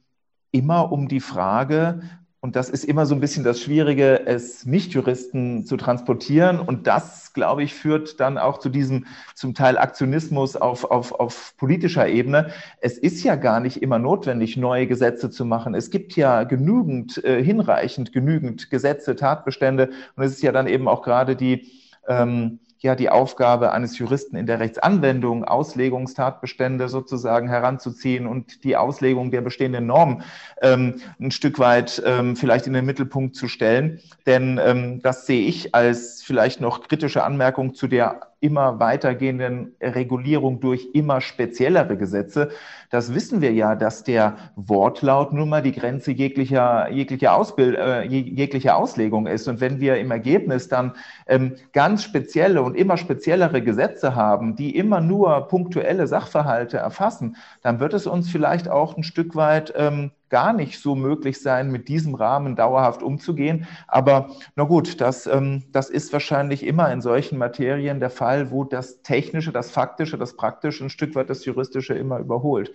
immer 0.52 0.92
um 0.92 1.08
die 1.08 1.20
Frage, 1.20 2.00
und 2.46 2.56
das 2.56 2.70
ist 2.70 2.86
immer 2.86 3.08
so 3.08 3.16
ein 3.16 3.20
bisschen 3.20 3.44
das 3.44 3.60
Schwierige, 3.60 4.28
es 4.28 4.68
Nichtjuristen 4.68 5.66
zu 5.66 5.78
transportieren. 5.78 6.60
Und 6.60 6.86
das, 6.86 7.34
glaube 7.34 7.64
ich, 7.64 7.74
führt 7.74 8.20
dann 8.20 8.38
auch 8.38 8.60
zu 8.60 8.70
diesem 8.70 9.08
zum 9.34 9.56
Teil 9.56 9.80
Aktionismus 9.80 10.56
auf, 10.56 10.84
auf, 10.84 11.12
auf 11.14 11.56
politischer 11.58 12.08
Ebene. 12.08 12.52
Es 12.82 13.00
ist 13.00 13.24
ja 13.24 13.34
gar 13.36 13.62
nicht 13.62 13.82
immer 13.82 13.98
notwendig, 13.98 14.58
neue 14.58 14.86
Gesetze 14.86 15.32
zu 15.32 15.44
machen. 15.44 15.74
Es 15.74 15.90
gibt 15.90 16.16
ja 16.16 16.44
genügend, 16.44 17.18
äh, 17.24 17.44
hinreichend 17.44 18.14
genügend 18.14 18.70
Gesetze, 18.70 19.16
Tatbestände. 19.16 19.90
Und 20.16 20.24
es 20.24 20.34
ist 20.34 20.44
ja 20.44 20.52
dann 20.52 20.68
eben 20.68 20.88
auch 20.88 21.02
gerade 21.02 21.36
die, 21.36 21.72
ähm, 22.08 22.60
ja 22.86 22.96
die 22.96 23.10
Aufgabe 23.10 23.74
eines 23.74 23.98
Juristen 23.98 24.38
in 24.38 24.46
der 24.46 24.62
Rechtsanwendung, 24.62 25.44
Auslegungstatbestände 25.44 26.88
sozusagen 26.88 27.50
heranzuziehen 27.50 28.28
und 28.28 28.64
die 28.64 28.78
Auslegung 28.78 29.32
der 29.32 29.42
bestehenden 29.42 29.86
Normen 29.88 30.24
ähm, 30.62 31.02
ein 31.20 31.32
Stück 31.32 31.60
weit 31.60 32.02
ähm, 32.06 32.38
vielleicht 32.38 32.68
in 32.68 32.74
den 32.74 32.86
Mittelpunkt 32.86 33.36
zu 33.36 33.50
stellen. 33.50 34.00
Denn 34.26 34.60
ähm, 34.64 35.02
das 35.02 35.26
sehe 35.26 35.46
ich 35.46 35.76
als 35.76 36.24
vielleicht 36.24 36.62
noch 36.62 36.88
kritische 36.88 37.24
Anmerkung 37.24 37.74
zu 37.74 37.88
der 37.88 38.22
immer 38.40 38.80
weitergehenden 38.80 39.76
Regulierung 39.82 40.60
durch 40.60 40.90
immer 40.94 41.22
speziellere 41.22 41.98
Gesetze. 41.98 42.50
Das 42.90 43.14
wissen 43.14 43.42
wir 43.42 43.54
ja, 43.54 43.76
dass 43.76 44.04
der 44.04 44.36
Wortlaut 44.56 45.34
nun 45.34 45.50
mal 45.50 45.62
die 45.62 45.72
Grenze 45.72 46.12
jeglicher, 46.12 46.90
jeglicher, 46.92 47.36
Ausbild, 47.36 47.76
äh, 47.76 48.04
jeglicher 48.04 48.78
Auslegung 48.78 49.26
ist. 49.28 49.48
Und 49.48 49.62
wenn 49.62 49.80
wir 49.80 49.98
im 49.98 50.12
Ergebnis 50.12 50.68
dann 50.68 50.94
ähm, 51.28 51.56
ganz 51.74 52.04
spezielle 52.04 52.62
und 52.62 52.76
immer 52.76 52.98
speziellere 52.98 53.62
Gesetze 53.62 54.16
haben, 54.16 54.56
die 54.56 54.76
immer 54.76 55.02
nur 55.02 55.48
punktuelle 55.48 56.08
Sachverhalte 56.08 56.78
erfassen, 56.78 57.38
dann 57.62 57.80
wird 57.80 57.94
es 57.94 58.06
uns 58.06 58.30
vielleicht 58.30 58.70
auch 58.70 58.96
ein 58.98 59.04
Stück 59.04 59.36
weit 59.36 59.74
ähm, 59.76 60.12
gar 60.30 60.54
nicht 60.54 60.80
so 60.80 60.96
möglich 60.96 61.42
sein, 61.42 61.72
mit 61.72 61.88
diesem 61.88 62.16
Rahmen 62.16 62.56
dauerhaft 62.56 63.04
umzugehen. 63.04 63.68
Aber 63.88 64.30
na 64.56 64.64
gut, 64.64 65.02
das, 65.02 65.28
ähm, 65.28 65.64
das 65.72 65.90
ist 65.90 66.12
wahrscheinlich 66.14 66.66
immer 66.66 66.92
in 66.92 67.02
solchen 67.02 67.38
Materien 67.38 68.00
der 68.00 68.10
Fall, 68.10 68.52
wo 68.52 68.64
das 68.64 69.02
Technische, 69.02 69.52
das 69.52 69.72
Faktische, 69.72 70.18
das 70.18 70.36
Praktische 70.36 70.86
ein 70.86 70.90
Stück 70.90 71.16
weit 71.16 71.30
das 71.30 71.46
Juristische 71.46 71.94
immer 71.94 72.20
überholt. 72.20 72.72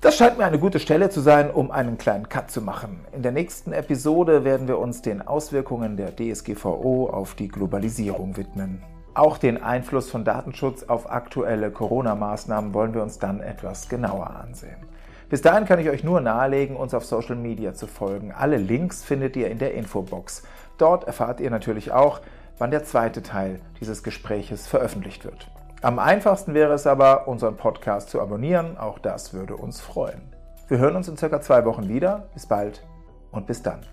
Das 0.00 0.16
scheint 0.16 0.38
mir 0.38 0.46
eine 0.46 0.58
gute 0.58 0.80
Stelle 0.80 1.10
zu 1.10 1.20
sein, 1.20 1.50
um 1.50 1.70
einen 1.70 1.98
kleinen 1.98 2.28
Cut 2.30 2.50
zu 2.50 2.62
machen. 2.62 3.04
In 3.12 3.22
der 3.22 3.32
nächsten 3.32 3.72
Episode 3.72 4.44
werden 4.44 4.66
wir 4.66 4.78
uns 4.78 5.02
den 5.02 5.20
Auswirkungen 5.20 5.98
der 5.98 6.16
DSGVO 6.16 7.10
auf 7.10 7.34
die 7.34 7.48
Globalisierung 7.48 8.38
widmen. 8.38 8.82
Auch 9.12 9.36
den 9.36 9.62
Einfluss 9.62 10.08
von 10.08 10.24
Datenschutz 10.24 10.84
auf 10.84 11.10
aktuelle 11.10 11.70
Corona-Maßnahmen 11.70 12.72
wollen 12.72 12.94
wir 12.94 13.02
uns 13.02 13.18
dann 13.18 13.40
etwas 13.40 13.90
genauer 13.90 14.30
ansehen. 14.30 14.89
Bis 15.30 15.42
dahin 15.42 15.64
kann 15.64 15.78
ich 15.78 15.88
euch 15.88 16.02
nur 16.02 16.20
nahelegen, 16.20 16.76
uns 16.76 16.92
auf 16.92 17.04
Social 17.04 17.36
Media 17.36 17.72
zu 17.72 17.86
folgen. 17.86 18.32
Alle 18.36 18.56
Links 18.56 19.04
findet 19.04 19.36
ihr 19.36 19.48
in 19.48 19.58
der 19.58 19.74
Infobox. 19.74 20.42
Dort 20.76 21.04
erfahrt 21.04 21.38
ihr 21.38 21.50
natürlich 21.50 21.92
auch, 21.92 22.20
wann 22.58 22.72
der 22.72 22.82
zweite 22.82 23.22
Teil 23.22 23.60
dieses 23.80 24.02
Gespräches 24.02 24.66
veröffentlicht 24.66 25.24
wird. 25.24 25.48
Am 25.82 26.00
einfachsten 26.00 26.52
wäre 26.52 26.72
es 26.74 26.84
aber, 26.84 27.28
unseren 27.28 27.56
Podcast 27.56 28.10
zu 28.10 28.20
abonnieren. 28.20 28.76
Auch 28.76 28.98
das 28.98 29.32
würde 29.32 29.54
uns 29.54 29.80
freuen. 29.80 30.20
Wir 30.66 30.78
hören 30.78 30.96
uns 30.96 31.06
in 31.06 31.16
circa 31.16 31.40
zwei 31.40 31.64
Wochen 31.64 31.88
wieder. 31.88 32.28
Bis 32.34 32.46
bald 32.46 32.84
und 33.30 33.46
bis 33.46 33.62
dann. 33.62 33.86